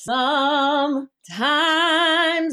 Sometimes 0.00 1.10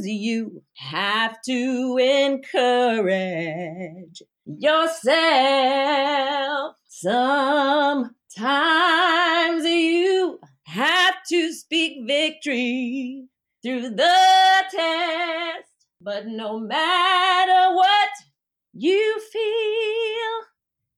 you 0.07 0.63
have 0.73 1.39
to 1.43 1.97
encourage 2.01 3.43
yourself. 4.47 5.13
Sometimes 6.87 8.15
you 9.63 10.39
have 10.63 11.17
to 11.29 11.53
speak 11.53 12.07
victory 12.07 13.27
through 13.61 13.91
the 13.91 14.63
test. 14.71 15.69
But 16.01 16.25
no 16.25 16.57
matter 16.59 17.75
what 17.75 18.09
you 18.73 19.21
feel, 19.31 20.47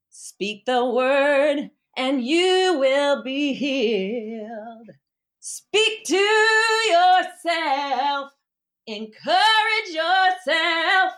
speak 0.10 0.64
the 0.66 0.86
word 0.86 1.72
and 1.98 2.24
you 2.24 2.78
will 2.80 3.22
be 3.22 3.54
healed. 3.54 4.77
Speak 5.50 6.04
to 6.04 6.18
yourself, 6.90 8.32
encourage 8.86 9.88
yourself 9.88 11.14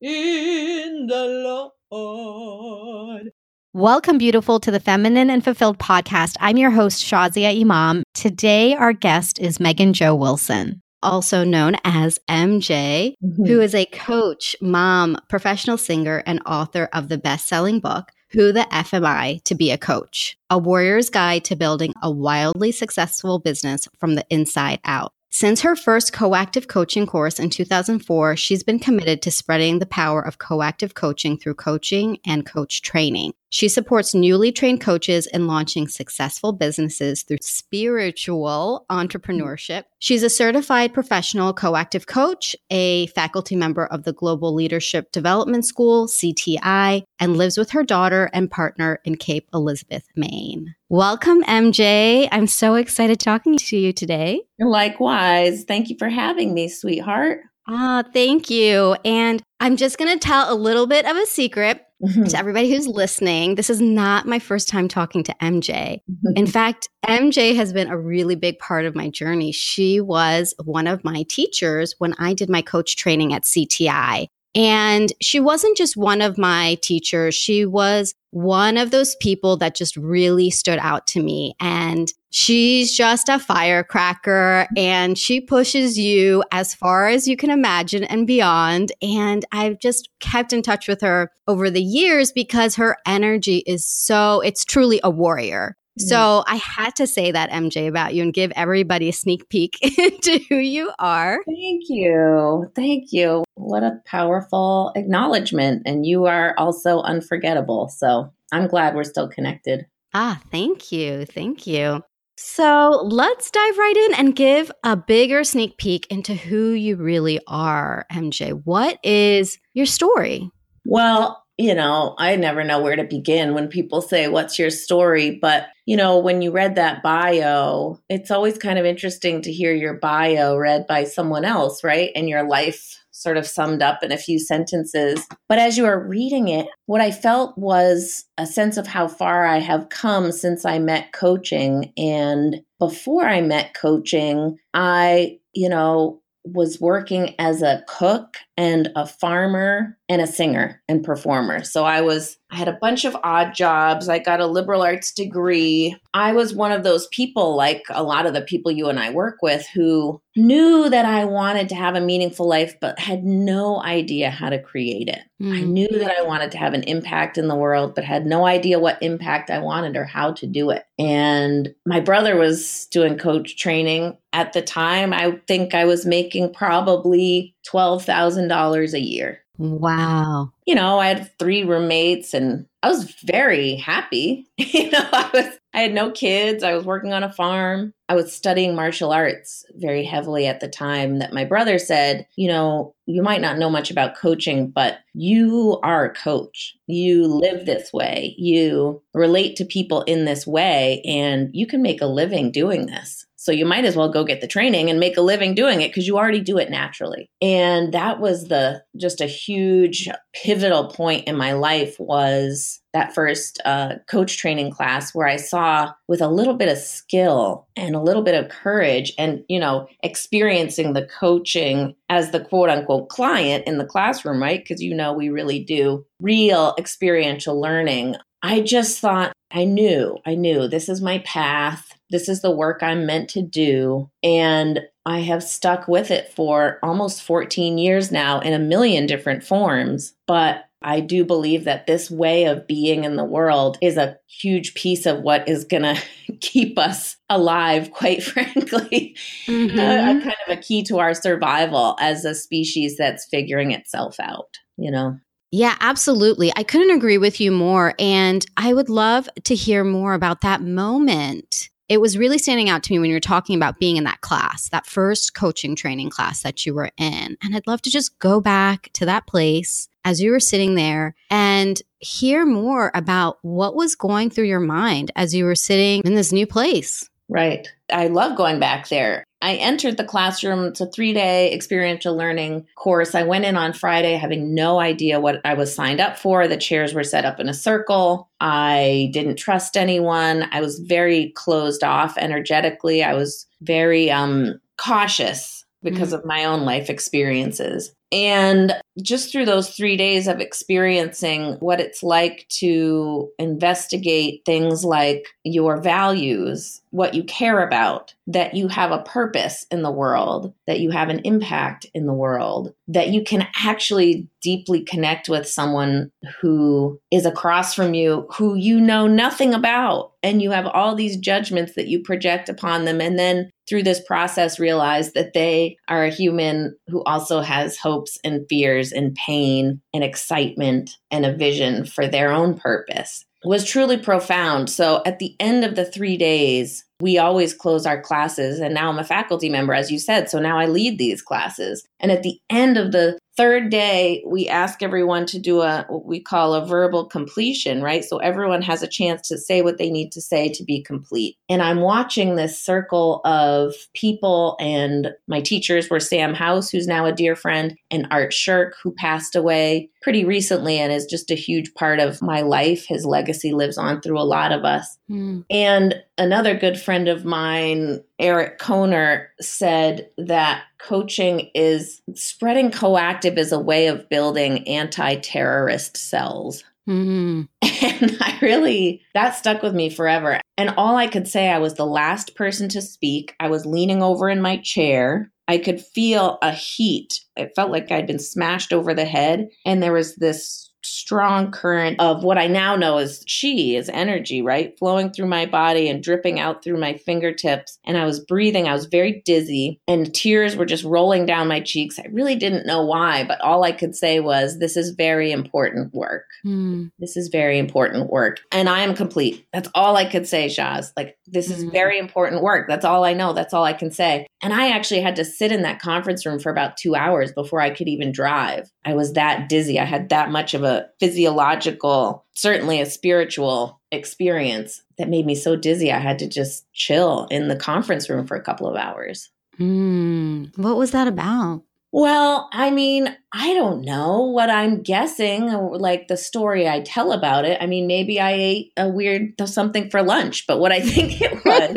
in 0.00 1.08
the 1.08 1.66
Lord. 1.90 3.32
Welcome, 3.72 4.18
beautiful, 4.18 4.60
to 4.60 4.70
the 4.70 4.78
Feminine 4.78 5.30
and 5.30 5.42
Fulfilled 5.42 5.80
podcast. 5.80 6.36
I'm 6.38 6.58
your 6.58 6.70
host, 6.70 7.04
Shazia 7.04 7.60
Imam. 7.60 8.04
Today, 8.14 8.76
our 8.76 8.92
guest 8.92 9.40
is 9.40 9.58
Megan 9.58 9.94
Jo 9.94 10.14
Wilson, 10.14 10.80
also 11.02 11.42
known 11.42 11.74
as 11.82 12.20
MJ, 12.28 13.14
mm-hmm. 13.20 13.46
who 13.46 13.60
is 13.60 13.74
a 13.74 13.86
coach, 13.86 14.54
mom, 14.62 15.18
professional 15.28 15.76
singer, 15.76 16.22
and 16.24 16.40
author 16.46 16.88
of 16.92 17.08
the 17.08 17.18
best 17.18 17.48
selling 17.48 17.80
book, 17.80 18.12
who 18.32 18.52
the 18.52 18.72
F 18.74 18.94
am 18.94 19.04
I 19.04 19.40
to 19.44 19.54
be 19.54 19.70
a 19.70 19.78
coach? 19.78 20.36
A 20.50 20.58
warrior's 20.58 21.10
guide 21.10 21.44
to 21.46 21.56
building 21.56 21.92
a 22.02 22.10
wildly 22.10 22.72
successful 22.72 23.38
business 23.38 23.88
from 23.98 24.14
the 24.14 24.24
inside 24.30 24.80
out. 24.84 25.12
Since 25.30 25.60
her 25.62 25.76
first 25.76 26.12
coactive 26.12 26.66
coaching 26.66 27.06
course 27.06 27.38
in 27.38 27.50
2004, 27.50 28.36
she's 28.36 28.62
been 28.64 28.80
committed 28.80 29.22
to 29.22 29.30
spreading 29.30 29.78
the 29.78 29.86
power 29.86 30.20
of 30.20 30.38
coactive 30.38 30.94
coaching 30.94 31.38
through 31.38 31.54
coaching 31.54 32.18
and 32.26 32.44
coach 32.44 32.82
training. 32.82 33.32
She 33.52 33.68
supports 33.68 34.14
newly 34.14 34.52
trained 34.52 34.80
coaches 34.80 35.26
in 35.26 35.48
launching 35.48 35.88
successful 35.88 36.52
businesses 36.52 37.24
through 37.24 37.38
spiritual 37.42 38.86
entrepreneurship. 38.88 39.84
She's 39.98 40.22
a 40.22 40.30
certified 40.30 40.94
professional 40.94 41.52
coactive 41.52 42.06
coach, 42.06 42.54
a 42.70 43.08
faculty 43.08 43.56
member 43.56 43.86
of 43.86 44.04
the 44.04 44.12
Global 44.12 44.54
Leadership 44.54 45.10
Development 45.10 45.66
School, 45.66 46.06
CTI, 46.06 47.02
and 47.18 47.36
lives 47.36 47.58
with 47.58 47.70
her 47.72 47.82
daughter 47.82 48.30
and 48.32 48.48
partner 48.48 49.00
in 49.04 49.16
Cape 49.16 49.48
Elizabeth, 49.52 50.06
Maine. 50.14 50.76
Welcome, 50.88 51.42
MJ. 51.42 52.28
I'm 52.30 52.46
so 52.46 52.76
excited 52.76 53.18
talking 53.18 53.58
to 53.58 53.76
you 53.76 53.92
today. 53.92 54.42
Likewise. 54.60 55.64
Thank 55.64 55.90
you 55.90 55.96
for 55.98 56.08
having 56.08 56.54
me, 56.54 56.68
sweetheart. 56.68 57.40
Ah, 57.68 58.04
thank 58.12 58.48
you. 58.48 58.96
And 59.04 59.42
I'm 59.58 59.76
just 59.76 59.98
going 59.98 60.12
to 60.12 60.18
tell 60.18 60.52
a 60.52 60.54
little 60.54 60.86
bit 60.86 61.04
of 61.04 61.16
a 61.16 61.26
secret 61.26 61.84
mm-hmm. 62.02 62.24
to 62.24 62.38
everybody 62.38 62.70
who's 62.70 62.86
listening. 62.86 63.54
This 63.54 63.70
is 63.70 63.80
not 63.80 64.26
my 64.26 64.38
first 64.38 64.68
time 64.68 64.88
talking 64.88 65.22
to 65.24 65.34
MJ. 65.40 66.00
Mm-hmm. 66.10 66.36
In 66.36 66.46
fact, 66.46 66.88
MJ 67.06 67.54
has 67.56 67.72
been 67.72 67.88
a 67.88 67.98
really 67.98 68.36
big 68.36 68.58
part 68.58 68.84
of 68.84 68.94
my 68.94 69.08
journey. 69.08 69.52
She 69.52 70.00
was 70.00 70.54
one 70.64 70.86
of 70.86 71.04
my 71.04 71.24
teachers 71.28 71.94
when 71.98 72.14
I 72.18 72.34
did 72.34 72.48
my 72.48 72.62
coach 72.62 72.96
training 72.96 73.32
at 73.32 73.44
CTI. 73.44 74.28
And 74.54 75.12
she 75.20 75.38
wasn't 75.38 75.76
just 75.76 75.96
one 75.96 76.20
of 76.20 76.38
my 76.38 76.76
teachers. 76.82 77.34
She 77.34 77.64
was 77.64 78.14
one 78.30 78.76
of 78.76 78.90
those 78.90 79.16
people 79.16 79.56
that 79.58 79.74
just 79.74 79.96
really 79.96 80.50
stood 80.50 80.78
out 80.80 81.06
to 81.08 81.22
me. 81.22 81.54
And 81.60 82.12
she's 82.30 82.96
just 82.96 83.28
a 83.28 83.38
firecracker 83.38 84.66
and 84.76 85.18
she 85.18 85.40
pushes 85.40 85.98
you 85.98 86.44
as 86.52 86.74
far 86.74 87.08
as 87.08 87.26
you 87.26 87.36
can 87.36 87.50
imagine 87.50 88.04
and 88.04 88.26
beyond. 88.26 88.92
And 89.02 89.44
I've 89.52 89.78
just 89.80 90.08
kept 90.20 90.52
in 90.52 90.62
touch 90.62 90.88
with 90.88 91.00
her 91.00 91.30
over 91.48 91.70
the 91.70 91.82
years 91.82 92.32
because 92.32 92.76
her 92.76 92.96
energy 93.06 93.62
is 93.66 93.86
so, 93.86 94.40
it's 94.40 94.64
truly 94.64 95.00
a 95.02 95.10
warrior. 95.10 95.76
So 95.98 96.44
I 96.46 96.56
had 96.56 96.96
to 96.96 97.06
say 97.06 97.32
that, 97.32 97.50
MJ, 97.50 97.88
about 97.88 98.14
you 98.14 98.22
and 98.22 98.32
give 98.32 98.52
everybody 98.56 99.08
a 99.08 99.12
sneak 99.12 99.48
peek 99.48 99.78
into 99.98 100.38
who 100.48 100.56
you 100.56 100.92
are. 100.98 101.40
Thank 101.46 101.82
you. 101.88 102.70
Thank 102.74 103.12
you. 103.12 103.44
What 103.54 103.82
a 103.82 104.00
powerful 104.06 104.92
acknowledgement. 104.96 105.82
And 105.86 106.06
you 106.06 106.26
are 106.26 106.54
also 106.56 107.00
unforgettable. 107.00 107.88
So 107.88 108.32
I'm 108.52 108.66
glad 108.66 108.94
we're 108.94 109.04
still 109.04 109.28
connected. 109.28 109.86
Ah, 110.14 110.40
thank 110.50 110.90
you. 110.90 111.26
Thank 111.26 111.66
you. 111.66 112.02
So 112.36 113.02
let's 113.04 113.50
dive 113.50 113.76
right 113.76 113.96
in 114.08 114.14
and 114.14 114.34
give 114.34 114.72
a 114.82 114.96
bigger 114.96 115.44
sneak 115.44 115.76
peek 115.76 116.06
into 116.10 116.34
who 116.34 116.70
you 116.70 116.96
really 116.96 117.38
are, 117.46 118.06
MJ. 118.10 118.58
What 118.64 118.98
is 119.04 119.58
your 119.74 119.84
story? 119.84 120.50
Well, 120.86 121.39
you 121.60 121.74
know, 121.74 122.14
I 122.16 122.36
never 122.36 122.64
know 122.64 122.80
where 122.80 122.96
to 122.96 123.04
begin 123.04 123.52
when 123.52 123.68
people 123.68 124.00
say, 124.00 124.28
What's 124.28 124.58
your 124.58 124.70
story? 124.70 125.38
But, 125.42 125.66
you 125.84 125.94
know, 125.94 126.18
when 126.18 126.40
you 126.40 126.52
read 126.52 126.74
that 126.76 127.02
bio, 127.02 128.00
it's 128.08 128.30
always 128.30 128.56
kind 128.56 128.78
of 128.78 128.86
interesting 128.86 129.42
to 129.42 129.52
hear 129.52 129.74
your 129.74 129.92
bio 129.92 130.56
read 130.56 130.86
by 130.86 131.04
someone 131.04 131.44
else, 131.44 131.84
right? 131.84 132.12
And 132.14 132.30
your 132.30 132.48
life 132.48 132.96
sort 133.10 133.36
of 133.36 133.46
summed 133.46 133.82
up 133.82 134.02
in 134.02 134.10
a 134.10 134.16
few 134.16 134.38
sentences. 134.38 135.26
But 135.50 135.58
as 135.58 135.76
you 135.76 135.84
were 135.84 136.08
reading 136.08 136.48
it, 136.48 136.66
what 136.86 137.02
I 137.02 137.10
felt 137.10 137.58
was 137.58 138.24
a 138.38 138.46
sense 138.46 138.78
of 138.78 138.86
how 138.86 139.06
far 139.06 139.44
I 139.44 139.58
have 139.58 139.90
come 139.90 140.32
since 140.32 140.64
I 140.64 140.78
met 140.78 141.12
coaching. 141.12 141.92
And 141.98 142.62
before 142.78 143.28
I 143.28 143.42
met 143.42 143.74
coaching, 143.74 144.56
I, 144.72 145.38
you 145.52 145.68
know, 145.68 146.22
was 146.44 146.80
working 146.80 147.34
as 147.38 147.60
a 147.60 147.84
cook 147.86 148.38
and 148.56 148.88
a 148.96 149.06
farmer 149.06 149.98
and 150.10 150.20
a 150.20 150.26
singer 150.26 150.82
and 150.88 151.04
performer. 151.04 151.62
So 151.62 151.84
I 151.84 152.00
was 152.00 152.36
I 152.50 152.56
had 152.56 152.66
a 152.66 152.78
bunch 152.80 153.04
of 153.04 153.16
odd 153.22 153.54
jobs. 153.54 154.08
I 154.08 154.18
got 154.18 154.40
a 154.40 154.46
liberal 154.46 154.82
arts 154.82 155.12
degree. 155.12 155.96
I 156.14 156.32
was 156.32 156.52
one 156.52 156.72
of 156.72 156.82
those 156.82 157.06
people 157.08 157.54
like 157.54 157.84
a 157.90 158.02
lot 158.02 158.26
of 158.26 158.34
the 158.34 158.42
people 158.42 158.72
you 158.72 158.88
and 158.88 158.98
I 158.98 159.10
work 159.10 159.36
with 159.40 159.68
who 159.72 160.20
knew 160.34 160.90
that 160.90 161.04
I 161.04 161.24
wanted 161.26 161.68
to 161.68 161.76
have 161.76 161.94
a 161.94 162.00
meaningful 162.00 162.48
life 162.48 162.74
but 162.80 162.98
had 162.98 163.22
no 163.22 163.80
idea 163.84 164.30
how 164.30 164.50
to 164.50 164.60
create 164.60 165.08
it. 165.08 165.20
Mm. 165.40 165.56
I 165.56 165.60
knew 165.60 165.88
that 165.88 166.10
I 166.10 166.22
wanted 166.22 166.50
to 166.52 166.58
have 166.58 166.74
an 166.74 166.82
impact 166.84 167.38
in 167.38 167.46
the 167.46 167.54
world 167.54 167.94
but 167.94 168.02
had 168.02 168.26
no 168.26 168.46
idea 168.46 168.80
what 168.80 169.00
impact 169.00 169.48
I 169.48 169.60
wanted 169.60 169.96
or 169.96 170.04
how 170.04 170.32
to 170.32 170.46
do 170.48 170.70
it. 170.70 170.86
And 170.98 171.72
my 171.86 172.00
brother 172.00 172.36
was 172.36 172.86
doing 172.86 173.16
coach 173.16 173.56
training 173.56 174.16
at 174.32 174.54
the 174.54 174.62
time. 174.62 175.12
I 175.12 175.40
think 175.46 175.72
I 175.72 175.84
was 175.84 176.04
making 176.04 176.52
probably 176.52 177.54
$12,000 177.72 178.92
a 178.92 179.00
year. 179.00 179.44
Wow. 179.60 180.52
You 180.64 180.74
know, 180.74 180.98
I 181.00 181.08
had 181.08 181.38
three 181.38 181.64
roommates 181.64 182.32
and 182.32 182.64
I 182.82 182.88
was 182.88 183.14
very 183.24 183.74
happy. 183.76 184.46
you 184.56 184.90
know, 184.90 185.06
I 185.12 185.30
was 185.34 185.58
I 185.74 185.80
had 185.82 185.92
no 185.92 186.10
kids. 186.10 186.64
I 186.64 186.72
was 186.72 186.86
working 186.86 187.12
on 187.12 187.22
a 187.22 187.32
farm. 187.32 187.92
I 188.08 188.14
was 188.14 188.32
studying 188.32 188.74
martial 188.74 189.12
arts 189.12 189.66
very 189.76 190.02
heavily 190.02 190.46
at 190.46 190.60
the 190.60 190.68
time 190.68 191.18
that 191.18 191.34
my 191.34 191.44
brother 191.44 191.78
said, 191.78 192.26
you 192.36 192.48
know, 192.48 192.94
you 193.04 193.22
might 193.22 193.42
not 193.42 193.58
know 193.58 193.68
much 193.68 193.90
about 193.90 194.16
coaching, 194.16 194.70
but 194.70 195.00
you 195.12 195.78
are 195.82 196.06
a 196.06 196.14
coach. 196.14 196.74
You 196.86 197.26
live 197.26 197.66
this 197.66 197.92
way. 197.92 198.34
You 198.38 199.02
relate 199.12 199.56
to 199.56 199.66
people 199.66 200.00
in 200.02 200.24
this 200.24 200.46
way 200.46 201.02
and 201.04 201.50
you 201.52 201.66
can 201.66 201.82
make 201.82 202.00
a 202.00 202.06
living 202.06 202.50
doing 202.50 202.86
this. 202.86 203.26
So 203.40 203.52
you 203.52 203.64
might 203.64 203.86
as 203.86 203.96
well 203.96 204.12
go 204.12 204.22
get 204.22 204.42
the 204.42 204.46
training 204.46 204.90
and 204.90 205.00
make 205.00 205.16
a 205.16 205.22
living 205.22 205.54
doing 205.54 205.80
it 205.80 205.88
because 205.88 206.06
you 206.06 206.18
already 206.18 206.42
do 206.42 206.58
it 206.58 206.68
naturally. 206.68 207.30
And 207.40 207.94
that 207.94 208.20
was 208.20 208.48
the 208.48 208.82
just 208.98 209.22
a 209.22 209.26
huge 209.26 210.10
pivotal 210.34 210.88
point 210.88 211.26
in 211.26 211.38
my 211.38 211.54
life 211.54 211.98
was 211.98 212.82
that 212.92 213.14
first 213.14 213.58
uh, 213.64 213.94
coach 214.10 214.36
training 214.36 214.72
class 214.72 215.14
where 215.14 215.26
I 215.26 215.36
saw 215.36 215.90
with 216.06 216.20
a 216.20 216.28
little 216.28 216.52
bit 216.52 216.68
of 216.68 216.76
skill 216.76 217.66
and 217.76 217.94
a 217.94 218.02
little 218.02 218.22
bit 218.22 218.34
of 218.34 218.50
courage 218.50 219.14
and, 219.16 219.42
you 219.48 219.58
know, 219.58 219.88
experiencing 220.02 220.92
the 220.92 221.06
coaching 221.06 221.94
as 222.10 222.32
the 222.32 222.40
quote 222.40 222.68
unquote 222.68 223.08
client 223.08 223.66
in 223.66 223.78
the 223.78 223.86
classroom, 223.86 224.42
right? 224.42 224.60
Because, 224.60 224.82
you 224.82 224.94
know, 224.94 225.14
we 225.14 225.30
really 225.30 225.64
do 225.64 226.04
real 226.20 226.74
experiential 226.78 227.58
learning. 227.58 228.16
I 228.42 228.60
just 228.60 229.00
thought, 229.00 229.32
I 229.50 229.64
knew, 229.64 230.18
I 230.26 230.34
knew 230.34 230.68
this 230.68 230.88
is 230.90 231.00
my 231.00 231.20
path. 231.20 231.89
This 232.10 232.28
is 232.28 232.42
the 232.42 232.50
work 232.50 232.82
I'm 232.82 233.06
meant 233.06 233.30
to 233.30 233.42
do. 233.42 234.10
And 234.22 234.80
I 235.06 235.20
have 235.20 235.42
stuck 235.42 235.88
with 235.88 236.10
it 236.10 236.32
for 236.32 236.78
almost 236.82 237.22
14 237.22 237.78
years 237.78 238.12
now 238.12 238.40
in 238.40 238.52
a 238.52 238.58
million 238.58 239.06
different 239.06 239.42
forms. 239.42 240.14
But 240.26 240.64
I 240.82 241.00
do 241.00 241.24
believe 241.24 241.64
that 241.64 241.86
this 241.86 242.10
way 242.10 242.44
of 242.44 242.66
being 242.66 243.04
in 243.04 243.16
the 243.16 243.24
world 243.24 243.76
is 243.82 243.96
a 243.96 244.16
huge 244.26 244.74
piece 244.74 245.04
of 245.04 245.20
what 245.20 245.46
is 245.46 245.64
going 245.64 245.82
to 245.94 246.02
keep 246.40 246.78
us 246.78 247.16
alive, 247.28 247.90
quite 247.90 248.22
frankly. 248.22 249.16
Mm-hmm. 249.46 249.78
Uh, 249.78 250.22
kind 250.22 250.36
of 250.46 250.58
a 250.58 250.60
key 250.60 250.82
to 250.84 250.98
our 250.98 251.14
survival 251.14 251.96
as 252.00 252.24
a 252.24 252.34
species 252.34 252.96
that's 252.96 253.26
figuring 253.26 253.72
itself 253.72 254.18
out, 254.20 254.58
you 254.76 254.90
know? 254.90 255.18
Yeah, 255.52 255.76
absolutely. 255.80 256.52
I 256.54 256.62
couldn't 256.62 256.96
agree 256.96 257.18
with 257.18 257.40
you 257.40 257.50
more. 257.50 257.94
And 257.98 258.46
I 258.56 258.72
would 258.72 258.88
love 258.88 259.28
to 259.44 259.54
hear 259.54 259.82
more 259.82 260.14
about 260.14 260.42
that 260.42 260.62
moment 260.62 261.68
it 261.90 262.00
was 262.00 262.16
really 262.16 262.38
standing 262.38 262.70
out 262.70 262.84
to 262.84 262.92
me 262.92 263.00
when 263.00 263.10
you 263.10 263.16
were 263.16 263.20
talking 263.20 263.56
about 263.56 263.80
being 263.80 263.96
in 263.96 264.04
that 264.04 264.20
class, 264.20 264.68
that 264.68 264.86
first 264.86 265.34
coaching 265.34 265.74
training 265.74 266.08
class 266.08 266.42
that 266.44 266.64
you 266.64 266.72
were 266.72 266.92
in. 266.96 267.36
And 267.42 267.56
I'd 267.56 267.66
love 267.66 267.82
to 267.82 267.90
just 267.90 268.16
go 268.20 268.40
back 268.40 268.90
to 268.92 269.04
that 269.06 269.26
place 269.26 269.88
as 270.04 270.22
you 270.22 270.30
were 270.30 270.38
sitting 270.38 270.76
there 270.76 271.16
and 271.30 271.82
hear 271.98 272.46
more 272.46 272.92
about 272.94 273.38
what 273.42 273.74
was 273.74 273.96
going 273.96 274.30
through 274.30 274.44
your 274.44 274.60
mind 274.60 275.10
as 275.16 275.34
you 275.34 275.44
were 275.44 275.56
sitting 275.56 276.00
in 276.04 276.14
this 276.14 276.32
new 276.32 276.46
place. 276.46 277.10
Right. 277.28 277.66
I 277.92 278.06
love 278.06 278.36
going 278.36 278.60
back 278.60 278.88
there. 278.88 279.24
I 279.42 279.54
entered 279.54 279.96
the 279.96 280.04
classroom. 280.04 280.66
It's 280.66 280.80
a 280.80 280.86
three 280.86 281.12
day 281.12 281.52
experiential 281.52 282.14
learning 282.14 282.66
course. 282.76 283.14
I 283.14 283.22
went 283.22 283.44
in 283.46 283.56
on 283.56 283.72
Friday 283.72 284.14
having 284.14 284.54
no 284.54 284.80
idea 284.80 285.20
what 285.20 285.40
I 285.44 285.54
was 285.54 285.74
signed 285.74 286.00
up 286.00 286.18
for. 286.18 286.46
The 286.46 286.56
chairs 286.56 286.92
were 286.92 287.04
set 287.04 287.24
up 287.24 287.40
in 287.40 287.48
a 287.48 287.54
circle. 287.54 288.30
I 288.40 289.10
didn't 289.12 289.36
trust 289.36 289.76
anyone. 289.76 290.46
I 290.52 290.60
was 290.60 290.78
very 290.80 291.30
closed 291.30 291.82
off 291.82 292.18
energetically. 292.18 293.02
I 293.02 293.14
was 293.14 293.46
very 293.62 294.10
um, 294.10 294.60
cautious 294.76 295.64
because 295.82 296.08
mm-hmm. 296.08 296.16
of 296.16 296.24
my 296.26 296.44
own 296.44 296.62
life 296.62 296.90
experiences. 296.90 297.92
And 298.12 298.74
just 299.00 299.30
through 299.30 299.44
those 299.44 299.70
three 299.70 299.96
days 299.96 300.26
of 300.26 300.40
experiencing 300.40 301.54
what 301.60 301.80
it's 301.80 302.02
like 302.02 302.46
to 302.48 303.30
investigate 303.38 304.42
things 304.44 304.84
like 304.84 305.28
your 305.44 305.80
values, 305.80 306.80
what 306.90 307.14
you 307.14 307.22
care 307.22 307.62
about, 307.62 308.14
that 308.26 308.54
you 308.54 308.68
have 308.68 308.90
a 308.90 309.02
purpose 309.02 309.64
in 309.70 309.82
the 309.82 309.90
world, 309.90 310.52
that 310.66 310.80
you 310.80 310.90
have 310.90 311.08
an 311.08 311.20
impact 311.20 311.86
in 311.94 312.06
the 312.06 312.12
world, 312.12 312.74
that 312.88 313.08
you 313.08 313.22
can 313.22 313.46
actually 313.64 314.28
deeply 314.42 314.82
connect 314.82 315.28
with 315.28 315.46
someone 315.46 316.10
who 316.40 317.00
is 317.10 317.26
across 317.26 317.74
from 317.74 317.94
you, 317.94 318.26
who 318.34 318.54
you 318.54 318.80
know 318.80 319.06
nothing 319.06 319.54
about, 319.54 320.12
and 320.22 320.42
you 320.42 320.50
have 320.50 320.66
all 320.66 320.94
these 320.94 321.16
judgments 321.16 321.74
that 321.74 321.88
you 321.88 322.02
project 322.02 322.48
upon 322.48 322.84
them. 322.84 323.00
And 323.00 323.18
then 323.18 323.50
through 323.68 323.82
this 323.84 324.00
process, 324.00 324.58
realize 324.58 325.12
that 325.12 325.32
they 325.32 325.76
are 325.88 326.04
a 326.04 326.10
human 326.10 326.76
who 326.88 327.04
also 327.04 327.40
has 327.40 327.76
hopes 328.00 328.18
and 328.24 328.46
fears 328.48 328.92
and 328.92 329.14
pain 329.14 329.80
and 329.92 330.02
excitement 330.02 330.96
and 331.10 331.26
a 331.26 331.36
vision 331.36 331.84
for 331.84 332.06
their 332.06 332.32
own 332.32 332.58
purpose 332.58 333.26
was 333.44 333.64
truly 333.64 333.96
profound. 333.96 334.68
So 334.68 335.02
at 335.06 335.18
the 335.18 335.34
end 335.40 335.64
of 335.64 335.74
the 335.74 335.84
three 335.84 336.18
days, 336.18 336.84
we 337.00 337.16
always 337.16 337.54
close 337.54 337.86
our 337.86 338.00
classes. 338.00 338.60
And 338.60 338.74
now 338.74 338.90
I'm 338.90 338.98
a 338.98 339.04
faculty 339.04 339.48
member, 339.48 339.72
as 339.72 339.90
you 339.90 339.98
said. 339.98 340.28
So 340.28 340.38
now 340.38 340.58
I 340.58 340.66
lead 340.66 340.98
these 340.98 341.22
classes. 341.22 341.86
And 342.00 342.12
at 342.12 342.22
the 342.22 342.38
end 342.50 342.76
of 342.76 342.92
the 342.92 343.18
third 343.40 343.70
day, 343.70 344.22
we 344.26 344.46
ask 344.48 344.82
everyone 344.82 345.24
to 345.24 345.38
do 345.38 345.62
a 345.62 345.86
what 345.88 346.04
we 346.04 346.20
call 346.20 346.52
a 346.52 346.66
verbal 346.66 347.06
completion, 347.06 347.80
right? 347.80 348.04
So 348.04 348.18
everyone 348.18 348.60
has 348.60 348.82
a 348.82 348.86
chance 348.86 349.26
to 349.28 349.38
say 349.38 349.62
what 349.62 349.78
they 349.78 349.90
need 349.90 350.12
to 350.12 350.20
say 350.20 350.50
to 350.50 350.62
be 350.62 350.82
complete. 350.82 351.38
And 351.48 351.62
I'm 351.62 351.80
watching 351.80 352.36
this 352.36 352.62
circle 352.62 353.22
of 353.24 353.74
people, 353.94 354.58
and 354.60 355.12
my 355.26 355.40
teachers 355.40 355.88
were 355.88 356.00
Sam 356.00 356.34
House, 356.34 356.68
who's 356.68 356.86
now 356.86 357.06
a 357.06 357.12
dear 357.12 357.34
friend, 357.34 357.78
and 357.90 358.06
Art 358.10 358.34
Shirk, 358.34 358.74
who 358.82 358.92
passed 358.92 359.34
away 359.34 359.88
pretty 360.02 360.26
recently 360.26 360.78
and 360.78 360.92
is 360.92 361.06
just 361.06 361.30
a 361.30 361.34
huge 361.34 361.72
part 361.74 361.98
of 361.98 362.20
my 362.20 362.42
life. 362.42 362.84
His 362.86 363.06
legacy 363.06 363.52
lives 363.52 363.78
on 363.78 364.02
through 364.02 364.18
a 364.18 364.22
lot 364.22 364.52
of 364.52 364.64
us. 364.64 364.98
Mm. 365.10 365.44
And 365.50 365.94
another 366.18 366.54
good 366.54 366.78
friend 366.78 367.08
of 367.08 367.24
mine, 367.24 368.02
Eric 368.20 368.58
Kohner, 368.58 369.26
said 369.40 370.10
that 370.18 370.64
coaching 370.78 371.50
is 371.54 372.02
spreading 372.14 372.70
coactive 372.70 373.38
as 373.38 373.50
a 373.50 373.58
way 373.58 373.86
of 373.86 374.08
building 374.08 374.68
anti 374.68 375.16
terrorist 375.16 375.96
cells. 375.96 376.62
Mm-hmm. 376.88 377.42
And 377.82 378.18
I 378.20 378.38
really, 378.42 379.02
that 379.14 379.34
stuck 379.34 379.62
with 379.62 379.74
me 379.74 379.88
forever. 379.88 380.40
And 380.58 380.70
all 380.76 380.96
I 380.96 381.06
could 381.06 381.26
say, 381.26 381.48
I 381.48 381.58
was 381.58 381.74
the 381.74 381.86
last 381.86 382.36
person 382.36 382.68
to 382.70 382.82
speak. 382.82 383.34
I 383.40 383.48
was 383.48 383.64
leaning 383.64 384.02
over 384.02 384.28
in 384.28 384.42
my 384.42 384.58
chair. 384.58 385.32
I 385.48 385.58
could 385.58 385.80
feel 385.80 386.38
a 386.42 386.52
heat. 386.52 387.20
It 387.36 387.52
felt 387.56 387.70
like 387.70 387.90
I'd 387.90 388.06
been 388.06 388.18
smashed 388.18 388.72
over 388.72 388.94
the 388.94 389.06
head. 389.06 389.48
And 389.64 389.82
there 389.82 389.92
was 389.92 390.16
this 390.16 390.69
strong 390.90 391.50
current 391.50 392.00
of 392.00 392.24
what 392.24 392.38
I 392.38 392.46
now 392.46 392.76
know 392.76 392.98
as 392.98 393.24
chi, 393.24 393.48
is 393.48 393.88
energy, 393.88 394.42
right? 394.42 394.76
Flowing 394.78 395.10
through 395.10 395.26
my 395.26 395.46
body 395.46 395.88
and 395.88 396.02
dripping 396.02 396.40
out 396.40 396.62
through 396.62 396.78
my 396.78 396.94
fingertips. 396.94 397.78
And 397.84 397.96
I 397.96 398.04
was 398.04 398.20
breathing. 398.20 398.66
I 398.66 398.72
was 398.72 398.86
very 398.86 399.22
dizzy 399.24 399.80
and 399.86 400.14
tears 400.14 400.56
were 400.56 400.66
just 400.66 400.84
rolling 400.84 401.26
down 401.26 401.48
my 401.48 401.60
cheeks. 401.60 401.98
I 401.98 402.06
really 402.10 402.36
didn't 402.36 402.66
know 402.66 402.84
why, 402.84 403.24
but 403.24 403.40
all 403.40 403.64
I 403.64 403.72
could 403.72 403.94
say 403.94 404.20
was, 404.20 404.58
This 404.58 404.76
is 404.76 404.90
very 404.90 405.32
important 405.32 405.94
work. 405.94 406.26
Mm. 406.44 406.90
This 406.98 407.16
is 407.16 407.28
very 407.28 407.58
important 407.58 408.10
work. 408.10 408.40
And 408.52 408.68
I 408.68 408.80
am 408.80 408.94
complete. 408.94 409.46
That's 409.52 409.68
all 409.74 409.96
I 409.96 410.04
could 410.04 410.26
say, 410.26 410.46
Shaz. 410.46 410.92
Like, 410.96 411.16
this 411.26 411.48
mm. 411.48 411.56
is 411.56 411.62
hmm. 411.64 411.70
very 411.70 411.98
important 411.98 412.42
work. 412.42 412.68
That's 412.68 412.84
all 412.84 413.04
I 413.04 413.14
know. 413.14 413.32
That's 413.32 413.54
all 413.54 413.64
I 413.64 413.72
can 413.72 413.90
say. 413.90 414.26
And 414.42 414.54
I 414.54 414.70
actually 414.70 415.02
had 415.02 415.16
to 415.16 415.24
sit 415.24 415.52
in 415.52 415.62
that 415.62 415.80
conference 415.80 416.24
room 416.24 416.38
for 416.38 416.50
about 416.50 416.76
two 416.76 416.94
hours 416.94 417.30
before 417.32 417.60
I 417.60 417.70
could 417.70 417.88
even 417.88 418.10
drive. 418.10 418.70
I 418.84 418.94
was 418.94 419.12
that 419.12 419.48
dizzy. 419.48 419.78
I 419.78 419.84
had 419.84 420.08
that 420.08 420.30
much 420.30 420.54
of 420.54 420.62
a 420.62 420.88
physiological, 420.98 422.24
certainly 422.34 422.80
a 422.80 422.86
spiritual 422.86 423.80
experience 423.92 424.82
that 424.96 425.08
made 425.08 425.26
me 425.26 425.34
so 425.34 425.56
dizzy. 425.56 425.92
I 425.92 425.98
had 425.98 426.18
to 426.20 426.28
just 426.28 426.64
chill 426.72 427.26
in 427.30 427.48
the 427.48 427.56
conference 427.56 428.08
room 428.08 428.26
for 428.26 428.36
a 428.36 428.42
couple 428.42 428.66
of 428.66 428.76
hours. 428.76 429.30
Mm, 429.58 430.56
what 430.56 430.76
was 430.76 430.92
that 430.92 431.06
about? 431.06 431.62
Well, 431.92 432.48
I 432.52 432.70
mean, 432.70 433.14
I 433.32 433.54
don't 433.54 433.82
know 433.82 434.22
what 434.22 434.50
I'm 434.50 434.82
guessing, 434.82 435.46
like 435.52 436.08
the 436.08 436.16
story 436.16 436.68
I 436.68 436.80
tell 436.80 437.12
about 437.12 437.44
it. 437.44 437.58
I 437.60 437.66
mean, 437.66 437.86
maybe 437.86 438.18
I 438.18 438.32
ate 438.32 438.72
a 438.76 438.88
weird 438.88 439.34
something 439.44 439.88
for 439.88 440.02
lunch, 440.02 440.48
but 440.48 440.58
what 440.58 440.72
I 440.72 440.80
think 440.80 441.20
it 441.20 441.44
was 441.44 441.76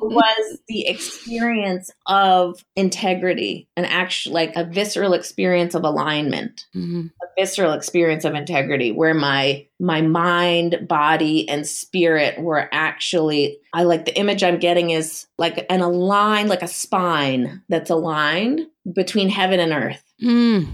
was 0.00 0.58
the 0.68 0.86
experience 0.86 1.90
of 2.06 2.64
integrity, 2.76 3.68
an 3.76 3.86
actual, 3.86 4.34
like 4.34 4.54
a 4.54 4.64
visceral 4.64 5.14
experience 5.14 5.74
of 5.74 5.82
alignment, 5.82 6.66
mm-hmm. 6.74 7.06
a 7.22 7.26
visceral 7.40 7.72
experience 7.72 8.24
of 8.24 8.34
integrity, 8.34 8.92
where 8.92 9.14
my 9.14 9.66
my 9.80 10.00
mind, 10.00 10.86
body, 10.88 11.48
and 11.48 11.66
spirit 11.66 12.40
were 12.40 12.68
actually. 12.72 13.58
I 13.72 13.82
like 13.82 14.06
the 14.06 14.16
image 14.16 14.42
I'm 14.42 14.58
getting 14.58 14.90
is 14.90 15.26
like 15.38 15.66
an 15.68 15.80
aligned, 15.80 16.48
like 16.48 16.62
a 16.62 16.68
spine 16.68 17.62
that's 17.68 17.90
aligned 17.90 18.60
between 18.94 19.28
heaven 19.28 19.60
and 19.60 19.72
earth. 19.72 20.02
Mm. 20.22 20.68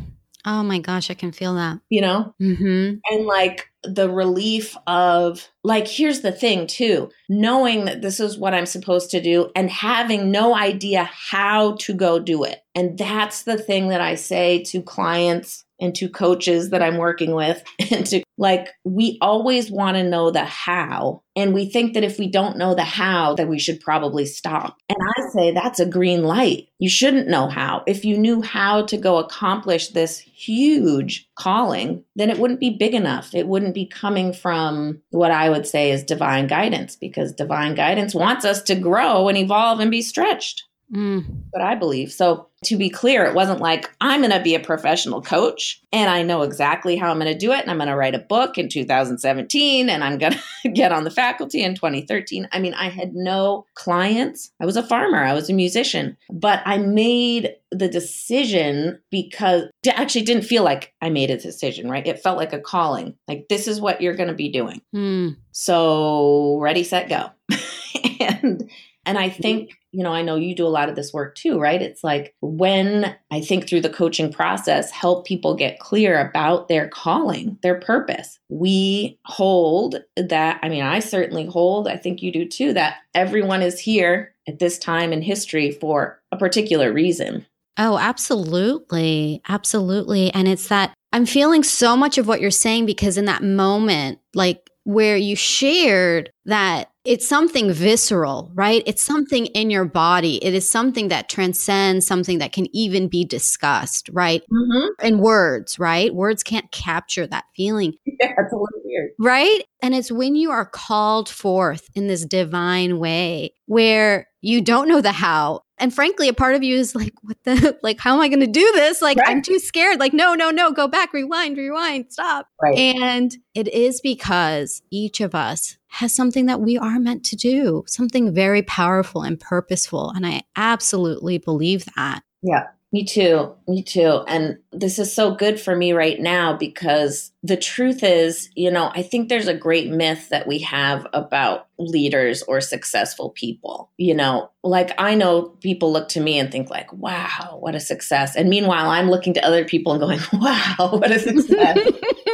Oh 0.44 0.62
my 0.62 0.80
gosh, 0.80 1.10
I 1.10 1.14
can 1.14 1.32
feel 1.32 1.54
that. 1.54 1.78
You 1.88 2.00
know? 2.00 2.34
Mm-hmm. 2.40 2.96
And 3.10 3.26
like 3.26 3.68
the 3.84 4.10
relief 4.10 4.76
of, 4.86 5.48
like, 5.62 5.86
here's 5.86 6.20
the 6.20 6.32
thing 6.32 6.66
too 6.66 7.10
knowing 7.28 7.84
that 7.84 8.02
this 8.02 8.20
is 8.20 8.38
what 8.38 8.54
I'm 8.54 8.66
supposed 8.66 9.10
to 9.10 9.20
do 9.20 9.50
and 9.54 9.70
having 9.70 10.30
no 10.30 10.54
idea 10.54 11.04
how 11.04 11.76
to 11.76 11.94
go 11.94 12.18
do 12.18 12.44
it. 12.44 12.62
And 12.74 12.98
that's 12.98 13.44
the 13.44 13.56
thing 13.56 13.88
that 13.88 14.00
I 14.00 14.16
say 14.16 14.62
to 14.64 14.82
clients 14.82 15.64
and 15.80 15.94
to 15.96 16.08
coaches 16.08 16.70
that 16.70 16.82
I'm 16.82 16.96
working 16.96 17.34
with 17.34 17.62
and 17.90 18.06
to 18.06 18.22
like 18.42 18.70
we 18.84 19.18
always 19.20 19.70
want 19.70 19.96
to 19.96 20.02
know 20.02 20.32
the 20.32 20.44
how 20.44 21.22
and 21.36 21.54
we 21.54 21.64
think 21.64 21.94
that 21.94 22.02
if 22.02 22.18
we 22.18 22.28
don't 22.28 22.58
know 22.58 22.74
the 22.74 22.82
how 22.82 23.36
that 23.36 23.48
we 23.48 23.60
should 23.60 23.78
probably 23.78 24.26
stop. 24.26 24.78
And 24.88 24.98
I 25.16 25.22
say 25.32 25.52
that's 25.52 25.78
a 25.78 25.86
green 25.86 26.24
light. 26.24 26.66
You 26.80 26.90
shouldn't 26.90 27.28
know 27.28 27.46
how. 27.46 27.84
If 27.86 28.04
you 28.04 28.18
knew 28.18 28.42
how 28.42 28.84
to 28.86 28.96
go 28.96 29.18
accomplish 29.18 29.90
this 29.90 30.18
huge 30.18 31.28
calling, 31.36 32.02
then 32.16 32.30
it 32.30 32.38
wouldn't 32.40 32.58
be 32.58 32.76
big 32.76 32.94
enough. 32.94 33.32
It 33.32 33.46
wouldn't 33.46 33.74
be 33.74 33.86
coming 33.86 34.32
from 34.32 35.00
what 35.10 35.30
I 35.30 35.48
would 35.48 35.66
say 35.66 35.92
is 35.92 36.02
divine 36.02 36.48
guidance 36.48 36.96
because 36.96 37.32
divine 37.32 37.76
guidance 37.76 38.12
wants 38.12 38.44
us 38.44 38.60
to 38.62 38.74
grow 38.74 39.28
and 39.28 39.38
evolve 39.38 39.78
and 39.78 39.90
be 39.90 40.02
stretched. 40.02 40.64
Mm. 40.94 41.24
But 41.52 41.62
I 41.62 41.74
believe. 41.74 42.12
So 42.12 42.48
to 42.64 42.76
be 42.76 42.90
clear, 42.90 43.24
it 43.24 43.34
wasn't 43.34 43.60
like 43.60 43.90
I'm 44.00 44.20
going 44.20 44.32
to 44.32 44.42
be 44.42 44.54
a 44.54 44.60
professional 44.60 45.22
coach 45.22 45.80
and 45.92 46.10
I 46.10 46.22
know 46.22 46.42
exactly 46.42 46.96
how 46.96 47.10
I'm 47.10 47.18
going 47.18 47.32
to 47.32 47.38
do 47.38 47.52
it. 47.52 47.60
And 47.60 47.70
I'm 47.70 47.78
going 47.78 47.88
to 47.88 47.96
write 47.96 48.14
a 48.14 48.20
book 48.20 48.58
in 48.58 48.68
2017 48.68 49.88
and 49.88 50.04
I'm 50.04 50.18
going 50.18 50.34
to 50.62 50.68
get 50.68 50.92
on 50.92 51.04
the 51.04 51.10
faculty 51.10 51.62
in 51.62 51.74
2013. 51.74 52.48
I 52.52 52.60
mean, 52.60 52.74
I 52.74 52.88
had 52.88 53.14
no 53.14 53.66
clients. 53.74 54.52
I 54.60 54.66
was 54.66 54.76
a 54.76 54.82
farmer, 54.82 55.24
I 55.24 55.34
was 55.34 55.48
a 55.48 55.54
musician, 55.54 56.16
but 56.30 56.62
I 56.66 56.78
made 56.78 57.54
the 57.70 57.88
decision 57.88 59.00
because 59.10 59.64
it 59.82 59.98
actually 59.98 60.22
didn't 60.22 60.44
feel 60.44 60.62
like 60.62 60.92
I 61.00 61.08
made 61.08 61.30
a 61.30 61.38
decision, 61.38 61.90
right? 61.90 62.06
It 62.06 62.22
felt 62.22 62.36
like 62.36 62.52
a 62.52 62.60
calling. 62.60 63.14
Like, 63.26 63.46
this 63.48 63.66
is 63.66 63.80
what 63.80 64.02
you're 64.02 64.14
going 64.14 64.28
to 64.28 64.34
be 64.34 64.50
doing. 64.50 64.82
Mm. 64.94 65.36
So, 65.52 66.58
ready, 66.58 66.84
set, 66.84 67.08
go. 67.08 67.30
and 68.20 68.70
and 69.04 69.18
I 69.18 69.30
think, 69.30 69.70
you 69.92 70.02
know, 70.02 70.12
I 70.12 70.22
know 70.22 70.36
you 70.36 70.54
do 70.54 70.66
a 70.66 70.68
lot 70.68 70.88
of 70.88 70.96
this 70.96 71.12
work 71.12 71.34
too, 71.34 71.60
right? 71.60 71.80
It's 71.80 72.02
like 72.02 72.34
when 72.40 73.14
I 73.30 73.40
think 73.40 73.68
through 73.68 73.82
the 73.82 73.90
coaching 73.90 74.32
process, 74.32 74.90
help 74.90 75.26
people 75.26 75.54
get 75.54 75.78
clear 75.78 76.18
about 76.18 76.68
their 76.68 76.88
calling, 76.88 77.58
their 77.62 77.78
purpose. 77.78 78.38
We 78.48 79.18
hold 79.26 79.96
that, 80.16 80.58
I 80.62 80.68
mean, 80.68 80.82
I 80.82 81.00
certainly 81.00 81.46
hold, 81.46 81.88
I 81.88 81.98
think 81.98 82.22
you 82.22 82.32
do 82.32 82.48
too, 82.48 82.72
that 82.72 82.96
everyone 83.14 83.62
is 83.62 83.78
here 83.78 84.34
at 84.48 84.58
this 84.58 84.78
time 84.78 85.12
in 85.12 85.22
history 85.22 85.70
for 85.70 86.20
a 86.32 86.36
particular 86.36 86.92
reason. 86.92 87.46
Oh, 87.78 87.98
absolutely. 87.98 89.42
Absolutely. 89.48 90.32
And 90.32 90.48
it's 90.48 90.68
that 90.68 90.94
I'm 91.12 91.26
feeling 91.26 91.62
so 91.62 91.96
much 91.96 92.16
of 92.16 92.26
what 92.26 92.40
you're 92.40 92.50
saying 92.50 92.86
because 92.86 93.18
in 93.18 93.26
that 93.26 93.42
moment, 93.42 94.18
like 94.34 94.70
where 94.84 95.16
you 95.16 95.36
shared 95.36 96.30
that 96.46 96.90
it's 97.04 97.26
something 97.26 97.72
visceral, 97.72 98.50
right? 98.54 98.82
It's 98.86 99.02
something 99.02 99.46
in 99.46 99.70
your 99.70 99.84
body. 99.84 100.42
It 100.44 100.54
is 100.54 100.70
something 100.70 101.08
that 101.08 101.28
transcends 101.28 102.06
something 102.06 102.38
that 102.38 102.52
can 102.52 102.68
even 102.74 103.08
be 103.08 103.24
discussed, 103.24 104.08
right? 104.12 104.42
Mm-hmm. 104.52 105.06
In 105.06 105.18
words, 105.18 105.78
right? 105.78 106.14
Words 106.14 106.42
can't 106.42 106.70
capture 106.70 107.26
that 107.26 107.44
feeling. 107.56 107.94
Yeah, 108.20 108.34
it's 108.38 108.52
a 108.52 108.56
little 108.56 108.68
weird. 108.84 109.10
Right? 109.18 109.64
And 109.82 109.96
it's 109.96 110.12
when 110.12 110.36
you 110.36 110.52
are 110.52 110.64
called 110.64 111.28
forth 111.28 111.88
in 111.96 112.06
this 112.06 112.24
divine 112.24 113.00
way 113.00 113.54
where 113.66 114.28
you 114.42 114.60
don't 114.60 114.86
know 114.86 115.00
the 115.00 115.10
how. 115.10 115.62
And 115.82 115.92
frankly, 115.92 116.28
a 116.28 116.32
part 116.32 116.54
of 116.54 116.62
you 116.62 116.76
is 116.76 116.94
like, 116.94 117.12
what 117.22 117.36
the, 117.42 117.76
like, 117.82 117.98
how 117.98 118.14
am 118.14 118.20
I 118.20 118.28
going 118.28 118.38
to 118.38 118.46
do 118.46 118.70
this? 118.74 119.02
Like, 119.02 119.18
right. 119.18 119.28
I'm 119.28 119.42
too 119.42 119.58
scared. 119.58 119.98
Like, 119.98 120.14
no, 120.14 120.34
no, 120.34 120.50
no, 120.50 120.70
go 120.70 120.86
back, 120.86 121.12
rewind, 121.12 121.58
rewind, 121.58 122.12
stop. 122.12 122.46
Right. 122.62 122.78
And 122.78 123.36
it 123.56 123.66
is 123.66 124.00
because 124.00 124.80
each 124.92 125.20
of 125.20 125.34
us 125.34 125.76
has 125.88 126.14
something 126.14 126.46
that 126.46 126.60
we 126.60 126.78
are 126.78 127.00
meant 127.00 127.24
to 127.24 127.36
do, 127.36 127.82
something 127.88 128.32
very 128.32 128.62
powerful 128.62 129.22
and 129.22 129.40
purposeful. 129.40 130.10
And 130.10 130.24
I 130.24 130.42
absolutely 130.54 131.38
believe 131.38 131.84
that. 131.96 132.22
Yeah. 132.42 132.68
Me 132.92 133.04
too. 133.04 133.54
Me 133.66 133.82
too. 133.82 134.22
And 134.28 134.58
this 134.70 134.98
is 134.98 135.14
so 135.14 135.34
good 135.34 135.58
for 135.58 135.74
me 135.74 135.94
right 135.94 136.20
now 136.20 136.54
because 136.54 137.32
the 137.42 137.56
truth 137.56 138.02
is, 138.02 138.50
you 138.54 138.70
know, 138.70 138.92
I 138.94 139.02
think 139.02 139.28
there's 139.28 139.48
a 139.48 139.54
great 139.54 139.88
myth 139.88 140.28
that 140.28 140.46
we 140.46 140.58
have 140.58 141.06
about 141.14 141.68
leaders 141.78 142.42
or 142.42 142.60
successful 142.60 143.30
people. 143.30 143.90
You 143.96 144.14
know, 144.14 144.50
like 144.62 144.92
I 144.98 145.14
know 145.14 145.56
people 145.62 145.90
look 145.90 146.10
to 146.10 146.20
me 146.20 146.38
and 146.38 146.52
think 146.52 146.68
like, 146.68 146.92
"Wow, 146.92 147.56
what 147.60 147.74
a 147.74 147.80
success." 147.80 148.36
And 148.36 148.50
meanwhile, 148.50 148.90
I'm 148.90 149.10
looking 149.10 149.32
to 149.34 149.44
other 149.44 149.64
people 149.64 149.92
and 149.92 150.00
going, 150.00 150.20
"Wow, 150.34 150.90
what 150.92 151.10
a 151.10 151.18
success." 151.18 151.78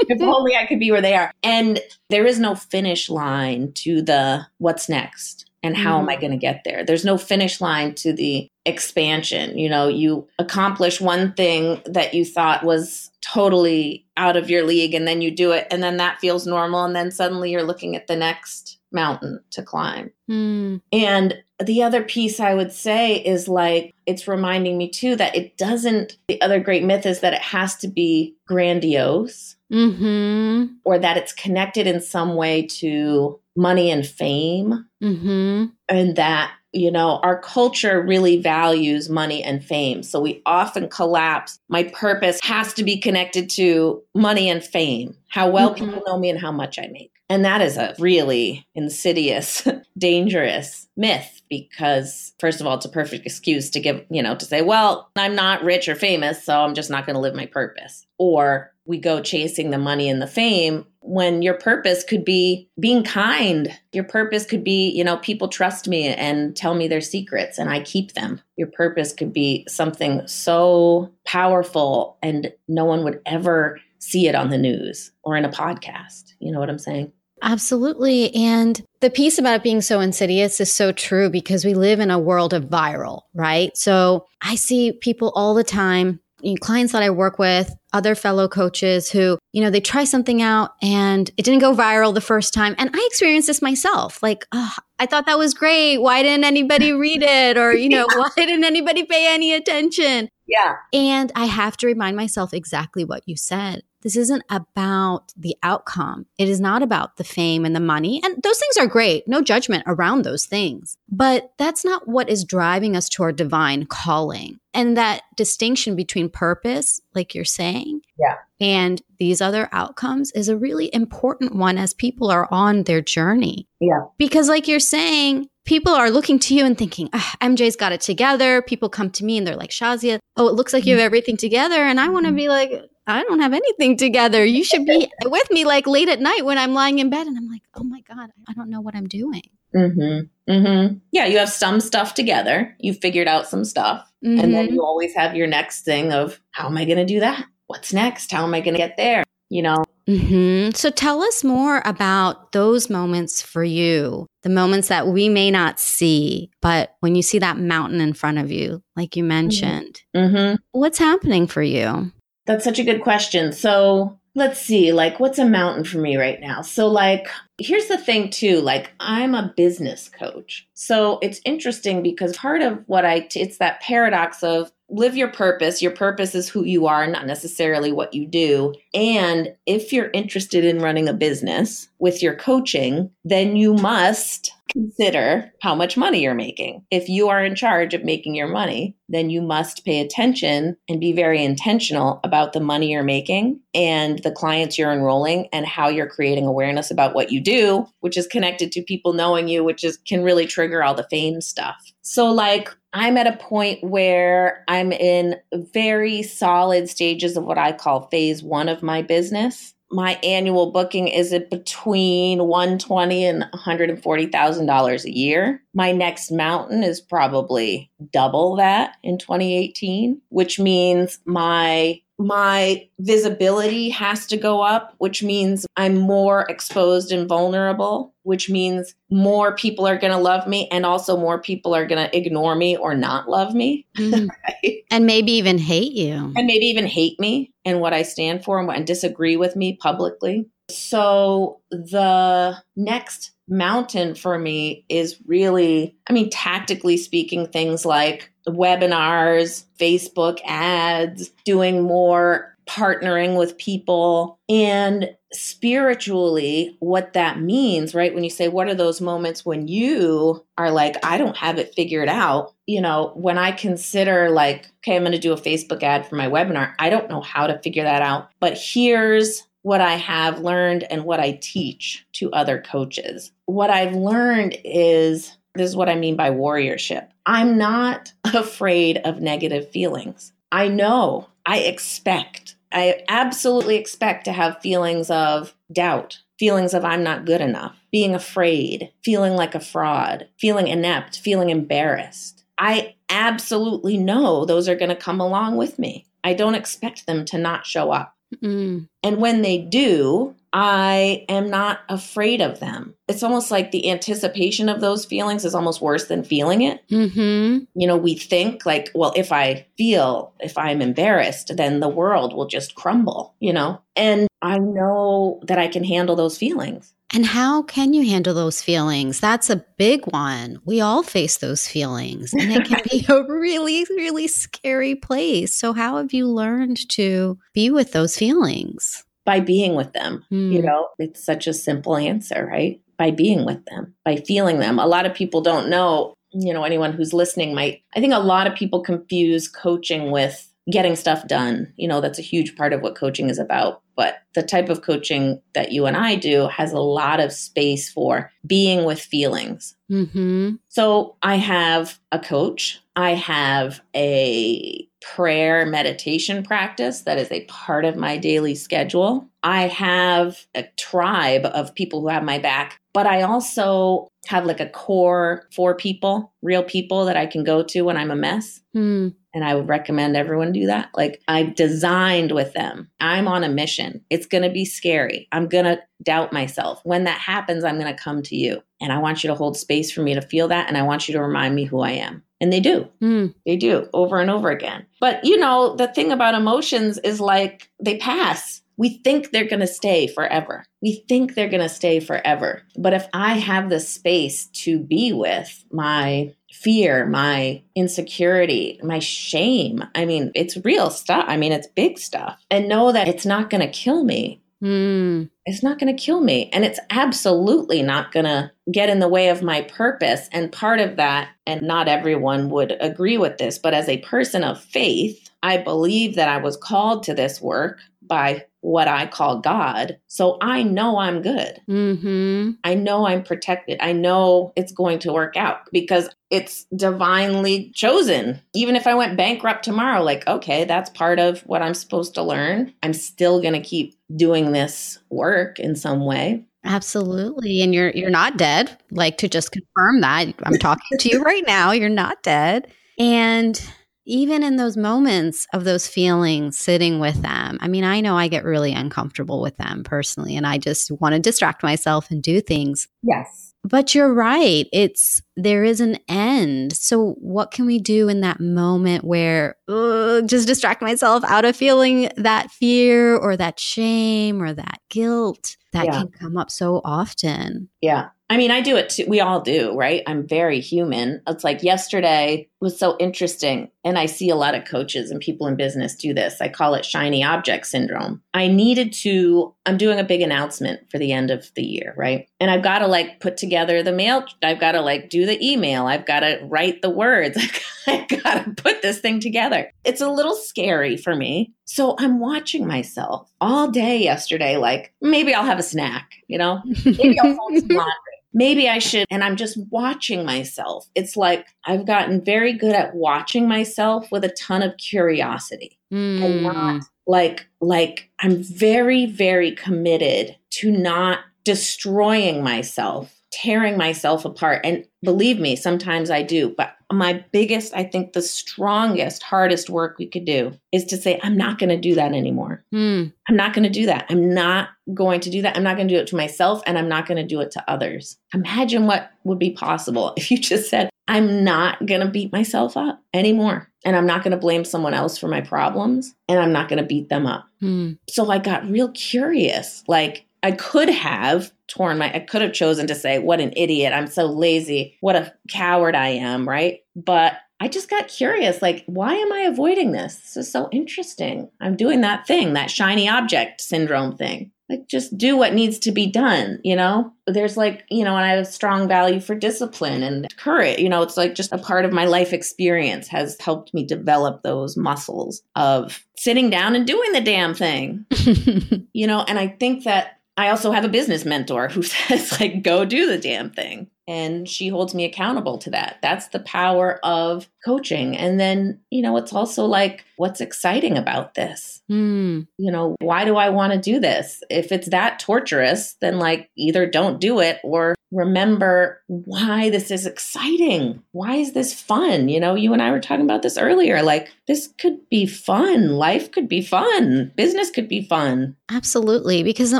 if 0.08 0.20
only 0.20 0.56
I 0.56 0.66
could 0.66 0.80
be 0.80 0.90
where 0.90 1.00
they 1.00 1.14
are. 1.14 1.30
And 1.44 1.80
there 2.10 2.26
is 2.26 2.40
no 2.40 2.56
finish 2.56 3.08
line 3.08 3.72
to 3.74 4.02
the 4.02 4.46
what's 4.58 4.88
next 4.88 5.47
and 5.62 5.76
how 5.76 5.94
mm-hmm. 5.94 6.02
am 6.02 6.08
I 6.08 6.12
mm-hmm. 6.14 6.20
going 6.20 6.32
to 6.32 6.38
get 6.38 6.62
there? 6.64 6.84
There's 6.84 7.04
no 7.04 7.18
finish 7.18 7.60
line 7.60 7.94
to 7.96 8.12
the 8.12 8.48
expansion. 8.64 9.58
You 9.58 9.68
know, 9.68 9.88
you 9.88 10.28
accomplish 10.38 11.00
one 11.00 11.32
thing 11.32 11.82
that 11.86 12.14
you 12.14 12.24
thought 12.24 12.64
was 12.64 13.10
totally 13.20 14.06
out 14.16 14.36
of 14.36 14.50
your 14.50 14.64
league, 14.64 14.94
and 14.94 15.06
then 15.06 15.20
you 15.20 15.30
do 15.30 15.52
it, 15.52 15.66
and 15.70 15.82
then 15.82 15.96
that 15.98 16.20
feels 16.20 16.46
normal, 16.46 16.84
and 16.84 16.94
then 16.94 17.10
suddenly 17.10 17.50
you're 17.50 17.62
looking 17.62 17.96
at 17.96 18.06
the 18.06 18.16
next 18.16 18.78
mountain 18.90 19.40
to 19.50 19.62
climb. 19.62 20.10
Mm. 20.30 20.80
And 20.92 21.42
the 21.62 21.82
other 21.82 22.02
piece 22.02 22.40
I 22.40 22.54
would 22.54 22.72
say 22.72 23.16
is 23.16 23.48
like, 23.48 23.92
it's 24.06 24.26
reminding 24.26 24.78
me 24.78 24.88
too 24.88 25.16
that 25.16 25.36
it 25.36 25.58
doesn't, 25.58 26.16
the 26.28 26.40
other 26.40 26.60
great 26.60 26.84
myth 26.84 27.04
is 27.04 27.20
that 27.20 27.34
it 27.34 27.42
has 27.42 27.76
to 27.76 27.88
be 27.88 28.34
grandiose. 28.46 29.56
Mm-hmm. 29.70 30.76
Or 30.84 30.98
that 30.98 31.18
it's 31.18 31.34
connected 31.34 31.86
in 31.86 32.00
some 32.00 32.36
way 32.36 32.66
to 32.78 33.38
money 33.58 33.90
and 33.90 34.06
fame. 34.06 34.86
Mm-hmm. 35.02 35.66
And 35.88 36.16
that, 36.16 36.52
you 36.72 36.90
know, 36.90 37.18
our 37.22 37.40
culture 37.40 38.00
really 38.00 38.40
values 38.40 39.10
money 39.10 39.42
and 39.42 39.62
fame. 39.62 40.02
So 40.02 40.20
we 40.20 40.40
often 40.46 40.88
collapse. 40.88 41.58
My 41.68 41.82
purpose 41.82 42.38
has 42.42 42.72
to 42.74 42.84
be 42.84 42.98
connected 42.98 43.50
to 43.50 44.02
money 44.14 44.48
and 44.48 44.64
fame, 44.64 45.16
how 45.28 45.50
well 45.50 45.74
mm-hmm. 45.74 45.86
people 45.86 46.02
know 46.06 46.18
me 46.18 46.30
and 46.30 46.40
how 46.40 46.52
much 46.52 46.78
I 46.78 46.86
make. 46.86 47.12
And 47.30 47.44
that 47.44 47.61
is 47.61 47.76
a 47.76 47.94
really 47.99 48.66
insidious, 48.75 49.66
dangerous 49.99 50.88
myth 50.97 51.42
because, 51.50 52.32
first 52.38 52.61
of 52.61 52.66
all, 52.66 52.76
it's 52.76 52.87
a 52.87 52.90
perfect 52.90 53.26
excuse 53.26 53.70
to 53.70 53.80
give, 53.80 54.04
you 54.11 54.23
know, 54.23 54.35
to 54.35 54.44
say, 54.44 54.62
well, 54.62 55.11
I'm 55.16 55.35
not 55.35 55.62
rich 55.62 55.88
or 55.88 55.94
famous, 55.94 56.42
so 56.42 56.61
I'm 56.61 56.75
just 56.75 56.90
not 56.90 57.06
going 57.06 57.14
to 57.14 57.20
live 57.20 57.35
my 57.35 57.47
purpose. 57.47 58.06
Or 58.18 58.73
we 58.87 58.99
go 58.99 59.20
chasing 59.20 59.70
the 59.70 59.78
money 59.78 60.08
and 60.08 60.23
the 60.23 60.26
fame 60.26 60.87
when 61.00 61.42
your 61.42 61.54
purpose 61.54 62.02
could 62.04 62.25
be 62.25 62.68
being 62.80 63.04
kind. 63.04 63.78
Your 63.92 64.04
purpose 64.04 64.47
could 64.47 64.64
be, 64.64 64.90
you 64.90 65.04
know, 65.04 65.18
people 65.18 65.49
trust 65.49 65.88
me 65.88 66.08
and 66.08 66.56
tell 66.56 66.75
me 66.75 66.88
their 66.88 67.02
secrets 67.02 67.58
and 67.58 67.70
I 67.70 67.80
keep 67.80 68.12
them. 68.12 68.40
Your 68.56 68.68
purpose 68.68 69.12
could 69.12 69.32
be 69.32 69.66
something 69.68 70.26
so 70.26 71.12
powerful 71.25 72.18
and 72.23 72.52
no 72.66 72.85
one 72.85 73.04
would 73.04 73.20
ever 73.26 73.78
see 73.99 74.28
it 74.28 74.35
on 74.35 74.50
the 74.50 74.58
news 74.58 75.11
or 75.23 75.37
in 75.37 75.44
a 75.44 75.50
podcast. 75.50 76.32
You 76.40 76.52
know 76.52 76.58
what 76.58 76.70
I'm 76.70 76.78
saying? 76.78 77.12
Absolutely. 77.42 78.35
And 78.35 78.83
the 79.00 79.11
piece 79.11 79.38
about 79.38 79.57
it 79.57 79.62
being 79.62 79.80
so 79.80 80.00
insidious 80.00 80.61
is 80.61 80.73
so 80.73 80.92
true 80.92 81.30
because 81.30 81.64
we 81.64 81.75
live 81.75 82.00
in 82.00 82.11
a 82.11 82.18
world 82.18 82.52
of 82.52 82.64
viral, 82.64 83.23
right? 83.35 83.76
So 83.76 84.26
I 84.42 84.57
see 84.57 84.92
people 84.92 85.33
all 85.35 85.54
the 85.54 85.64
time 85.64 86.21
you 86.40 86.52
know, 86.52 86.57
clients 86.61 86.92
that 86.92 87.02
I 87.02 87.11
work 87.11 87.38
with, 87.38 87.75
other 87.92 88.14
fellow 88.14 88.49
coaches 88.49 89.11
who, 89.11 89.38
you 89.52 89.62
know, 89.62 89.71
they 89.71 89.80
try 89.80 90.04
something 90.04 90.40
out 90.42 90.73
and 90.83 91.28
it 91.37 91.45
didn't 91.45 91.61
go 91.61 91.75
viral 91.75 92.14
the 92.14 92.21
first 92.21 92.54
time. 92.54 92.75
And 92.78 92.90
I 92.95 93.07
experienced 93.11 93.49
this 93.49 93.62
myself. 93.62 94.23
Like, 94.23 94.47
oh, 94.52 94.75
I 94.99 95.07
thought 95.07 95.26
that 95.26 95.38
was 95.38 95.54
great. 95.54 95.99
Why 95.99 96.23
didn't 96.23 96.45
anybody 96.45 96.92
read 96.99 97.23
it? 97.23 97.59
Or, 97.59 97.73
you 97.73 97.88
know, 97.88 98.07
why 98.14 98.28
didn't 98.37 98.64
anybody 98.64 99.04
pay 99.04 99.33
any 99.33 99.52
attention? 99.52 100.28
Yeah. 100.47 100.76
And 100.92 101.33
I 101.35 101.47
have 101.47 101.76
to 101.78 101.87
remind 101.87 102.16
myself 102.16 102.54
exactly 102.54 103.04
what 103.04 103.23
you 103.26 103.37
said. 103.37 103.83
This 104.02 104.16
isn't 104.16 104.44
about 104.48 105.32
the 105.36 105.56
outcome. 105.62 106.26
It 106.38 106.48
is 106.48 106.60
not 106.60 106.82
about 106.82 107.16
the 107.16 107.24
fame 107.24 107.64
and 107.64 107.74
the 107.74 107.80
money. 107.80 108.20
And 108.24 108.42
those 108.42 108.58
things 108.58 108.76
are 108.76 108.86
great. 108.86 109.26
No 109.26 109.42
judgment 109.42 109.84
around 109.86 110.22
those 110.22 110.46
things. 110.46 110.96
But 111.08 111.52
that's 111.58 111.84
not 111.84 112.06
what 112.06 112.28
is 112.28 112.44
driving 112.44 112.96
us 112.96 113.08
to 113.10 113.22
our 113.24 113.32
divine 113.32 113.86
calling. 113.86 114.60
And 114.74 114.96
that 114.96 115.22
distinction 115.36 115.96
between 115.96 116.28
purpose, 116.28 117.00
like 117.14 117.34
you're 117.34 117.44
saying, 117.44 118.02
yeah. 118.18 118.34
and 118.60 119.02
these 119.18 119.40
other 119.40 119.68
outcomes 119.72 120.30
is 120.32 120.48
a 120.48 120.56
really 120.56 120.94
important 120.94 121.56
one 121.56 121.78
as 121.78 121.94
people 121.94 122.30
are 122.30 122.46
on 122.52 122.84
their 122.84 123.00
journey. 123.00 123.66
Yeah. 123.80 124.04
Because, 124.18 124.48
like 124.48 124.68
you're 124.68 124.78
saying, 124.78 125.48
people 125.64 125.92
are 125.92 126.10
looking 126.10 126.38
to 126.38 126.54
you 126.54 126.64
and 126.64 126.78
thinking, 126.78 127.08
oh, 127.12 127.18
ah, 127.20 127.36
MJ's 127.42 127.76
got 127.76 127.92
it 127.92 128.00
together. 128.00 128.62
People 128.62 128.88
come 128.88 129.10
to 129.10 129.24
me 129.24 129.36
and 129.36 129.46
they're 129.46 129.56
like, 129.56 129.70
Shazia, 129.70 130.18
oh, 130.36 130.48
it 130.48 130.54
looks 130.54 130.72
like 130.72 130.86
you 130.86 130.94
have 130.94 131.04
everything 131.04 131.36
together. 131.36 131.82
And 131.82 131.98
I 131.98 132.08
want 132.08 132.26
to 132.26 132.30
mm-hmm. 132.30 132.36
be 132.36 132.48
like, 132.48 132.88
I 133.08 133.22
don't 133.24 133.40
have 133.40 133.54
anything 133.54 133.96
together. 133.96 134.44
You 134.44 134.62
should 134.62 134.84
be 134.84 135.10
with 135.24 135.50
me 135.50 135.64
like 135.64 135.86
late 135.86 136.08
at 136.08 136.20
night 136.20 136.44
when 136.44 136.58
I'm 136.58 136.74
lying 136.74 136.98
in 136.98 137.08
bed 137.08 137.26
and 137.26 137.36
I'm 137.36 137.48
like, 137.48 137.62
oh 137.74 137.82
my 137.82 138.02
God, 138.02 138.30
I 138.46 138.52
don't 138.52 138.68
know 138.68 138.82
what 138.82 138.94
I'm 138.94 139.08
doing. 139.08 139.42
Mm-hmm. 139.74 140.50
Mm-hmm. 140.50 140.98
Yeah, 141.10 141.26
you 141.26 141.38
have 141.38 141.48
some 141.48 141.80
stuff 141.80 142.14
together. 142.14 142.76
You 142.78 142.92
figured 142.94 143.26
out 143.26 143.46
some 143.46 143.64
stuff. 143.64 144.06
Mm-hmm. 144.24 144.40
And 144.40 144.54
then 144.54 144.66
mm-hmm. 144.66 144.74
you 144.74 144.84
always 144.84 145.14
have 145.14 145.34
your 145.34 145.46
next 145.46 145.82
thing 145.82 146.12
of 146.12 146.38
how 146.50 146.66
am 146.66 146.76
I 146.76 146.84
going 146.84 146.98
to 146.98 147.06
do 147.06 147.20
that? 147.20 147.44
What's 147.66 147.92
next? 147.92 148.30
How 148.30 148.44
am 148.44 148.54
I 148.54 148.60
going 148.60 148.74
to 148.74 148.78
get 148.78 148.96
there? 148.96 149.24
You 149.48 149.62
know? 149.62 149.84
Mm-hmm. 150.06 150.70
So 150.74 150.90
tell 150.90 151.22
us 151.22 151.44
more 151.44 151.82
about 151.84 152.52
those 152.52 152.88
moments 152.88 153.42
for 153.42 153.62
you, 153.62 154.26
the 154.42 154.48
moments 154.48 154.88
that 154.88 155.06
we 155.06 155.28
may 155.28 155.50
not 155.50 155.78
see, 155.78 156.50
but 156.62 156.94
when 157.00 157.14
you 157.14 157.22
see 157.22 157.38
that 157.40 157.58
mountain 157.58 158.00
in 158.00 158.14
front 158.14 158.38
of 158.38 158.50
you, 158.50 158.82
like 158.96 159.16
you 159.16 159.22
mm-hmm. 159.22 159.28
mentioned, 159.28 160.02
mm-hmm. 160.16 160.56
what's 160.72 160.98
happening 160.98 161.46
for 161.46 161.62
you? 161.62 162.10
That's 162.48 162.64
such 162.64 162.78
a 162.78 162.84
good 162.84 163.02
question. 163.02 163.52
So 163.52 164.18
let's 164.34 164.58
see, 164.58 164.90
like, 164.90 165.20
what's 165.20 165.38
a 165.38 165.44
mountain 165.44 165.84
for 165.84 165.98
me 165.98 166.16
right 166.16 166.40
now? 166.40 166.62
So, 166.62 166.88
like, 166.88 167.28
here's 167.58 167.86
the 167.86 167.98
thing, 167.98 168.30
too. 168.30 168.60
Like, 168.60 168.92
I'm 169.00 169.34
a 169.34 169.52
business 169.56 170.08
coach. 170.08 170.66
So 170.74 171.18
it's 171.22 171.40
interesting 171.44 172.02
because 172.02 172.36
part 172.36 172.62
of 172.62 172.82
what 172.86 173.04
I, 173.04 173.20
t- 173.20 173.40
it's 173.40 173.58
that 173.58 173.80
paradox 173.80 174.42
of 174.42 174.70
live 174.90 175.16
your 175.16 175.28
purpose. 175.28 175.82
Your 175.82 175.90
purpose 175.90 176.34
is 176.34 176.48
who 176.48 176.64
you 176.64 176.86
are, 176.86 177.06
not 177.06 177.26
necessarily 177.26 177.92
what 177.92 178.14
you 178.14 178.26
do. 178.26 178.74
And 178.94 179.54
if 179.66 179.92
you're 179.92 180.10
interested 180.12 180.64
in 180.64 180.80
running 180.80 181.08
a 181.08 181.14
business 181.14 181.88
with 181.98 182.22
your 182.22 182.34
coaching, 182.34 183.10
then 183.24 183.56
you 183.56 183.74
must 183.74 184.52
consider 184.70 185.50
how 185.62 185.74
much 185.74 185.96
money 185.96 186.22
you're 186.22 186.34
making. 186.34 186.84
If 186.90 187.08
you 187.08 187.28
are 187.28 187.44
in 187.44 187.54
charge 187.54 187.94
of 187.94 188.04
making 188.04 188.34
your 188.34 188.48
money, 188.48 188.96
then 189.08 189.30
you 189.30 189.40
must 189.40 189.84
pay 189.84 190.00
attention 190.00 190.76
and 190.88 191.00
be 191.00 191.12
very 191.12 191.42
intentional 191.42 192.20
about 192.22 192.52
the 192.52 192.60
money 192.60 192.92
you're 192.92 193.02
making 193.02 193.60
and 193.74 194.22
the 194.22 194.30
clients 194.30 194.78
you're 194.78 194.92
enrolling 194.92 195.48
and 195.52 195.66
how 195.66 195.88
you're 195.88 196.08
creating 196.08 196.46
awareness 196.46 196.90
about 196.90 197.14
what 197.14 197.32
you 197.32 197.40
do, 197.48 197.86
which 198.00 198.16
is 198.16 198.26
connected 198.26 198.70
to 198.72 198.82
people 198.82 199.12
knowing 199.12 199.48
you, 199.48 199.64
which 199.64 199.84
is 199.84 199.98
can 200.06 200.22
really 200.22 200.46
trigger 200.46 200.82
all 200.82 200.94
the 200.94 201.06
fame 201.10 201.40
stuff. 201.40 201.76
So 202.02 202.30
like 202.30 202.68
I'm 202.92 203.16
at 203.16 203.26
a 203.26 203.36
point 203.36 203.82
where 203.82 204.64
I'm 204.68 204.92
in 204.92 205.36
very 205.52 206.22
solid 206.22 206.88
stages 206.88 207.36
of 207.36 207.44
what 207.44 207.58
I 207.58 207.72
call 207.72 208.08
phase 208.08 208.42
1 208.42 208.68
of 208.68 208.82
my 208.82 209.02
business 209.02 209.74
my 209.90 210.18
annual 210.22 210.70
booking 210.70 211.08
is 211.08 211.32
at 211.32 211.50
between 211.50 212.44
120 212.44 213.24
and 213.24 213.40
140,000 213.52 214.66
dollars 214.66 215.04
a 215.04 215.16
year. 215.16 215.62
My 215.72 215.92
next 215.92 216.30
mountain 216.30 216.82
is 216.82 217.00
probably 217.00 217.90
double 218.12 218.56
that 218.56 218.96
in 219.02 219.18
2018, 219.18 220.20
which 220.28 220.60
means 220.60 221.18
my 221.24 222.00
my 222.18 222.88
visibility 222.98 223.90
has 223.90 224.26
to 224.26 224.37
go 224.37 224.60
up, 224.60 224.94
which 224.98 225.22
means 225.22 225.66
I'm 225.76 225.96
more 225.96 226.46
exposed 226.48 227.12
and 227.12 227.28
vulnerable, 227.28 228.12
which 228.25 228.50
means 228.50 228.94
more 229.08 229.54
people 229.54 229.87
are 229.87 229.96
going 229.96 230.12
to 230.12 230.18
love 230.18 230.48
me 230.48 230.68
and 230.72 230.84
also 230.84 231.16
more 231.16 231.40
people 231.40 231.75
are 231.75 231.87
going 231.87 232.04
to 232.04 232.16
ignore 232.16 232.56
me 232.56 232.76
or 232.76 232.94
not 232.96 233.28
love 233.28 233.54
me. 233.54 233.87
Mm. 233.96 234.28
right? 234.48 234.82
And 234.90 235.06
maybe 235.06 235.32
even 235.32 235.58
hate 235.58 235.92
you. 235.92 236.32
And 236.37 236.46
maybe 236.46 236.66
even 236.66 236.87
hate 236.87 237.20
me 237.20 237.52
and 237.64 237.80
what 237.80 237.92
I 237.92 238.02
stand 238.02 238.44
for 238.44 238.58
and, 238.58 238.68
and 238.68 238.87
disagree 238.87 239.37
with 239.37 239.54
me 239.54 239.76
publicly. 239.76 240.48
So 240.70 241.60
the 241.70 242.56
next 242.76 243.30
mountain 243.48 244.14
for 244.14 244.38
me 244.38 244.84
is 244.88 245.16
really, 245.26 245.96
I 246.08 246.12
mean, 246.12 246.30
tactically 246.30 246.96
speaking, 246.96 247.46
things 247.46 247.84
like 247.84 248.30
webinars, 248.46 249.64
Facebook 249.78 250.38
ads, 250.44 251.30
doing 251.44 251.82
more 251.82 252.56
partnering 252.66 253.38
with 253.38 253.56
people. 253.58 254.38
And 254.48 255.10
spiritually 255.32 256.74
what 256.80 257.12
that 257.12 257.38
means 257.38 257.94
right 257.94 258.14
when 258.14 258.24
you 258.24 258.30
say 258.30 258.48
what 258.48 258.66
are 258.66 258.74
those 258.74 258.98
moments 258.98 259.44
when 259.44 259.68
you 259.68 260.42
are 260.56 260.70
like 260.70 260.96
i 261.04 261.18
don't 261.18 261.36
have 261.36 261.58
it 261.58 261.74
figured 261.74 262.08
out 262.08 262.54
you 262.64 262.80
know 262.80 263.12
when 263.14 263.36
i 263.36 263.52
consider 263.52 264.30
like 264.30 264.70
okay 264.78 264.96
i'm 264.96 265.02
going 265.02 265.12
to 265.12 265.18
do 265.18 265.34
a 265.34 265.36
facebook 265.36 265.82
ad 265.82 266.06
for 266.06 266.14
my 266.14 266.26
webinar 266.26 266.72
i 266.78 266.88
don't 266.88 267.10
know 267.10 267.20
how 267.20 267.46
to 267.46 267.58
figure 267.58 267.84
that 267.84 268.00
out. 268.00 268.30
But 268.40 268.56
here's 268.58 269.42
what 269.62 269.80
i 269.80 269.94
have 269.94 270.40
learned 270.40 270.84
and 270.90 271.04
what 271.04 271.20
i 271.20 271.38
teach 271.40 272.06
to 272.12 272.30
other 272.32 272.60
coaches 272.60 273.32
what 273.46 273.70
i've 273.70 273.94
learned 273.94 274.56
is 274.64 275.36
this 275.54 275.68
is 275.70 275.76
what 275.76 275.88
i 275.88 275.94
mean 275.94 276.16
by 276.16 276.30
warriorship 276.30 277.08
i'm 277.26 277.58
not 277.58 278.12
afraid 278.24 278.98
of 278.98 279.20
negative 279.20 279.68
feelings 279.70 280.32
i 280.52 280.68
know 280.68 281.26
i 281.46 281.58
expect 281.58 282.56
I 282.72 283.02
absolutely 283.08 283.76
expect 283.76 284.24
to 284.26 284.32
have 284.32 284.60
feelings 284.60 285.10
of 285.10 285.54
doubt, 285.72 286.20
feelings 286.38 286.74
of 286.74 286.84
I'm 286.84 287.02
not 287.02 287.24
good 287.24 287.40
enough, 287.40 287.76
being 287.90 288.14
afraid, 288.14 288.92
feeling 289.02 289.34
like 289.34 289.54
a 289.54 289.60
fraud, 289.60 290.28
feeling 290.38 290.68
inept, 290.68 291.18
feeling 291.18 291.50
embarrassed. 291.50 292.44
I 292.58 292.96
absolutely 293.08 293.96
know 293.96 294.44
those 294.44 294.68
are 294.68 294.76
going 294.76 294.90
to 294.90 294.96
come 294.96 295.20
along 295.20 295.56
with 295.56 295.78
me. 295.78 296.06
I 296.24 296.34
don't 296.34 296.54
expect 296.54 297.06
them 297.06 297.24
to 297.26 297.38
not 297.38 297.64
show 297.64 297.90
up. 297.90 298.14
Mm. 298.42 298.88
And 299.08 299.16
when 299.22 299.40
they 299.40 299.56
do, 299.56 300.34
I 300.52 301.24
am 301.30 301.48
not 301.48 301.80
afraid 301.88 302.42
of 302.42 302.60
them. 302.60 302.94
It's 303.08 303.22
almost 303.22 303.50
like 303.50 303.70
the 303.70 303.90
anticipation 303.90 304.68
of 304.68 304.82
those 304.82 305.06
feelings 305.06 305.46
is 305.46 305.54
almost 305.54 305.80
worse 305.80 306.08
than 306.08 306.24
feeling 306.24 306.60
it. 306.60 306.86
Mm-hmm. 306.90 307.64
You 307.74 307.86
know, 307.86 307.96
we 307.96 308.14
think 308.14 308.66
like, 308.66 308.90
well, 308.94 309.14
if 309.16 309.32
I 309.32 309.66
feel, 309.78 310.34
if 310.40 310.58
I'm 310.58 310.82
embarrassed, 310.82 311.56
then 311.56 311.80
the 311.80 311.88
world 311.88 312.34
will 312.34 312.46
just 312.46 312.74
crumble, 312.74 313.34
you 313.40 313.54
know? 313.54 313.80
And 313.96 314.28
I 314.42 314.58
know 314.58 315.40
that 315.44 315.58
I 315.58 315.68
can 315.68 315.84
handle 315.84 316.16
those 316.16 316.36
feelings. 316.36 316.92
And 317.14 317.24
how 317.24 317.62
can 317.62 317.94
you 317.94 318.06
handle 318.06 318.34
those 318.34 318.60
feelings? 318.60 319.18
That's 319.20 319.48
a 319.48 319.64
big 319.78 320.04
one. 320.12 320.60
We 320.66 320.82
all 320.82 321.02
face 321.02 321.38
those 321.38 321.66
feelings, 321.66 322.34
and 322.34 322.52
it 322.52 322.66
can 322.66 322.82
be 322.90 323.06
a 323.08 323.22
really, 323.22 323.84
really 323.88 324.28
scary 324.28 324.94
place. 324.94 325.54
So, 325.54 325.72
how 325.72 325.96
have 325.96 326.12
you 326.12 326.28
learned 326.28 326.86
to 326.90 327.38
be 327.54 327.70
with 327.70 327.92
those 327.92 328.18
feelings? 328.18 328.97
By 329.28 329.40
being 329.40 329.75
with 329.75 329.92
them. 329.92 330.25
Mm. 330.32 330.52
You 330.52 330.61
hmm. 330.61 330.66
know, 330.66 330.88
it's 330.99 331.23
such 331.23 331.47
a 331.47 331.52
simple 331.52 331.99
answer, 331.99 332.49
right? 332.50 332.80
By 332.97 333.11
being 333.11 333.44
with 333.44 333.62
them, 333.66 333.94
by 334.02 334.16
feeling 334.16 334.58
them. 334.58 334.78
A 334.78 334.87
lot 334.87 335.04
of 335.04 335.12
people 335.12 335.42
don't 335.42 335.68
know, 335.68 336.14
you 336.30 336.54
know, 336.54 336.64
anyone 336.64 336.94
who's 336.94 337.12
listening 337.12 337.54
might, 337.54 337.82
I 337.94 338.00
think 338.00 338.14
a 338.14 338.20
lot 338.20 338.47
of 338.47 338.54
people 338.54 338.80
confuse 338.80 339.47
coaching 339.47 340.11
with 340.11 340.50
getting 340.70 340.96
stuff 340.96 341.26
done. 341.26 341.72
You 341.76 341.88
know, 341.88 342.00
that's 342.00 342.18
a 342.18 342.22
huge 342.22 342.56
part 342.56 342.72
of 342.72 342.82
what 342.82 342.94
coaching 342.94 343.30
is 343.30 343.38
about. 343.38 343.82
But 343.96 344.18
the 344.34 344.42
type 344.42 344.68
of 344.68 344.82
coaching 344.82 345.40
that 345.54 345.72
you 345.72 345.87
and 345.87 345.96
I 345.96 346.14
do 346.14 346.46
has 346.48 346.72
a 346.72 346.78
lot 346.78 347.20
of 347.20 347.32
space 347.32 347.90
for 347.90 348.30
being 348.46 348.84
with 348.84 349.00
feelings. 349.00 349.75
Mm-hmm. 349.90 350.56
So 350.68 351.16
I 351.22 351.37
have 351.37 351.98
a 352.12 352.18
coach, 352.18 352.80
I 352.94 353.10
have 353.14 353.80
a 353.96 354.87
prayer 355.00 355.64
meditation 355.64 356.42
practice 356.42 357.02
that 357.02 357.18
is 357.18 357.30
a 357.32 357.44
part 357.46 357.84
of 357.84 357.96
my 357.96 358.16
daily 358.16 358.54
schedule. 358.54 359.28
I 359.42 359.68
have 359.68 360.46
a 360.54 360.64
tribe 360.76 361.46
of 361.46 361.75
people 361.75 362.00
who 362.00 362.08
have 362.08 362.25
my 362.25 362.38
back, 362.38 362.78
but 362.92 363.06
I 363.06 363.22
also 363.22 364.08
have 364.26 364.44
like 364.44 364.60
a 364.60 364.68
core 364.68 365.46
four 365.52 365.75
people, 365.75 366.32
real 366.42 366.62
people 366.62 367.04
that 367.06 367.16
I 367.16 367.26
can 367.26 367.44
go 367.44 367.62
to 367.62 367.82
when 367.82 367.96
I'm 367.96 368.10
a 368.10 368.16
mess. 368.16 368.60
Hmm. 368.75 369.08
And 369.38 369.45
I 369.45 369.54
would 369.54 369.68
recommend 369.68 370.16
everyone 370.16 370.50
do 370.50 370.66
that. 370.66 370.90
Like 370.95 371.23
I've 371.28 371.54
designed 371.54 372.33
with 372.33 372.55
them. 372.55 372.90
I'm 372.98 373.29
on 373.29 373.44
a 373.44 373.48
mission. 373.48 374.05
It's 374.11 374.27
going 374.27 374.42
to 374.42 374.51
be 374.51 374.64
scary. 374.64 375.29
I'm 375.31 375.46
going 375.46 375.64
to 375.64 375.81
doubt 376.03 376.33
myself. 376.33 376.81
When 376.83 377.05
that 377.05 377.20
happens, 377.20 377.62
I'm 377.62 377.79
going 377.79 377.94
to 377.94 378.03
come 378.03 378.20
to 378.22 378.35
you. 378.35 378.64
And 378.81 378.92
I 378.92 378.98
want 378.98 379.22
you 379.22 379.29
to 379.29 379.37
hold 379.37 379.57
space 379.57 379.92
for 379.92 380.03
me 380.03 380.12
to 380.14 380.20
feel 380.20 380.48
that. 380.48 380.66
And 380.66 380.77
I 380.77 380.83
want 380.83 381.07
you 381.07 381.14
to 381.14 381.22
remind 381.22 381.55
me 381.55 381.66
who 381.66 381.83
I 381.83 381.92
am. 381.92 382.24
And 382.40 382.53
they 382.53 382.59
do. 382.59 382.88
Mm. 383.01 383.33
They 383.46 383.55
do 383.55 383.88
over 383.92 384.18
and 384.18 384.29
over 384.29 384.51
again. 384.51 384.87
But 384.98 385.24
you 385.24 385.38
know, 385.38 385.77
the 385.77 385.87
thing 385.87 386.11
about 386.11 386.35
emotions 386.35 386.98
is 386.98 387.20
like 387.20 387.70
they 387.81 387.96
pass. 387.98 388.61
We 388.77 389.01
think 389.05 389.31
they're 389.31 389.48
going 389.48 389.61
to 389.61 389.68
stay 389.68 390.09
forever. 390.09 390.64
We 390.83 391.05
think 391.09 391.37
they're 391.37 391.48
going 391.48 391.62
to 391.62 391.68
stay 391.68 392.01
forever. 392.01 392.62
But 392.77 392.92
if 392.92 393.07
I 393.12 393.35
have 393.35 393.70
the 393.70 393.79
space 393.79 394.46
to 394.64 394.81
be 394.81 395.12
with 395.12 395.64
my 395.70 396.35
fear, 396.61 397.07
my 397.07 397.62
insecurity, 397.75 398.81
my 398.83 398.99
shame, 398.99 399.85
I 399.94 400.05
mean, 400.05 400.33
it's 400.35 400.57
real 400.64 400.90
stuff. 400.90 401.25
I 401.29 401.37
mean, 401.37 401.53
it's 401.53 401.68
big 401.68 401.99
stuff. 401.99 402.38
And 402.51 402.68
know 402.68 402.90
that 402.92 403.09
it's 403.09 403.27
not 403.27 403.49
going 403.49 403.61
to 403.61 403.73
kill 403.73 404.05
me. 404.05 404.42
Mm. 404.62 405.31
It's 405.47 405.62
not 405.62 405.79
going 405.79 405.94
to 405.94 406.03
kill 406.03 406.21
me. 406.21 406.51
And 406.53 406.64
it's 406.64 406.81
absolutely 406.90 407.83
not 407.83 408.11
going 408.11 408.25
to 408.25 408.51
get 408.73 408.88
in 408.88 408.99
the 408.99 409.09
way 409.09 409.29
of 409.29 409.40
my 409.40 409.62
purpose. 409.62 410.29
And 410.33 410.51
part 410.51 410.81
of 410.81 410.97
that, 410.97 411.29
and 411.47 411.62
not 411.62 411.87
everyone 411.87 412.51
would 412.51 412.77
agree 412.81 413.18
with 413.18 413.38
this, 413.38 413.59
but 413.59 413.73
as 413.73 413.88
a 413.88 413.99
person 413.99 414.42
of 414.42 414.61
faith, 414.61 415.31
I 415.44 415.59
believe 415.59 416.16
that 416.16 416.29
I 416.29 416.38
was 416.38 416.57
called 416.57 417.05
to 417.05 417.14
this 417.14 417.40
work 417.40 417.79
by 418.03 418.47
what 418.61 418.88
I 418.88 419.07
call 419.07 419.40
God. 419.40 419.99
So 420.09 420.37
I 420.40 420.62
know 420.62 420.99
I'm 420.99 421.23
good. 421.23 421.61
Mm-hmm. 421.68 422.51
I 422.64 422.75
know 422.75 423.07
I'm 423.07 423.23
protected. 423.23 423.79
I 423.81 423.92
know 423.92 424.53
it's 424.57 424.73
going 424.73 424.99
to 425.01 425.12
work 425.12 425.37
out 425.37 425.71
because 425.73 426.09
it's 426.31 426.66
divinely 426.77 427.71
chosen. 427.75 428.40
Even 428.55 428.77
if 428.77 428.87
I 428.87 428.94
went 428.94 429.16
bankrupt 429.16 429.64
tomorrow, 429.64 430.03
like, 430.03 430.27
okay, 430.27 430.64
that's 430.64 430.90
part 430.90 431.18
of 431.18 431.40
what 431.42 431.62
I'm 431.62 431.75
supposed 431.75 432.14
to 432.14 432.23
learn. 432.23 432.73
I'm 432.83 432.92
still 432.92 433.40
going 433.40 433.55
to 433.55 433.61
keep 433.61 433.99
doing 434.14 434.53
this 434.53 434.99
work 435.11 435.59
in 435.59 435.77
some 435.77 436.05
way. 436.05 436.44
Absolutely. 436.64 437.62
And 437.62 437.73
you're 437.73 437.90
you're 437.90 438.11
not 438.11 438.37
dead. 438.37 438.77
Like 438.90 439.16
to 439.18 439.29
just 439.29 439.53
confirm 439.53 440.01
that. 440.01 440.35
I'm 440.42 440.59
talking 440.59 440.99
to 440.99 441.09
you 441.09 441.23
right 441.25 441.44
now. 441.47 441.71
You're 441.71 441.88
not 441.88 442.23
dead. 442.23 442.68
And 442.99 443.61
even 444.09 444.42
in 444.42 444.57
those 444.57 444.77
moments 444.77 445.47
of 445.53 445.64
those 445.64 445.87
feelings, 445.87 446.59
sitting 446.59 446.99
with 446.99 447.21
them, 447.21 447.59
I 447.61 447.68
mean, 447.68 447.85
I 447.85 448.01
know 448.01 448.16
I 448.16 448.29
get 448.29 448.42
really 448.42 448.73
uncomfortable 448.73 449.42
with 449.42 449.57
them 449.59 449.85
personally, 449.85 450.35
and 450.35 450.47
I 450.47 450.57
just 450.57 450.90
want 450.90 451.14
to 451.14 451.21
distract 451.21 451.62
myself 451.62 452.11
and 452.11 452.23
do 452.23 452.40
things. 452.40 452.88
Yes. 453.03 453.55
But 453.64 453.94
you're 453.94 454.12
right. 454.12 454.66
It's 454.73 455.21
there 455.37 455.62
is 455.62 455.81
an 455.81 455.99
end. 456.09 456.73
So, 456.73 457.16
what 457.18 457.51
can 457.51 457.66
we 457.66 457.79
do 457.79 458.09
in 458.09 458.23
that 458.23 458.40
moment 458.40 459.05
where 459.05 459.57
uh, 459.68 460.23
just 460.23 460.47
distract 460.47 460.81
myself 460.81 461.23
out 461.25 461.44
of 461.44 461.55
feeling 461.55 462.09
that 462.16 462.51
fear 462.51 463.14
or 463.14 463.37
that 463.37 463.61
shame 463.61 464.42
or 464.42 464.55
that 464.55 464.81
guilt 464.88 465.57
that 465.73 465.87
yeah. 465.87 465.92
can 465.92 466.09
come 466.09 466.37
up 466.37 466.51
so 466.51 466.81
often? 466.83 467.68
Yeah. 467.83 468.09
I 468.31 468.37
mean, 468.37 468.51
I 468.51 468.61
do 468.61 468.77
it 468.77 468.90
too. 468.90 469.05
We 469.09 469.21
all 469.21 469.40
do, 469.40 469.75
right? 469.75 470.03
I'm 470.07 470.27
very 470.27 470.61
human. 470.61 471.21
It's 471.27 471.44
like 471.44 471.62
yesterday 471.62 472.47
was 472.61 472.79
so 472.79 472.97
interesting. 472.99 473.71
And 473.85 473.99
I 473.99 474.07
see 474.07 474.31
a 474.31 474.37
lot 474.37 474.55
of 474.55 474.64
coaches 474.64 475.11
and 475.11 475.21
people 475.21 475.47
in 475.47 475.57
business 475.57 475.94
do 475.94 476.12
this. 476.12 476.40
I 476.40 476.49
call 476.49 476.75
it 476.75 476.85
shiny 476.85 477.23
object 477.23 477.66
syndrome. 477.66 478.21
I 478.35 478.49
needed 478.49 478.92
to, 478.94 479.55
I'm 479.66 479.77
doing 479.77 479.99
a 479.99 480.05
big 480.05 480.23
announcement 480.23 480.90
for 480.90 480.99
the 480.99 481.12
end 481.12 481.31
of 481.31 481.51
the 481.55 481.62
year, 481.62 481.94
right? 481.97 482.29
And 482.40 482.51
I've 482.51 482.62
got 482.62 482.81
to 482.81 482.87
like 482.87 483.21
put 483.21 483.37
together 483.37 483.83
the 483.83 483.92
mail. 483.92 484.25
I've 484.42 484.61
got 484.61 484.73
to 484.73 484.81
like 484.81 485.11
do 485.11 485.25
the 485.25 485.44
email. 485.44 485.87
I've 485.87 486.07
got 486.07 486.21
to 486.21 486.40
write 486.44 486.83
the 486.83 486.90
words. 486.90 487.38
I've 487.87 488.09
got 488.09 488.44
to 488.44 488.62
put 488.62 488.83
this 488.83 489.01
thing 489.01 489.21
together. 489.21 489.73
It's 489.85 490.01
a 490.01 490.11
little 490.11 490.35
scary 490.35 490.97
for 490.97 491.14
me. 491.14 491.53
So 491.64 491.94
I'm 491.99 492.18
watching 492.18 492.66
myself 492.66 493.31
all 493.40 493.71
day 493.71 494.03
yesterday, 494.03 494.57
like 494.57 494.92
maybe 495.01 495.33
I'll 495.33 495.44
have 495.44 495.59
a 495.59 495.62
snack, 495.62 496.12
you 496.27 496.38
know? 496.38 496.62
Maybe 496.85 497.18
I'll 497.21 497.35
fold 497.35 497.59
some 497.59 497.68
laundry 497.68 498.17
maybe 498.32 498.68
I 498.68 498.78
should. 498.78 499.06
And 499.10 499.24
I'm 499.24 499.36
just 499.36 499.58
watching 499.70 500.24
myself. 500.24 500.88
It's 500.94 501.16
like 501.16 501.46
I've 501.64 501.86
gotten 501.86 502.24
very 502.24 502.52
good 502.52 502.74
at 502.74 502.94
watching 502.94 503.48
myself 503.48 504.10
with 504.10 504.24
a 504.24 504.30
ton 504.30 504.62
of 504.62 504.76
curiosity 504.76 505.78
mm. 505.92 506.22
and 506.22 506.42
not 506.42 506.82
like, 507.06 507.46
like 507.60 508.10
I'm 508.18 508.42
very, 508.42 509.06
very 509.06 509.52
committed 509.52 510.36
to 510.50 510.70
not 510.70 511.20
destroying 511.44 512.42
myself 512.42 513.17
tearing 513.30 513.76
myself 513.76 514.24
apart. 514.24 514.60
And 514.64 514.84
believe 515.02 515.38
me, 515.38 515.56
sometimes 515.56 516.10
I 516.10 516.22
do. 516.22 516.54
But 516.56 516.74
my 516.90 517.24
biggest, 517.32 517.74
I 517.74 517.84
think 517.84 518.12
the 518.12 518.22
strongest, 518.22 519.22
hardest 519.22 519.68
work 519.68 519.96
we 519.98 520.06
could 520.06 520.24
do 520.24 520.52
is 520.72 520.84
to 520.86 520.96
say, 520.96 521.20
I'm 521.22 521.36
not 521.36 521.58
going 521.58 521.68
to 521.68 521.76
do 521.76 521.94
that 521.96 522.14
anymore. 522.14 522.64
Mm. 522.72 523.12
I'm 523.28 523.36
not 523.36 523.52
going 523.52 523.64
to 523.64 523.70
do 523.70 523.86
that. 523.86 524.06
I'm 524.08 524.32
not 524.32 524.70
going 524.94 525.20
to 525.20 525.30
do 525.30 525.42
that. 525.42 525.56
I'm 525.56 525.62
not 525.62 525.76
going 525.76 525.88
to 525.88 525.94
do 525.94 526.00
it 526.00 526.06
to 526.08 526.16
myself 526.16 526.62
and 526.66 526.78
I'm 526.78 526.88
not 526.88 527.06
going 527.06 527.18
to 527.18 527.26
do 527.26 527.40
it 527.40 527.50
to 527.52 527.70
others. 527.70 528.16
Imagine 528.32 528.86
what 528.86 529.10
would 529.24 529.38
be 529.38 529.50
possible 529.50 530.14
if 530.16 530.30
you 530.30 530.38
just 530.38 530.70
said, 530.70 530.88
I'm 531.06 531.42
not 531.42 531.86
going 531.86 532.00
to 532.00 532.08
beat 532.08 532.32
myself 532.32 532.76
up 532.76 533.02
anymore. 533.12 533.70
And 533.84 533.96
I'm 533.96 534.06
not 534.06 534.22
going 534.22 534.32
to 534.32 534.36
blame 534.36 534.64
someone 534.64 534.92
else 534.92 535.18
for 535.18 535.28
my 535.28 535.40
problems. 535.40 536.14
And 536.28 536.38
I'm 536.38 536.52
not 536.52 536.68
going 536.68 536.82
to 536.82 536.86
beat 536.86 537.08
them 537.08 537.26
up. 537.26 537.46
Mm. 537.62 537.98
So 538.08 538.30
I 538.30 538.38
got 538.38 538.68
real 538.68 538.90
curious 538.92 539.84
like, 539.88 540.26
I 540.42 540.53
could 540.53 540.88
have 540.88 541.53
torn 541.66 541.98
my, 541.98 542.12
I 542.12 542.20
could 542.20 542.42
have 542.42 542.53
chosen 542.53 542.87
to 542.87 542.94
say, 542.94 543.18
what 543.18 543.40
an 543.40 543.53
idiot. 543.57 543.92
I'm 543.92 544.07
so 544.07 544.27
lazy. 544.27 544.96
What 545.01 545.16
a 545.16 545.35
coward 545.48 545.94
I 545.94 546.09
am. 546.09 546.48
Right. 546.48 546.81
But 546.96 547.35
I 547.61 547.68
just 547.68 547.90
got 547.90 548.09
curious 548.09 548.62
like, 548.62 548.85
why 548.87 549.14
am 549.14 549.33
I 549.33 549.40
avoiding 549.40 549.92
this? 549.92 550.16
This 550.16 550.37
is 550.37 550.53
so 550.53 550.68
interesting. 550.70 551.51
I'm 551.61 551.77
doing 551.77 552.03
that 552.03 552.27
thing, 552.27 552.53
that 552.53 552.70
shiny 552.70 553.09
object 553.09 553.61
syndrome 553.61 554.16
thing 554.16 554.53
like 554.68 554.87
just 554.87 555.16
do 555.16 555.37
what 555.37 555.55
needs 555.55 555.79
to 555.79 555.92
be 555.92 556.07
done 556.07 556.59
you 556.62 556.77
know 556.77 557.12
there's 557.27 557.57
like 557.57 557.85
you 557.90 558.05
know 558.05 558.16
and 558.16 558.24
i 558.24 558.31
have 558.31 558.40
a 558.40 558.44
strong 558.44 558.87
value 558.87 559.20
for 559.20 559.35
discipline 559.35 560.03
and 560.03 560.35
courage 560.37 560.79
you 560.79 560.88
know 560.88 561.03
it's 561.03 561.16
like 561.16 561.35
just 561.35 561.53
a 561.53 561.59
part 561.59 561.85
of 561.85 561.92
my 561.92 562.05
life 562.05 562.33
experience 562.33 563.09
has 563.09 563.37
helped 563.40 563.72
me 563.72 563.85
develop 563.85 564.42
those 564.42 564.77
muscles 564.77 565.42
of 565.57 566.05
sitting 566.16 566.51
down 566.51 566.74
and 566.74 566.87
doing 566.87 567.12
the 567.12 567.20
damn 567.20 567.55
thing 567.55 568.05
you 568.92 569.07
know 569.07 569.24
and 569.27 569.38
i 569.38 569.46
think 569.46 569.85
that 569.85 570.17
i 570.38 570.48
also 570.48 570.70
have 570.70 570.85
a 570.85 570.88
business 570.88 571.24
mentor 571.27 571.68
who 571.68 571.83
says 571.83 572.40
like 572.40 572.62
go 572.62 572.85
do 572.85 573.07
the 573.07 573.18
damn 573.18 573.51
thing 573.51 573.90
and 574.09 574.48
she 574.48 574.68
holds 574.68 574.94
me 574.94 575.05
accountable 575.05 575.59
to 575.59 575.70
that. 575.70 575.98
That's 576.01 576.29
the 576.29 576.40
power 576.40 576.98
of 577.05 577.46
coaching. 577.62 578.16
And 578.16 578.40
then, 578.40 578.81
you 578.90 579.03
know, 579.03 579.18
it's 579.18 579.35
also 579.35 579.66
like, 579.66 580.03
what's 580.16 580.40
exciting 580.40 580.96
about 580.96 581.35
this? 581.35 581.83
Mm. 581.90 582.46
You 582.57 582.72
know, 582.72 582.96
why 583.01 583.27
do 583.27 583.37
I 583.37 583.51
want 583.51 583.74
to 583.74 583.79
do 583.79 584.01
this? 584.01 584.42
If 584.48 584.72
it's 584.72 584.88
that 584.88 585.18
torturous, 585.18 585.96
then 586.01 586.18
like 586.18 586.48
either 586.57 586.87
don't 586.87 587.20
do 587.20 587.40
it 587.40 587.59
or 587.62 587.94
remember 588.11 589.03
why 589.07 589.71
this 589.71 589.90
is 589.90 590.07
exciting. 590.07 591.03
Why 591.12 591.37
is 591.37 591.53
this 591.53 591.73
fun? 591.73 592.29
You 592.29 592.40
know, 592.40 592.55
you 592.55 592.73
and 592.73 592.83
I 592.83 592.90
were 592.90 593.01
talking 593.01 593.25
about 593.25 593.42
this 593.42 593.59
earlier. 593.59 594.03
Like, 594.03 594.29
this 594.47 594.68
could 594.79 594.99
be 595.11 595.27
fun. 595.27 595.90
Life 595.90 596.31
could 596.33 596.49
be 596.49 596.62
fun. 596.62 597.33
Business 597.37 597.71
could 597.71 597.88
be 597.88 598.03
fun. 598.03 598.57
Absolutely. 598.71 599.42
Because 599.42 599.75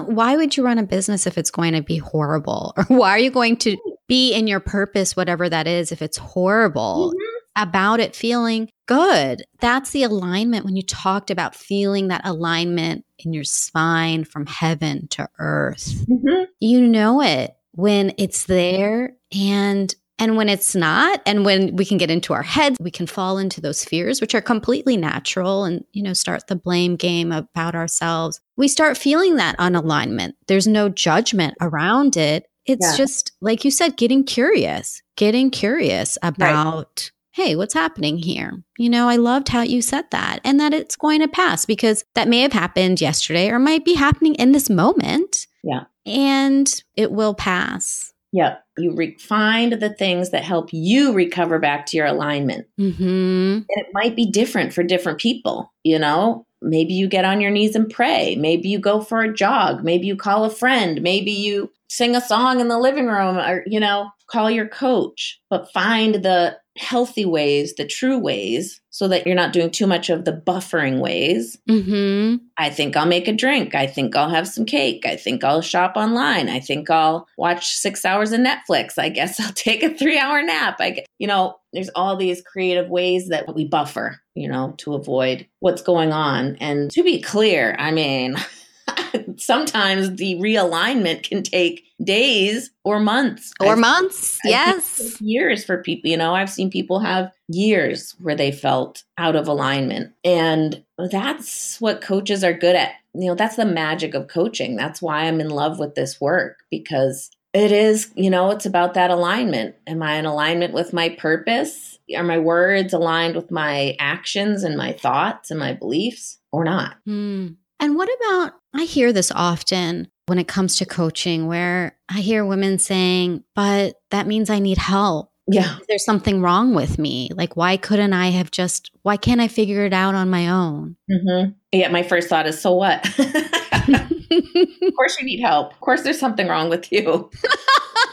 why 0.01 0.37
would 0.37 0.57
you 0.57 0.65
run 0.65 0.79
a 0.79 0.83
business 0.83 1.27
if 1.27 1.39
it's 1.39 1.51
going 1.51 1.73
to 1.75 1.83
be 1.83 1.99
horrible? 1.99 2.75
Or 2.79 2.85
why 2.85 3.11
are 3.11 3.19
you 3.19 3.31
going 3.31 3.57
to 3.59 3.77
be 4.07 4.33
in 4.33 4.47
your 4.47 4.61
purpose, 4.61 5.17
whatever 5.17 5.49
that 5.49 5.67
is, 5.67 5.91
if 5.91 6.01
it's 6.01 6.17
horrible? 6.17 7.13
Mm-hmm 7.13 7.39
about 7.59 7.99
it 7.99 8.15
feeling 8.15 8.71
good. 8.87 9.43
That's 9.61 9.91
the 9.91 10.05
alignment 10.05 10.65
when 10.65 10.77
you 10.77 10.83
talked 10.83 11.31
about 11.31 11.57
feeling 11.57 12.09
that 12.09 12.21
alignment 12.25 13.05
in 13.19 13.33
your 13.33 13.45
spine 13.45 14.25
from 14.25 14.47
heaven 14.47 15.09
to 15.09 15.29
earth. 15.39 15.93
Mm-hmm. 16.09 16.45
You 16.61 16.87
know 16.87 17.21
it 17.21 17.58
when 17.79 18.13
it's 18.19 18.47
there 18.47 19.15
and 19.33 19.95
and 20.19 20.37
when 20.37 20.49
it's 20.49 20.75
not 20.75 21.23
and 21.27 21.45
when 21.45 21.77
we 21.77 21.85
can 21.85 21.97
get 21.97 22.11
into 22.11 22.33
our 22.33 22.43
heads 22.43 22.77
we 22.81 22.91
can 22.91 23.07
fall 23.07 23.39
into 23.39 23.61
those 23.61 23.85
fears 23.85 24.21
which 24.21 24.35
are 24.35 24.41
completely 24.41 24.97
natural 24.97 25.65
and 25.65 25.85
you 25.93 26.03
know 26.03 26.13
start 26.13 26.49
the 26.49 26.57
blame 26.57 26.97
game 26.97 27.31
about 27.31 27.77
ourselves 27.77 28.41
we 28.57 28.67
start 28.67 28.99
feeling 28.99 29.37
that 29.37 29.57
unalignment 29.59 30.33
there's 30.49 30.67
no 30.67 30.89
judgment 30.89 31.55
around 31.61 32.17
it 32.17 32.51
it's 32.67 32.85
yeah. 32.85 32.97
just 32.97 33.31
like 33.41 33.65
you 33.65 33.71
said 33.71 33.97
getting 33.97 34.25
curious 34.25 35.01
getting 35.17 35.49
curious 35.49 36.19
about 36.21 36.81
right 36.81 37.13
hey, 37.39 37.55
what's 37.55 37.75
happening 37.75 38.19
here? 38.19 38.65
You 38.79 38.91
know, 38.91 39.09
I 39.09 39.15
loved 39.15 39.49
how 39.49 39.63
you 39.63 39.81
said 39.81 40.07
that 40.11 40.41
and 40.43 40.59
that 40.59 40.75
it's 40.75 40.97
going 40.97 41.21
to 41.21 41.29
pass 41.29 41.65
because 41.67 42.05
that 42.17 42.27
may 42.27 42.41
have 42.41 42.53
happened 42.53 43.01
yesterday 43.01 43.49
or 43.49 43.61
might 43.61 43.85
be 43.85 43.95
happening 43.95 44.35
in 44.35 44.51
this 44.51 44.69
moment. 44.69 45.47
Yeah. 45.63 45.85
And 46.09 46.83
it 46.97 47.13
will 47.13 47.35
pass. 47.35 48.13
Yep. 48.33 48.63
You 48.77 48.95
re- 48.95 49.17
find 49.19 49.73
the 49.75 49.91
things 49.91 50.31
that 50.31 50.45
help 50.45 50.71
you 50.73 51.13
recover 51.13 51.59
back 51.59 51.87
to 51.87 51.97
your 51.97 52.07
alignment. 52.07 52.67
Mm-hmm. 52.79 53.05
And 53.05 53.67
it 53.69 53.87
might 53.93 54.17
be 54.17 54.27
different 54.27 54.73
for 54.73 54.83
different 54.83 55.19
people, 55.19 55.73
you 55.85 55.99
know? 55.99 56.45
Maybe 56.61 56.93
you 56.93 57.07
get 57.07 57.25
on 57.25 57.41
your 57.41 57.53
knees 57.53 57.77
and 57.77 57.89
pray. 57.89 58.35
Maybe 58.35 58.69
you 58.69 58.81
go 58.81 59.01
for 59.01 59.23
a 59.23 59.33
jog. 59.33 59.85
Maybe 59.85 60.09
you 60.09 60.17
call 60.17 60.45
a 60.45 60.51
friend. 60.51 61.01
Maybe 61.01 61.31
you 61.31 61.71
sing 61.89 62.17
a 62.17 62.21
song 62.21 62.61
in 62.61 62.69
the 62.69 62.79
living 62.79 63.07
room 63.07 63.39
or, 63.39 63.63
you 63.67 63.79
know, 63.79 64.11
call 64.27 64.51
your 64.51 64.67
coach, 64.67 65.41
but 65.51 65.73
find 65.73 66.17
the 66.17 66.59
healthy 66.79 67.25
ways, 67.25 67.75
the 67.75 67.87
true 67.87 68.19
ways, 68.19 68.81
so 68.91 69.07
that 69.09 69.27
you're 69.27 69.37
not 69.37 69.53
doing 69.53 69.71
too 69.71 69.87
much 69.87 70.11
of 70.11 70.25
the 70.25 70.33
buffering 70.33 71.01
ways. 71.01 71.59
Mm-hmm. 71.69 72.45
I 72.57 72.71
think 72.71 72.97
I'll 72.97 73.07
make 73.07 73.29
a 73.29 73.33
drink. 73.33 73.75
I 73.75 73.87
think 73.87 74.17
I'll 74.17 74.31
have 74.31 74.49
some 74.49 74.65
cake. 74.65 75.05
I 75.07 75.17
think 75.17 75.45
I'll 75.45 75.61
shop 75.61 75.93
online. 75.97 76.49
I 76.49 76.61
think 76.61 76.91
I'll 76.91 77.27
watch 77.37 77.75
six 77.75 78.05
hours 78.05 78.33
of 78.33 78.41
Netflix. 78.41 78.99
I 78.99 79.09
guess 79.09 79.39
I'll 79.45 79.53
take 79.53 79.83
a 79.83 79.95
three 79.95 80.19
hour 80.19 80.43
nap. 80.43 80.77
I, 80.81 80.91
get, 80.91 81.07
you 81.19 81.27
know, 81.27 81.57
there's 81.73 81.91
all 81.91 82.17
these 82.17 82.43
creative 82.43 82.89
ways 82.89 83.29
that 83.29 83.55
we 83.55 83.67
buffer, 83.67 84.21
you 84.35 84.49
know, 84.49 84.75
to 84.79 84.95
avoid 84.95 85.47
what's 85.61 85.83
going 85.83 86.13
on. 86.13 86.57
And 86.57 86.91
to 86.93 87.03
be 87.03 87.21
clear, 87.21 87.77
I 87.79 87.91
mean, 87.91 88.37
sometimes 89.37 90.17
the 90.17 90.35
realignment 90.37 91.23
can 91.29 91.43
take 91.43 91.85
days 92.03 92.71
or 92.85 93.01
months. 93.01 93.53
Or 93.61 93.73
I've, 93.73 93.79
months 93.79 94.39
yes. 94.45 95.21
years 95.21 95.65
for 95.65 95.83
people 95.83 96.11
you 96.11 96.17
know 96.17 96.35
i've 96.35 96.51
seen 96.51 96.71
people 96.71 97.01
have 97.01 97.33
years 97.49 98.15
where 98.21 98.35
they 98.35 98.53
felt 98.53 99.05
out 99.17 99.37
of 99.37 99.49
alignment 99.49 100.13
and 100.25 100.85
that's 101.11 101.81
what 101.81 102.01
coaches 102.03 102.43
are 102.43 102.53
good 102.53 102.77
at. 102.77 102.93
You 103.15 103.29
know 103.29 103.35
that's 103.35 103.57
the 103.57 103.65
magic 103.65 104.15
of 104.15 104.29
coaching. 104.29 104.77
That's 104.77 105.01
why 105.03 105.25
i'm 105.25 105.41
in 105.41 105.51
love 105.51 105.79
with 105.79 105.95
this 105.95 106.21
work 106.21 106.59
because 106.71 107.31
it 107.55 107.73
is 107.73 108.11
you 108.15 108.31
know 108.31 108.51
it's 108.51 108.67
about 108.67 108.95
that 108.95 109.11
alignment. 109.11 109.75
Am 109.87 110.03
i 110.03 110.15
in 110.15 110.27
alignment 110.27 110.75
with 110.75 110.93
my 110.93 111.09
purpose? 111.11 111.99
Are 112.17 112.25
my 112.25 112.39
words 112.39 112.93
aligned 112.93 113.37
with 113.37 113.51
my 113.51 113.97
actions 113.99 114.65
and 114.65 114.77
my 114.77 114.93
thoughts 114.93 115.51
and 115.51 115.61
my 115.61 115.73
beliefs 115.75 116.39
or 116.53 116.65
not? 116.65 116.97
Mm. 117.07 117.57
And 117.81 117.97
what 117.97 118.09
about, 118.21 118.55
I 118.75 118.85
hear 118.85 119.13
this 119.13 119.31
often 119.35 120.09
when 120.27 120.39
it 120.39 120.49
comes 120.49 120.77
to 120.77 120.87
coaching, 120.87 121.47
where 121.47 121.97
I 122.09 122.21
hear 122.21 122.45
women 122.45 122.79
saying, 122.79 123.45
but 123.55 123.97
that 124.11 124.27
means 124.27 124.51
I 124.51 124.59
need 124.59 124.79
help. 124.79 125.31
Yeah. 125.51 125.79
There's 125.89 126.05
something 126.05 126.43
wrong 126.43 126.75
with 126.75 126.99
me. 126.99 127.31
Like, 127.35 127.57
why 127.57 127.79
couldn't 127.79 128.13
I 128.13 128.31
have 128.31 128.51
just, 128.51 128.91
why 129.03 129.17
can't 129.17 129.41
I 129.41 129.49
figure 129.49 129.87
it 129.87 129.95
out 129.95 130.15
on 130.15 130.29
my 130.29 130.49
own? 130.49 130.97
Mm-hmm. 131.11 131.53
Yeah. 131.73 131.89
My 131.89 132.03
first 132.03 132.29
thought 132.29 132.47
is, 132.47 132.61
so 132.61 132.75
what? 132.75 133.07
of 133.19 134.95
course 134.97 135.19
you 135.19 135.25
need 135.25 135.41
help. 135.41 135.73
Of 135.73 135.81
course 135.81 136.03
there's 136.03 136.19
something 136.21 136.49
wrong 136.49 136.69
with 136.69 136.93
you. 136.93 137.31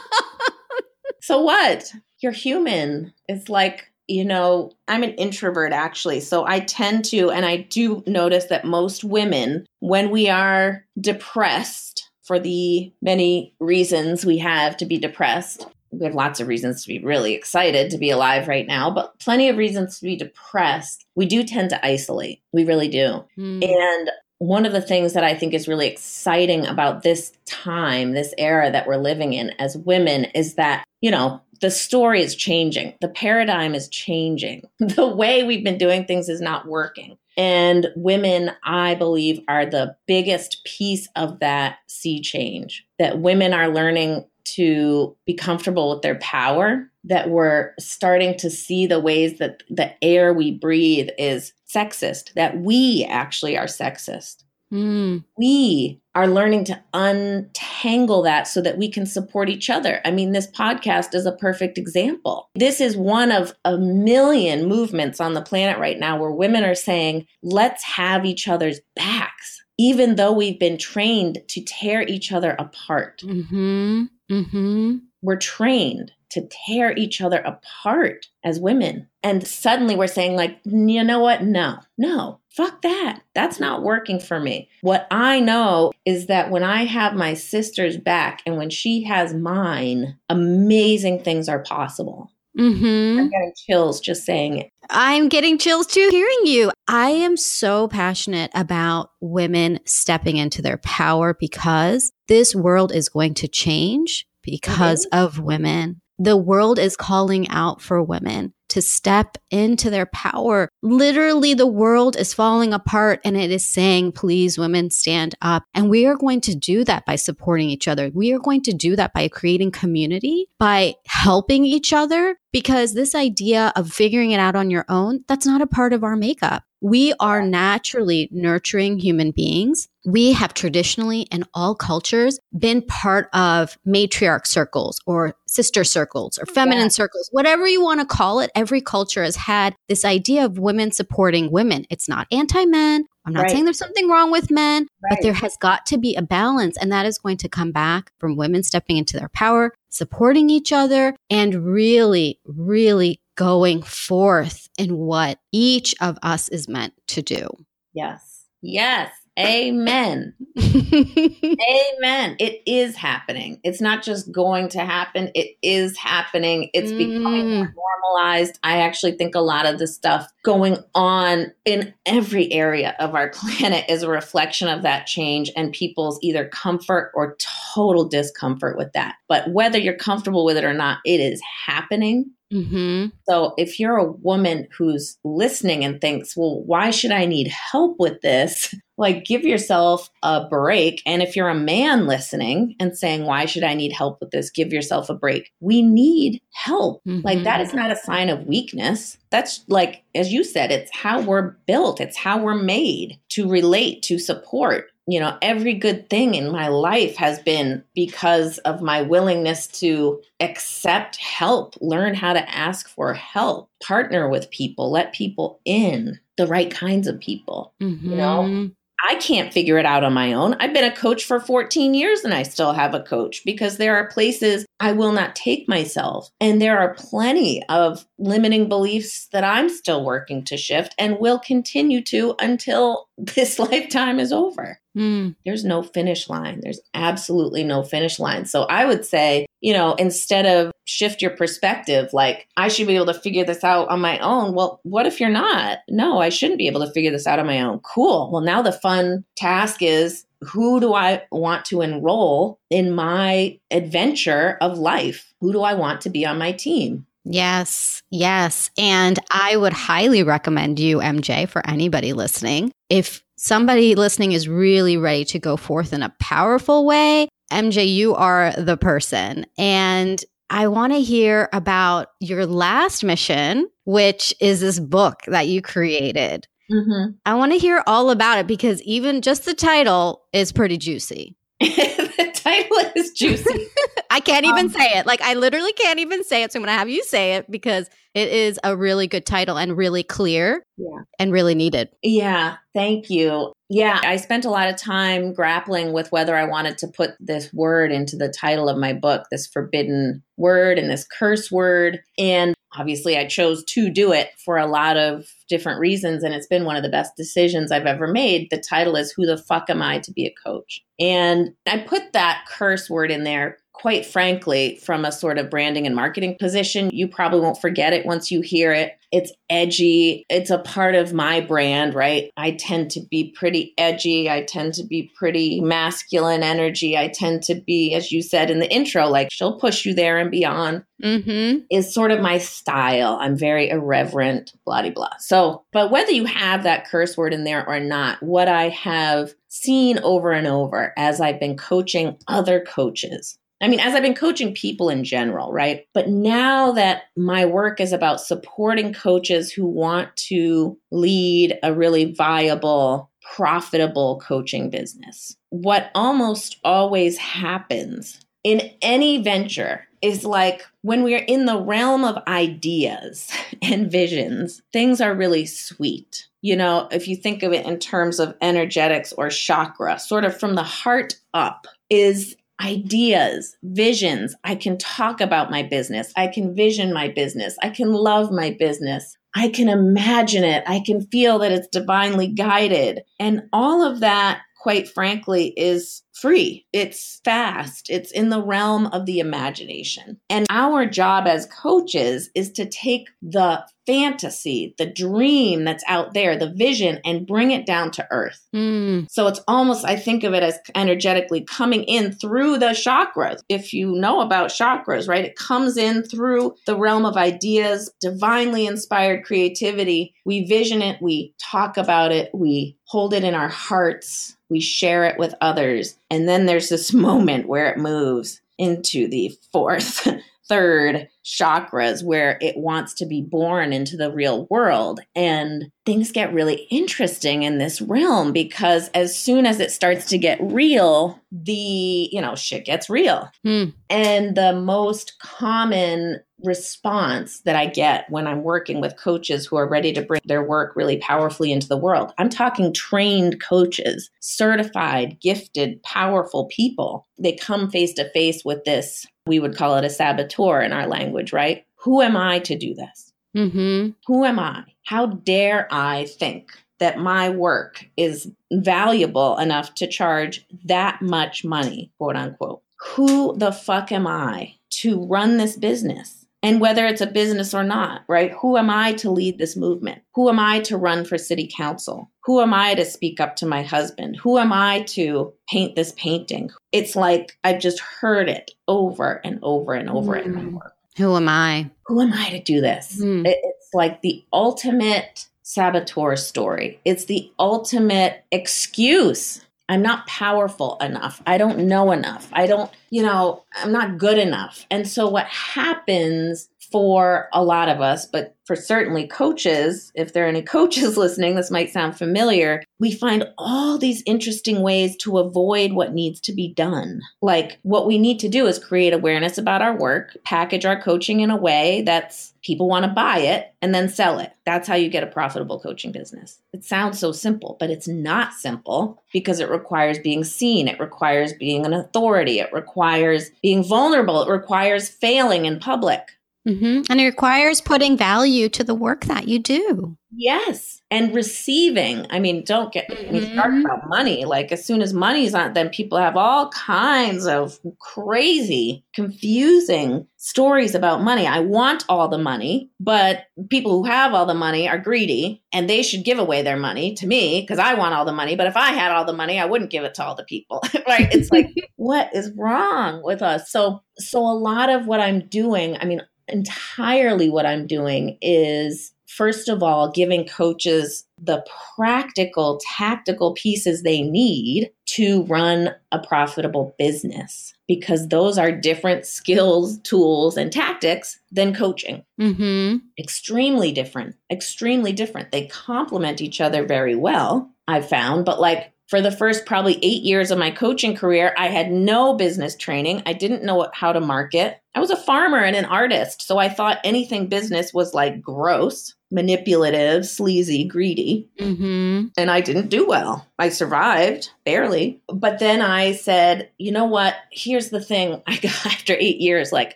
so 1.20 1.42
what? 1.42 1.92
You're 2.20 2.32
human. 2.32 3.12
It's 3.28 3.50
like, 3.50 3.90
you 4.08 4.24
know, 4.24 4.72
I'm 4.88 5.02
an 5.02 5.14
introvert 5.14 5.72
actually. 5.72 6.20
So 6.20 6.46
I 6.46 6.60
tend 6.60 7.04
to, 7.06 7.30
and 7.30 7.44
I 7.44 7.58
do 7.58 8.02
notice 8.06 8.44
that 8.46 8.64
most 8.64 9.04
women, 9.04 9.66
when 9.80 10.10
we 10.10 10.28
are 10.28 10.84
depressed 11.00 12.08
for 12.22 12.38
the 12.38 12.92
many 13.02 13.54
reasons 13.60 14.26
we 14.26 14.38
have 14.38 14.76
to 14.78 14.86
be 14.86 14.98
depressed, 14.98 15.66
we 15.90 16.04
have 16.04 16.14
lots 16.14 16.40
of 16.40 16.48
reasons 16.48 16.82
to 16.82 16.88
be 16.88 16.98
really 16.98 17.34
excited 17.34 17.90
to 17.90 17.98
be 17.98 18.10
alive 18.10 18.48
right 18.48 18.66
now, 18.66 18.90
but 18.90 19.18
plenty 19.18 19.48
of 19.48 19.56
reasons 19.56 19.98
to 19.98 20.04
be 20.04 20.16
depressed. 20.16 21.04
We 21.14 21.26
do 21.26 21.44
tend 21.44 21.70
to 21.70 21.86
isolate. 21.86 22.42
We 22.52 22.64
really 22.64 22.88
do. 22.88 23.24
Mm. 23.38 23.64
And 23.64 24.10
one 24.38 24.66
of 24.66 24.72
the 24.72 24.82
things 24.82 25.14
that 25.14 25.24
I 25.24 25.34
think 25.34 25.54
is 25.54 25.68
really 25.68 25.86
exciting 25.86 26.66
about 26.66 27.02
this 27.02 27.32
time, 27.46 28.12
this 28.12 28.34
era 28.36 28.70
that 28.70 28.86
we're 28.86 28.96
living 28.96 29.32
in 29.32 29.50
as 29.58 29.76
women, 29.76 30.26
is 30.34 30.54
that, 30.54 30.84
you 31.00 31.10
know, 31.10 31.40
the 31.60 31.70
story 31.70 32.22
is 32.22 32.34
changing. 32.34 32.94
The 33.00 33.08
paradigm 33.08 33.74
is 33.74 33.88
changing. 33.88 34.62
The 34.78 35.06
way 35.06 35.42
we've 35.42 35.64
been 35.64 35.78
doing 35.78 36.04
things 36.04 36.28
is 36.28 36.40
not 36.40 36.66
working. 36.66 37.16
And 37.36 37.88
women, 37.96 38.52
I 38.64 38.94
believe, 38.94 39.40
are 39.48 39.66
the 39.66 39.96
biggest 40.06 40.64
piece 40.64 41.08
of 41.16 41.40
that 41.40 41.78
sea 41.86 42.20
change. 42.20 42.86
That 42.98 43.20
women 43.20 43.52
are 43.52 43.68
learning 43.68 44.24
to 44.44 45.16
be 45.26 45.34
comfortable 45.34 45.90
with 45.90 46.02
their 46.02 46.14
power, 46.16 46.90
that 47.06 47.30
we're 47.30 47.72
starting 47.78 48.36
to 48.38 48.50
see 48.50 48.86
the 48.86 49.00
ways 49.00 49.38
that 49.38 49.62
the 49.70 49.92
air 50.02 50.34
we 50.34 50.52
breathe 50.52 51.08
is 51.18 51.52
sexist, 51.72 52.34
that 52.34 52.58
we 52.58 53.06
actually 53.08 53.56
are 53.56 53.66
sexist. 53.66 54.44
Mm. 54.72 55.24
We 55.38 56.00
are 56.16 56.26
learning 56.26 56.64
to 56.64 56.82
untangle 56.92 58.22
that 58.22 58.48
so 58.48 58.60
that 58.62 58.78
we 58.78 58.90
can 58.90 59.06
support 59.06 59.48
each 59.48 59.70
other. 59.70 60.00
I 60.04 60.10
mean, 60.10 60.32
this 60.32 60.50
podcast 60.50 61.14
is 61.14 61.24
a 61.24 61.32
perfect 61.32 61.78
example. 61.78 62.50
This 62.56 62.80
is 62.80 62.96
one 62.96 63.30
of 63.30 63.54
a 63.64 63.78
million 63.78 64.66
movements 64.66 65.20
on 65.20 65.34
the 65.34 65.42
planet 65.42 65.78
right 65.78 65.98
now 65.98 66.18
where 66.18 66.32
women 66.32 66.64
are 66.64 66.74
saying, 66.74 67.26
let's 67.42 67.84
have 67.84 68.24
each 68.24 68.48
other's 68.48 68.80
backs, 68.96 69.62
even 69.78 70.16
though 70.16 70.32
we've 70.32 70.58
been 70.58 70.78
trained 70.78 71.38
to 71.48 71.62
tear 71.62 72.02
each 72.02 72.32
other 72.32 72.56
apart. 72.58 73.22
Mm-hmm. 73.24 74.04
Mm-hmm. 74.30 74.96
We're 75.22 75.36
trained 75.36 76.10
to 76.30 76.48
tear 76.66 76.92
each 76.96 77.20
other 77.20 77.38
apart 77.38 78.26
as 78.44 78.60
women. 78.60 79.08
And 79.22 79.46
suddenly 79.46 79.96
we're 79.96 80.06
saying, 80.06 80.36
like, 80.36 80.58
you 80.64 81.02
know 81.04 81.20
what? 81.20 81.42
No, 81.42 81.78
no, 81.98 82.40
fuck 82.50 82.82
that. 82.82 83.20
That's 83.34 83.60
not 83.60 83.82
working 83.82 84.20
for 84.20 84.40
me. 84.40 84.68
What 84.80 85.06
I 85.10 85.40
know 85.40 85.92
is 86.04 86.26
that 86.26 86.50
when 86.50 86.62
I 86.62 86.84
have 86.84 87.14
my 87.14 87.34
sister's 87.34 87.96
back 87.96 88.42
and 88.46 88.56
when 88.56 88.70
she 88.70 89.02
has 89.04 89.34
mine, 89.34 90.18
amazing 90.28 91.22
things 91.22 91.48
are 91.48 91.62
possible. 91.62 92.30
Mm-hmm. 92.58 93.20
I'm 93.20 93.28
getting 93.28 93.52
chills 93.54 94.00
just 94.00 94.24
saying 94.24 94.58
it. 94.58 94.70
I'm 94.88 95.28
getting 95.28 95.58
chills 95.58 95.86
too 95.86 96.08
hearing 96.10 96.46
you. 96.46 96.70
I 96.88 97.10
am 97.10 97.36
so 97.36 97.88
passionate 97.88 98.50
about 98.54 99.10
women 99.20 99.80
stepping 99.84 100.38
into 100.38 100.62
their 100.62 100.78
power 100.78 101.36
because 101.38 102.12
this 102.28 102.54
world 102.54 102.92
is 102.92 103.08
going 103.08 103.34
to 103.34 103.48
change 103.48 104.26
because 104.42 105.06
mm-hmm. 105.06 105.24
of 105.24 105.40
women. 105.40 106.00
The 106.18 106.36
world 106.36 106.78
is 106.78 106.96
calling 106.96 107.48
out 107.48 107.80
for 107.82 108.02
women 108.02 108.54
to 108.68 108.82
step 108.82 109.38
into 109.50 109.90
their 109.90 110.06
power. 110.06 110.68
Literally, 110.82 111.54
the 111.54 111.66
world 111.66 112.16
is 112.16 112.34
falling 112.34 112.72
apart 112.72 113.20
and 113.24 113.36
it 113.36 113.50
is 113.50 113.68
saying, 113.68 114.12
please, 114.12 114.58
women, 114.58 114.90
stand 114.90 115.34
up. 115.40 115.62
And 115.74 115.88
we 115.88 116.06
are 116.06 116.16
going 116.16 116.40
to 116.42 116.54
do 116.54 116.84
that 116.84 117.06
by 117.06 117.16
supporting 117.16 117.70
each 117.70 117.86
other. 117.86 118.10
We 118.12 118.32
are 118.32 118.38
going 118.38 118.62
to 118.62 118.72
do 118.72 118.96
that 118.96 119.12
by 119.12 119.28
creating 119.28 119.70
community, 119.70 120.48
by 120.58 120.94
helping 121.06 121.64
each 121.64 121.92
other, 121.92 122.36
because 122.52 122.94
this 122.94 123.14
idea 123.14 123.72
of 123.76 123.92
figuring 123.92 124.32
it 124.32 124.40
out 124.40 124.56
on 124.56 124.70
your 124.70 124.84
own, 124.88 125.24
that's 125.28 125.46
not 125.46 125.62
a 125.62 125.66
part 125.66 125.92
of 125.92 126.02
our 126.02 126.16
makeup. 126.16 126.64
We 126.80 127.14
are 127.20 127.42
naturally 127.42 128.28
nurturing 128.30 128.98
human 128.98 129.30
beings. 129.30 129.88
We 130.06 130.32
have 130.32 130.54
traditionally, 130.54 131.22
in 131.22 131.44
all 131.52 131.74
cultures, 131.74 132.38
been 132.56 132.80
part 132.80 133.28
of 133.32 133.76
matriarch 133.86 134.46
circles 134.46 135.00
or 135.04 135.34
sister 135.46 135.82
circles 135.84 136.38
or 136.38 136.46
feminine 136.46 136.84
yeah. 136.84 136.88
circles, 136.88 137.28
whatever 137.32 137.66
you 137.66 137.82
want 137.82 138.00
to 138.00 138.06
call 138.06 138.40
it. 138.40 138.50
Every 138.54 138.80
culture 138.80 139.24
has 139.24 139.36
had 139.36 139.74
this 139.88 140.04
idea 140.04 140.44
of 140.44 140.58
women 140.58 140.92
supporting 140.92 141.50
women. 141.50 141.86
It's 141.90 142.08
not 142.08 142.28
anti 142.30 142.64
men. 142.64 143.06
I'm 143.26 143.32
not 143.32 143.42
right. 143.42 143.50
saying 143.50 143.64
there's 143.64 143.78
something 143.78 144.08
wrong 144.08 144.30
with 144.30 144.52
men, 144.52 144.86
right. 145.02 145.10
but 145.10 145.18
there 145.22 145.32
has 145.32 145.56
got 145.56 145.84
to 145.86 145.98
be 145.98 146.14
a 146.14 146.22
balance. 146.22 146.76
And 146.76 146.92
that 146.92 147.06
is 147.06 147.18
going 147.18 147.38
to 147.38 147.48
come 147.48 147.72
back 147.72 148.12
from 148.20 148.36
women 148.36 148.62
stepping 148.62 148.96
into 148.98 149.18
their 149.18 149.28
power, 149.28 149.74
supporting 149.88 150.48
each 150.48 150.72
other, 150.72 151.16
and 151.28 151.66
really, 151.66 152.38
really 152.44 153.20
going 153.36 153.82
forth 153.82 154.68
in 154.78 154.96
what 154.96 155.40
each 155.52 155.94
of 156.00 156.18
us 156.22 156.48
is 156.48 156.68
meant 156.68 156.94
to 157.08 157.22
do. 157.22 157.48
Yes. 157.92 158.44
Yes. 158.62 159.10
Amen. 159.38 160.34
Amen. 160.58 162.36
It 162.38 162.62
is 162.66 162.96
happening. 162.96 163.60
It's 163.64 163.80
not 163.80 164.02
just 164.02 164.32
going 164.32 164.68
to 164.70 164.80
happen, 164.80 165.30
it 165.34 165.56
is 165.62 165.96
happening. 165.96 166.70
It's 166.72 166.92
mm. 166.92 166.98
becoming 166.98 167.50
normalized. 167.58 168.58
I 168.62 168.78
actually 168.80 169.12
think 169.12 169.34
a 169.34 169.40
lot 169.40 169.66
of 169.66 169.78
the 169.78 169.86
stuff 169.86 170.32
going 170.42 170.78
on 170.94 171.52
in 171.64 171.92
every 172.06 172.50
area 172.52 172.94
of 172.98 173.14
our 173.14 173.28
planet 173.34 173.84
is 173.88 174.02
a 174.02 174.10
reflection 174.10 174.68
of 174.68 174.82
that 174.82 175.06
change 175.06 175.50
and 175.56 175.72
people's 175.72 176.18
either 176.22 176.48
comfort 176.48 177.12
or 177.14 177.36
total 177.74 178.08
discomfort 178.08 178.78
with 178.78 178.92
that. 178.92 179.16
But 179.28 179.50
whether 179.50 179.78
you're 179.78 179.96
comfortable 179.96 180.44
with 180.44 180.56
it 180.56 180.64
or 180.64 180.74
not, 180.74 180.98
it 181.04 181.20
is 181.20 181.42
happening. 181.66 182.30
Mm-hmm. 182.52 183.06
So 183.28 183.54
if 183.58 183.80
you're 183.80 183.96
a 183.96 184.12
woman 184.12 184.68
who's 184.76 185.18
listening 185.24 185.84
and 185.84 186.00
thinks, 186.00 186.36
well, 186.36 186.62
why 186.64 186.90
should 186.90 187.10
I 187.10 187.26
need 187.26 187.48
help 187.48 187.96
with 187.98 188.20
this? 188.22 188.74
Like, 188.98 189.24
give 189.24 189.42
yourself 189.42 190.10
a 190.22 190.46
break. 190.48 191.02
And 191.06 191.22
if 191.22 191.36
you're 191.36 191.48
a 191.48 191.54
man 191.54 192.06
listening 192.06 192.76
and 192.80 192.96
saying, 192.96 193.24
why 193.24 193.46
should 193.46 193.64
I 193.64 193.74
need 193.74 193.92
help 193.92 194.20
with 194.20 194.30
this? 194.30 194.50
Give 194.50 194.72
yourself 194.72 195.10
a 195.10 195.14
break. 195.14 195.52
We 195.60 195.82
need 195.82 196.40
help. 196.52 197.02
Mm-hmm. 197.04 197.26
Like, 197.26 197.44
that 197.44 197.60
is 197.60 197.74
not 197.74 197.90
a 197.90 197.96
sign 197.96 198.28
of 198.28 198.46
weakness. 198.46 199.18
That's 199.30 199.64
like, 199.68 200.02
as 200.14 200.32
you 200.32 200.44
said, 200.44 200.70
it's 200.70 200.94
how 200.94 201.20
we're 201.20 201.56
built, 201.66 202.00
it's 202.00 202.16
how 202.16 202.38
we're 202.38 202.54
made 202.54 203.18
to 203.30 203.48
relate, 203.48 204.02
to 204.04 204.18
support 204.18 204.90
you 205.08 205.20
know, 205.20 205.38
every 205.40 205.74
good 205.74 206.10
thing 206.10 206.34
in 206.34 206.50
my 206.50 206.66
life 206.66 207.14
has 207.16 207.38
been 207.40 207.82
because 207.94 208.58
of 208.58 208.82
my 208.82 209.02
willingness 209.02 209.68
to 209.68 210.20
accept 210.40 211.16
help, 211.16 211.74
learn 211.80 212.14
how 212.14 212.32
to 212.32 212.50
ask 212.50 212.88
for 212.88 213.14
help, 213.14 213.70
partner 213.80 214.28
with 214.28 214.50
people, 214.50 214.90
let 214.90 215.12
people 215.12 215.60
in, 215.64 216.18
the 216.36 216.46
right 216.46 216.70
kinds 216.72 217.06
of 217.06 217.20
people. 217.20 217.72
Mm-hmm. 217.80 218.10
You 218.10 218.16
know, 218.16 218.42
mm-hmm. 218.42 218.72
I 219.08 219.14
can't 219.14 219.52
figure 219.52 219.78
it 219.78 219.86
out 219.86 220.02
on 220.02 220.12
my 220.12 220.32
own. 220.32 220.54
I've 220.58 220.74
been 220.74 220.82
a 220.82 220.94
coach 220.94 221.24
for 221.24 221.38
14 221.38 221.94
years 221.94 222.24
and 222.24 222.34
I 222.34 222.42
still 222.42 222.72
have 222.72 222.92
a 222.92 223.02
coach 223.02 223.42
because 223.44 223.76
there 223.76 223.94
are 223.96 224.08
places 224.08 224.66
I 224.80 224.92
will 224.92 225.12
not 225.12 225.36
take 225.36 225.68
myself. 225.68 226.28
And 226.40 226.60
there 226.60 226.76
are 226.78 226.94
plenty 226.94 227.62
of 227.68 228.04
limiting 228.18 228.68
beliefs 228.68 229.28
that 229.32 229.44
I'm 229.44 229.68
still 229.68 230.04
working 230.04 230.42
to 230.46 230.56
shift 230.56 230.92
and 230.98 231.20
will 231.20 231.38
continue 231.38 232.02
to 232.02 232.34
until 232.40 233.05
this 233.34 233.58
lifetime 233.58 234.20
is 234.20 234.32
over. 234.32 234.78
Mm. 234.96 235.36
There's 235.44 235.64
no 235.64 235.82
finish 235.82 236.28
line. 236.28 236.60
There's 236.62 236.80
absolutely 236.94 237.64
no 237.64 237.82
finish 237.82 238.18
line. 238.18 238.44
So 238.44 238.62
I 238.64 238.84
would 238.84 239.04
say, 239.04 239.46
you 239.60 239.72
know, 239.72 239.94
instead 239.94 240.46
of 240.46 240.72
shift 240.84 241.22
your 241.22 241.30
perspective, 241.30 242.10
like 242.12 242.46
I 242.56 242.68
should 242.68 242.86
be 242.86 242.96
able 242.96 243.06
to 243.06 243.14
figure 243.14 243.44
this 243.44 243.64
out 243.64 243.88
on 243.88 244.00
my 244.00 244.18
own. 244.18 244.54
Well, 244.54 244.80
what 244.82 245.06
if 245.06 245.20
you're 245.20 245.30
not? 245.30 245.78
No, 245.88 246.20
I 246.20 246.28
shouldn't 246.28 246.58
be 246.58 246.66
able 246.66 246.84
to 246.84 246.92
figure 246.92 247.10
this 247.10 247.26
out 247.26 247.38
on 247.38 247.46
my 247.46 247.60
own. 247.60 247.80
Cool. 247.80 248.30
Well, 248.30 248.42
now 248.42 248.62
the 248.62 248.72
fun 248.72 249.24
task 249.36 249.82
is 249.82 250.26
who 250.40 250.80
do 250.80 250.94
I 250.94 251.22
want 251.32 251.64
to 251.66 251.80
enroll 251.80 252.58
in 252.70 252.94
my 252.94 253.58
adventure 253.70 254.58
of 254.60 254.78
life? 254.78 255.32
Who 255.40 255.52
do 255.52 255.62
I 255.62 255.74
want 255.74 256.02
to 256.02 256.10
be 256.10 256.26
on 256.26 256.38
my 256.38 256.52
team? 256.52 257.05
Yes, 257.28 258.02
yes. 258.10 258.70
And 258.78 259.18
I 259.30 259.56
would 259.56 259.72
highly 259.72 260.22
recommend 260.22 260.78
you, 260.78 260.98
MJ, 260.98 261.48
for 261.48 261.66
anybody 261.68 262.12
listening. 262.12 262.72
If 262.88 263.22
somebody 263.36 263.96
listening 263.96 264.32
is 264.32 264.48
really 264.48 264.96
ready 264.96 265.24
to 265.26 265.38
go 265.38 265.56
forth 265.56 265.92
in 265.92 266.02
a 266.02 266.14
powerful 266.20 266.86
way, 266.86 267.28
MJ, 267.50 267.92
you 267.92 268.14
are 268.14 268.52
the 268.56 268.76
person. 268.76 269.44
And 269.58 270.24
I 270.50 270.68
want 270.68 270.92
to 270.92 271.00
hear 271.00 271.48
about 271.52 272.08
your 272.20 272.46
last 272.46 273.02
mission, 273.02 273.68
which 273.84 274.32
is 274.40 274.60
this 274.60 274.78
book 274.78 275.20
that 275.26 275.48
you 275.48 275.60
created. 275.62 276.46
Mm-hmm. 276.70 277.16
I 277.24 277.34
want 277.34 277.52
to 277.52 277.58
hear 277.58 277.82
all 277.86 278.10
about 278.10 278.38
it 278.38 278.46
because 278.46 278.80
even 278.82 279.20
just 279.20 279.44
the 279.44 279.54
title 279.54 280.22
is 280.32 280.52
pretty 280.52 280.78
juicy. 280.78 281.36
the 281.60 282.30
title 282.34 282.92
is 282.96 283.12
juicy. 283.12 283.68
I 284.10 284.20
can't 284.20 284.44
even 284.44 284.66
um, 284.66 284.68
say 284.70 284.86
it. 284.98 285.06
Like 285.06 285.22
I 285.22 285.34
literally 285.34 285.72
can't 285.72 285.98
even 285.98 286.22
say 286.22 286.42
it. 286.42 286.52
So 286.52 286.58
I'm 286.58 286.64
going 286.64 286.74
to 286.74 286.78
have 286.78 286.88
you 286.88 287.02
say 287.02 287.34
it 287.34 287.50
because 287.50 287.88
it 288.14 288.28
is 288.28 288.58
a 288.62 288.76
really 288.76 289.06
good 289.06 289.24
title 289.24 289.58
and 289.58 289.76
really 289.76 290.02
clear. 290.02 290.64
Yeah. 290.76 291.02
And 291.18 291.32
really 291.32 291.54
needed. 291.54 291.88
Yeah. 292.02 292.56
Thank 292.74 293.08
you. 293.08 293.52
Yeah, 293.68 294.00
I 294.04 294.16
spent 294.16 294.44
a 294.44 294.50
lot 294.50 294.68
of 294.68 294.76
time 294.76 295.32
grappling 295.32 295.92
with 295.92 296.12
whether 296.12 296.36
I 296.36 296.44
wanted 296.44 296.78
to 296.78 296.88
put 296.88 297.12
this 297.18 297.52
word 297.52 297.90
into 297.90 298.16
the 298.16 298.28
title 298.28 298.68
of 298.68 298.78
my 298.78 298.92
book, 298.92 299.24
this 299.30 299.46
forbidden 299.46 300.22
word 300.36 300.78
and 300.78 300.88
this 300.88 301.06
curse 301.06 301.50
word. 301.50 302.00
And 302.16 302.54
obviously, 302.78 303.16
I 303.16 303.26
chose 303.26 303.64
to 303.64 303.90
do 303.90 304.12
it 304.12 304.30
for 304.36 304.56
a 304.56 304.66
lot 304.66 304.96
of 304.96 305.28
different 305.48 305.80
reasons. 305.80 306.22
And 306.22 306.34
it's 306.34 306.46
been 306.46 306.64
one 306.64 306.76
of 306.76 306.82
the 306.82 306.88
best 306.88 307.16
decisions 307.16 307.72
I've 307.72 307.86
ever 307.86 308.06
made. 308.06 308.48
The 308.50 308.58
title 308.58 308.96
is 308.96 309.12
Who 309.12 309.26
the 309.26 309.38
Fuck 309.38 309.70
Am 309.70 309.82
I 309.82 309.98
to 310.00 310.12
Be 310.12 310.26
a 310.26 310.34
Coach? 310.42 310.84
And 310.98 311.54
I 311.66 311.78
put 311.78 312.12
that 312.12 312.44
curse 312.48 312.88
word 312.88 313.10
in 313.10 313.24
there 313.24 313.58
quite 313.76 314.06
frankly, 314.06 314.80
from 314.82 315.04
a 315.04 315.12
sort 315.12 315.36
of 315.36 315.50
branding 315.50 315.86
and 315.86 315.94
marketing 315.94 316.34
position, 316.40 316.88
you 316.94 317.06
probably 317.06 317.40
won't 317.40 317.60
forget 317.60 317.92
it 317.92 318.06
once 318.06 318.30
you 318.30 318.40
hear 318.40 318.72
it. 318.72 318.98
It's 319.12 319.30
edgy. 319.50 320.24
It's 320.30 320.48
a 320.48 320.58
part 320.58 320.94
of 320.94 321.12
my 321.12 321.42
brand, 321.42 321.94
right? 321.94 322.32
I 322.38 322.52
tend 322.52 322.90
to 322.92 323.00
be 323.00 323.34
pretty 323.36 323.74
edgy. 323.76 324.30
I 324.30 324.44
tend 324.44 324.72
to 324.74 324.82
be 324.82 325.12
pretty 325.14 325.60
masculine 325.60 326.42
energy. 326.42 326.96
I 326.96 327.08
tend 327.08 327.42
to 327.44 327.54
be, 327.54 327.92
as 327.92 328.10
you 328.10 328.22
said 328.22 328.50
in 328.50 328.60
the 328.60 328.72
intro, 328.72 329.08
like 329.08 329.28
she'll 329.30 329.60
push 329.60 329.84
you 329.84 329.92
there 329.92 330.18
and 330.18 330.30
beyond. 330.30 330.82
Mm-hmm. 331.02 331.66
Is 331.70 331.92
sort 331.92 332.10
of 332.10 332.22
my 332.22 332.38
style. 332.38 333.18
I'm 333.20 333.36
very 333.36 333.68
irreverent, 333.68 334.54
blah, 334.64 334.88
blah. 334.88 335.10
So, 335.18 335.64
but 335.70 335.90
whether 335.90 336.12
you 336.12 336.24
have 336.24 336.62
that 336.62 336.88
curse 336.88 337.14
word 337.14 337.34
in 337.34 337.44
there 337.44 337.68
or 337.68 337.78
not, 337.78 338.22
what 338.22 338.48
I 338.48 338.70
have 338.70 339.34
seen 339.48 339.98
over 339.98 340.32
and 340.32 340.46
over 340.46 340.94
as 340.96 341.20
I've 341.20 341.38
been 341.38 341.58
coaching 341.58 342.16
other 342.26 342.64
coaches 342.66 343.38
I 343.60 343.68
mean, 343.68 343.80
as 343.80 343.94
I've 343.94 344.02
been 344.02 344.14
coaching 344.14 344.54
people 344.54 344.90
in 344.90 345.02
general, 345.02 345.52
right? 345.52 345.86
But 345.94 346.08
now 346.08 346.72
that 346.72 347.04
my 347.16 347.46
work 347.46 347.80
is 347.80 347.92
about 347.92 348.20
supporting 348.20 348.92
coaches 348.92 349.50
who 349.50 349.66
want 349.66 350.14
to 350.28 350.78
lead 350.90 351.58
a 351.62 351.72
really 351.72 352.12
viable, 352.12 353.10
profitable 353.34 354.20
coaching 354.26 354.68
business, 354.68 355.36
what 355.50 355.90
almost 355.94 356.58
always 356.64 357.16
happens 357.16 358.20
in 358.44 358.70
any 358.82 359.22
venture 359.22 359.86
is 360.02 360.24
like 360.24 360.64
when 360.82 361.02
we're 361.02 361.24
in 361.26 361.46
the 361.46 361.60
realm 361.60 362.04
of 362.04 362.22
ideas 362.28 363.28
and 363.62 363.90
visions, 363.90 364.62
things 364.72 365.00
are 365.00 365.14
really 365.14 365.46
sweet. 365.46 366.28
You 366.42 366.54
know, 366.54 366.88
if 366.92 367.08
you 367.08 367.16
think 367.16 367.42
of 367.42 367.52
it 367.52 367.66
in 367.66 367.78
terms 367.78 368.20
of 368.20 368.36
energetics 368.40 369.12
or 369.14 369.30
chakra, 369.30 369.98
sort 369.98 370.24
of 370.24 370.38
from 370.38 370.54
the 370.54 370.62
heart 370.62 371.16
up, 371.34 371.66
is 371.90 372.36
ideas, 372.62 373.56
visions. 373.62 374.34
I 374.44 374.54
can 374.54 374.78
talk 374.78 375.20
about 375.20 375.50
my 375.50 375.62
business. 375.62 376.12
I 376.16 376.28
can 376.28 376.54
vision 376.54 376.92
my 376.92 377.08
business. 377.08 377.56
I 377.62 377.70
can 377.70 377.92
love 377.92 378.30
my 378.30 378.56
business. 378.58 379.16
I 379.34 379.50
can 379.50 379.68
imagine 379.68 380.44
it. 380.44 380.64
I 380.66 380.80
can 380.84 381.02
feel 381.08 381.38
that 381.40 381.52
it's 381.52 381.68
divinely 381.68 382.28
guided. 382.28 383.02
And 383.20 383.42
all 383.52 383.84
of 383.84 384.00
that 384.00 384.40
quite 384.66 384.88
frankly, 384.88 385.54
is 385.56 386.02
free. 386.12 386.66
It's 386.72 387.20
fast. 387.24 387.88
It's 387.88 388.10
in 388.10 388.30
the 388.30 388.42
realm 388.42 388.86
of 388.86 389.06
the 389.06 389.20
imagination. 389.20 390.18
And 390.28 390.44
our 390.50 390.86
job 390.86 391.28
as 391.28 391.46
coaches 391.46 392.30
is 392.34 392.50
to 392.52 392.66
take 392.68 393.08
the 393.22 393.64
fantasy, 393.86 394.74
the 394.78 394.86
dream 394.86 395.62
that's 395.62 395.84
out 395.86 396.14
there, 396.14 396.36
the 396.36 396.52
vision, 396.52 396.98
and 397.04 397.26
bring 397.26 397.52
it 397.52 397.64
down 397.64 397.92
to 397.92 398.08
earth. 398.10 398.44
Mm. 398.54 399.06
So 399.08 399.28
it's 399.28 399.40
almost, 399.46 399.84
I 399.84 399.94
think 399.94 400.24
of 400.24 400.34
it 400.34 400.42
as 400.42 400.58
energetically 400.74 401.42
coming 401.42 401.84
in 401.84 402.12
through 402.12 402.58
the 402.58 402.70
chakras. 402.70 403.42
If 403.48 403.72
you 403.72 403.92
know 403.92 404.20
about 404.20 404.50
chakras, 404.50 405.06
right, 405.08 405.24
it 405.24 405.36
comes 405.36 405.76
in 405.76 406.02
through 406.02 406.56
the 406.66 406.76
realm 406.76 407.04
of 407.04 407.16
ideas, 407.16 407.92
divinely 408.00 408.66
inspired 408.66 409.24
creativity. 409.24 410.14
We 410.24 410.44
vision 410.46 410.82
it, 410.82 411.00
we 411.00 411.34
talk 411.38 411.76
about 411.76 412.10
it, 412.10 412.30
we 412.34 412.78
hold 412.86 413.14
it 413.14 413.22
in 413.22 413.34
our 413.34 413.48
hearts, 413.48 414.35
we 414.48 414.60
share 414.60 415.04
it 415.04 415.18
with 415.18 415.34
others. 415.40 415.98
And 416.10 416.28
then 416.28 416.46
there's 416.46 416.68
this 416.68 416.92
moment 416.92 417.48
where 417.48 417.70
it 417.70 417.78
moves 417.78 418.40
into 418.58 419.08
the 419.08 419.36
fourth 419.52 420.08
third 420.48 421.08
chakras 421.26 422.04
where 422.04 422.38
it 422.40 422.56
wants 422.56 422.94
to 422.94 423.04
be 423.04 423.20
born 423.20 423.72
into 423.72 423.96
the 423.96 424.12
real 424.12 424.46
world. 424.48 425.00
And 425.16 425.70
things 425.84 426.12
get 426.12 426.32
really 426.32 426.66
interesting 426.70 427.42
in 427.42 427.58
this 427.58 427.82
realm 427.82 428.32
because 428.32 428.88
as 428.90 429.18
soon 429.18 429.44
as 429.44 429.58
it 429.58 429.72
starts 429.72 430.06
to 430.06 430.18
get 430.18 430.38
real, 430.40 431.20
the, 431.32 432.08
you 432.12 432.20
know, 432.20 432.36
shit 432.36 432.64
gets 432.64 432.88
real. 432.88 433.28
Hmm. 433.44 433.64
And 433.90 434.36
the 434.36 434.52
most 434.52 435.18
common 435.18 436.20
response 436.44 437.40
that 437.40 437.56
I 437.56 437.66
get 437.66 438.08
when 438.10 438.26
I'm 438.26 438.42
working 438.42 438.80
with 438.80 438.98
coaches 438.98 439.46
who 439.46 439.56
are 439.56 439.68
ready 439.68 439.92
to 439.94 440.02
bring 440.02 440.20
their 440.26 440.42
work 440.42 440.76
really 440.76 440.98
powerfully 440.98 441.50
into 441.50 441.66
the 441.66 441.78
world. 441.78 442.12
I'm 442.18 442.28
talking 442.28 442.72
trained 442.72 443.42
coaches, 443.42 444.10
certified, 444.20 445.18
gifted, 445.20 445.82
powerful 445.82 446.46
people. 446.46 447.06
They 447.18 447.32
come 447.32 447.70
face 447.70 447.94
to 447.94 448.10
face 448.10 448.44
with 448.44 448.64
this 448.64 449.06
we 449.26 449.40
would 449.40 449.56
call 449.56 449.76
it 449.76 449.84
a 449.84 449.90
saboteur 449.90 450.60
in 450.60 450.72
our 450.72 450.86
language, 450.86 451.15
right? 451.32 451.64
Who 451.80 452.02
am 452.02 452.16
I 452.16 452.38
to 452.40 452.56
do 452.56 452.74
this? 452.74 453.12
Mm-hmm. 453.36 453.90
Who 454.06 454.24
am 454.24 454.38
I? 454.38 454.64
How 454.84 455.06
dare 455.06 455.68
I 455.70 456.06
think 456.06 456.50
that 456.78 456.98
my 456.98 457.28
work 457.28 457.86
is 457.96 458.30
valuable 458.52 459.36
enough 459.38 459.74
to 459.74 459.86
charge 459.86 460.46
that 460.64 461.02
much 461.02 461.44
money, 461.44 461.92
quote 461.98 462.16
unquote? 462.16 462.62
Who 462.94 463.36
the 463.36 463.52
fuck 463.52 463.92
am 463.92 464.06
I 464.06 464.54
to 464.70 465.04
run 465.06 465.36
this 465.36 465.56
business? 465.56 466.26
And 466.42 466.60
whether 466.60 466.86
it's 466.86 467.00
a 467.00 467.06
business 467.06 467.54
or 467.54 467.64
not, 467.64 468.02
right? 468.08 468.30
Who 468.40 468.56
am 468.56 468.70
I 468.70 468.92
to 468.94 469.10
lead 469.10 469.38
this 469.38 469.56
movement? 469.56 470.02
Who 470.14 470.28
am 470.28 470.38
I 470.38 470.60
to 470.60 470.76
run 470.76 471.04
for 471.04 471.18
city 471.18 471.50
council? 471.54 472.10
Who 472.24 472.40
am 472.40 472.54
I 472.54 472.74
to 472.74 472.84
speak 472.84 473.20
up 473.20 473.36
to 473.36 473.46
my 473.46 473.62
husband? 473.62 474.16
Who 474.22 474.38
am 474.38 474.52
I 474.52 474.82
to 474.88 475.32
paint 475.50 475.74
this 475.74 475.92
painting? 475.96 476.50
It's 476.70 476.94
like 476.94 477.36
I've 477.42 477.58
just 477.58 477.80
heard 477.80 478.28
it 478.28 478.52
over 478.68 479.20
and 479.24 479.40
over 479.42 479.72
and 479.72 479.90
over 479.90 480.14
mm. 480.14 480.24
in 480.24 480.34
my 480.34 480.44
work. 480.44 480.75
Who 480.96 481.16
am 481.16 481.28
I? 481.28 481.70
Who 481.86 482.00
am 482.00 482.12
I 482.12 482.30
to 482.30 482.40
do 482.40 482.60
this? 482.60 483.00
Mm. 483.00 483.22
It's 483.26 483.74
like 483.74 484.02
the 484.02 484.24
ultimate 484.32 485.26
saboteur 485.42 486.16
story. 486.16 486.80
It's 486.84 487.04
the 487.04 487.30
ultimate 487.38 488.24
excuse 488.32 489.46
I'm 489.68 489.82
not 489.82 490.06
powerful 490.06 490.76
enough. 490.80 491.20
I 491.26 491.38
don't 491.38 491.66
know 491.66 491.90
enough. 491.90 492.28
I 492.32 492.46
don't, 492.46 492.70
you 492.90 493.02
know, 493.02 493.42
I'm 493.56 493.72
not 493.72 493.98
good 493.98 494.18
enough. 494.18 494.64
And 494.70 494.86
so 494.86 495.08
what 495.08 495.26
happens 495.26 496.48
for 496.70 497.28
a 497.32 497.44
lot 497.44 497.68
of 497.68 497.80
us, 497.80 498.06
but 498.06 498.36
for 498.46 498.54
certainly 498.56 499.06
coaches, 499.06 499.90
if 499.94 500.12
there 500.12 500.24
are 500.24 500.28
any 500.28 500.42
coaches 500.56 500.96
listening, 500.96 501.34
this 501.34 501.50
might 501.50 501.72
sound 501.72 501.98
familiar. 501.98 502.62
We 502.78 502.92
find 502.92 503.28
all 503.38 503.78
these 503.78 504.02
interesting 504.06 504.62
ways 504.62 504.96
to 504.98 505.18
avoid 505.18 505.72
what 505.72 505.94
needs 505.94 506.20
to 506.20 506.32
be 506.32 506.52
done. 506.54 507.00
Like 507.20 507.58
what 507.62 507.86
we 507.86 507.98
need 507.98 508.20
to 508.20 508.28
do 508.28 508.46
is 508.46 508.58
create 508.58 508.92
awareness 508.92 509.38
about 509.38 509.62
our 509.62 509.76
work, 509.76 510.16
package 510.24 510.64
our 510.64 510.80
coaching 510.80 511.20
in 511.20 511.30
a 511.30 511.36
way 511.36 511.82
that's 511.82 512.32
people 512.46 512.68
want 512.68 512.84
to 512.84 512.90
buy 512.90 513.18
it 513.18 513.52
and 513.60 513.74
then 513.74 513.88
sell 513.88 514.20
it. 514.20 514.30
That's 514.44 514.68
how 514.68 514.76
you 514.76 514.88
get 514.88 515.02
a 515.02 515.08
profitable 515.08 515.58
coaching 515.58 515.90
business. 515.90 516.38
It 516.52 516.62
sounds 516.62 516.98
so 516.98 517.10
simple, 517.10 517.56
but 517.58 517.70
it's 517.70 517.88
not 517.88 518.32
simple 518.34 519.02
because 519.12 519.40
it 519.40 519.50
requires 519.50 519.98
being 519.98 520.22
seen, 520.22 520.68
it 520.68 520.78
requires 520.78 521.32
being 521.32 521.66
an 521.66 521.72
authority, 521.72 522.38
it 522.38 522.52
requires 522.52 523.30
being 523.42 523.64
vulnerable, 523.64 524.22
it 524.22 524.30
requires 524.30 524.88
failing 524.88 525.46
in 525.46 525.58
public. 525.58 526.15
Mm-hmm. 526.46 526.82
And 526.88 527.00
it 527.00 527.04
requires 527.04 527.60
putting 527.60 527.96
value 527.96 528.48
to 528.50 528.62
the 528.62 528.74
work 528.74 529.06
that 529.06 529.26
you 529.26 529.38
do. 529.38 529.96
Yes. 530.12 530.80
And 530.90 531.12
receiving. 531.12 532.06
I 532.10 532.20
mean, 532.20 532.44
don't 532.44 532.72
get 532.72 532.88
mm-hmm. 532.88 533.12
me 533.12 533.32
started 533.32 533.64
about 533.64 533.88
money. 533.88 534.24
Like, 534.24 534.52
as 534.52 534.64
soon 534.64 534.80
as 534.80 534.94
money's 534.94 535.34
on, 535.34 535.52
then 535.52 535.68
people 535.68 535.98
have 535.98 536.16
all 536.16 536.48
kinds 536.50 537.26
of 537.26 537.58
crazy, 537.80 538.84
confusing 538.94 540.06
stories 540.16 540.74
about 540.74 541.02
money. 541.02 541.26
I 541.26 541.40
want 541.40 541.84
all 541.88 542.08
the 542.08 542.18
money, 542.18 542.70
but 542.78 543.24
people 543.50 543.72
who 543.72 543.84
have 543.84 544.14
all 544.14 544.26
the 544.26 544.34
money 544.34 544.68
are 544.68 544.78
greedy 544.78 545.42
and 545.52 545.68
they 545.68 545.82
should 545.82 546.04
give 546.04 546.18
away 546.18 546.42
their 546.42 546.56
money 546.56 546.94
to 546.94 547.06
me 547.06 547.40
because 547.40 547.58
I 547.58 547.74
want 547.74 547.94
all 547.94 548.04
the 548.04 548.12
money. 548.12 548.36
But 548.36 548.46
if 548.46 548.56
I 548.56 548.70
had 548.70 548.92
all 548.92 549.04
the 549.04 549.12
money, 549.12 549.38
I 549.40 549.44
wouldn't 549.44 549.70
give 549.70 549.84
it 549.84 549.94
to 549.94 550.04
all 550.04 550.14
the 550.14 550.24
people. 550.24 550.62
right. 550.88 551.12
It's 551.12 551.30
like, 551.30 551.50
what 551.76 552.14
is 552.14 552.32
wrong 552.36 553.02
with 553.04 553.22
us? 553.22 553.50
So, 553.50 553.82
so 553.98 554.20
a 554.20 554.38
lot 554.38 554.70
of 554.70 554.86
what 554.86 555.00
I'm 555.00 555.26
doing, 555.28 555.76
I 555.76 555.84
mean, 555.84 556.00
entirely 556.28 557.28
what 557.30 557.46
I'm 557.46 557.66
doing 557.66 558.18
is 558.20 558.92
first 559.06 559.48
of 559.48 559.62
all 559.62 559.90
giving 559.90 560.26
coaches 560.26 561.04
the 561.18 561.44
practical 561.76 562.60
tactical 562.76 563.34
pieces 563.34 563.82
they 563.82 564.02
need 564.02 564.70
to 564.86 565.22
run 565.24 565.70
a 565.92 565.98
profitable 565.98 566.74
business 566.78 567.54
because 567.68 568.08
those 568.08 568.36
are 568.38 568.50
different 568.52 569.06
skills 569.06 569.78
tools 569.78 570.36
and 570.36 570.52
tactics 570.52 571.20
than 571.30 571.54
coaching 571.54 572.04
mm-hmm. 572.20 572.78
extremely 572.98 573.70
different 573.72 574.16
extremely 574.30 574.92
different 574.92 575.30
they 575.30 575.46
complement 575.46 576.20
each 576.20 576.40
other 576.40 576.66
very 576.66 576.96
well 576.96 577.48
i've 577.68 577.88
found 577.88 578.24
but 578.24 578.40
like 578.40 578.72
for 578.88 579.00
the 579.00 579.10
first 579.10 579.46
probably 579.46 579.78
eight 579.82 580.02
years 580.02 580.30
of 580.30 580.38
my 580.38 580.50
coaching 580.50 580.94
career, 580.94 581.34
I 581.36 581.48
had 581.48 581.70
no 581.72 582.14
business 582.14 582.54
training. 582.54 583.02
I 583.04 583.12
didn't 583.12 583.42
know 583.42 583.68
how 583.74 583.92
to 583.92 584.00
market. 584.00 584.60
I 584.74 584.80
was 584.80 584.90
a 584.90 584.96
farmer 584.96 585.38
and 585.38 585.56
an 585.56 585.64
artist, 585.64 586.22
so 586.22 586.38
I 586.38 586.48
thought 586.48 586.78
anything 586.84 587.28
business 587.28 587.72
was 587.72 587.94
like 587.94 588.20
gross, 588.20 588.94
manipulative, 589.10 590.06
sleazy, 590.06 590.64
greedy. 590.64 591.28
Mm-hmm. 591.40 592.08
And 592.16 592.30
I 592.30 592.40
didn't 592.40 592.68
do 592.68 592.86
well. 592.86 593.26
I 593.38 593.48
survived 593.48 594.30
barely. 594.44 595.00
But 595.08 595.38
then 595.38 595.62
I 595.62 595.92
said, 595.92 596.50
you 596.58 596.72
know 596.72 596.84
what? 596.84 597.14
Here's 597.32 597.70
the 597.70 597.80
thing. 597.80 598.22
I 598.26 598.36
got 598.36 598.66
after 598.66 598.94
eight 598.98 599.18
years, 599.18 599.50
like, 599.50 599.74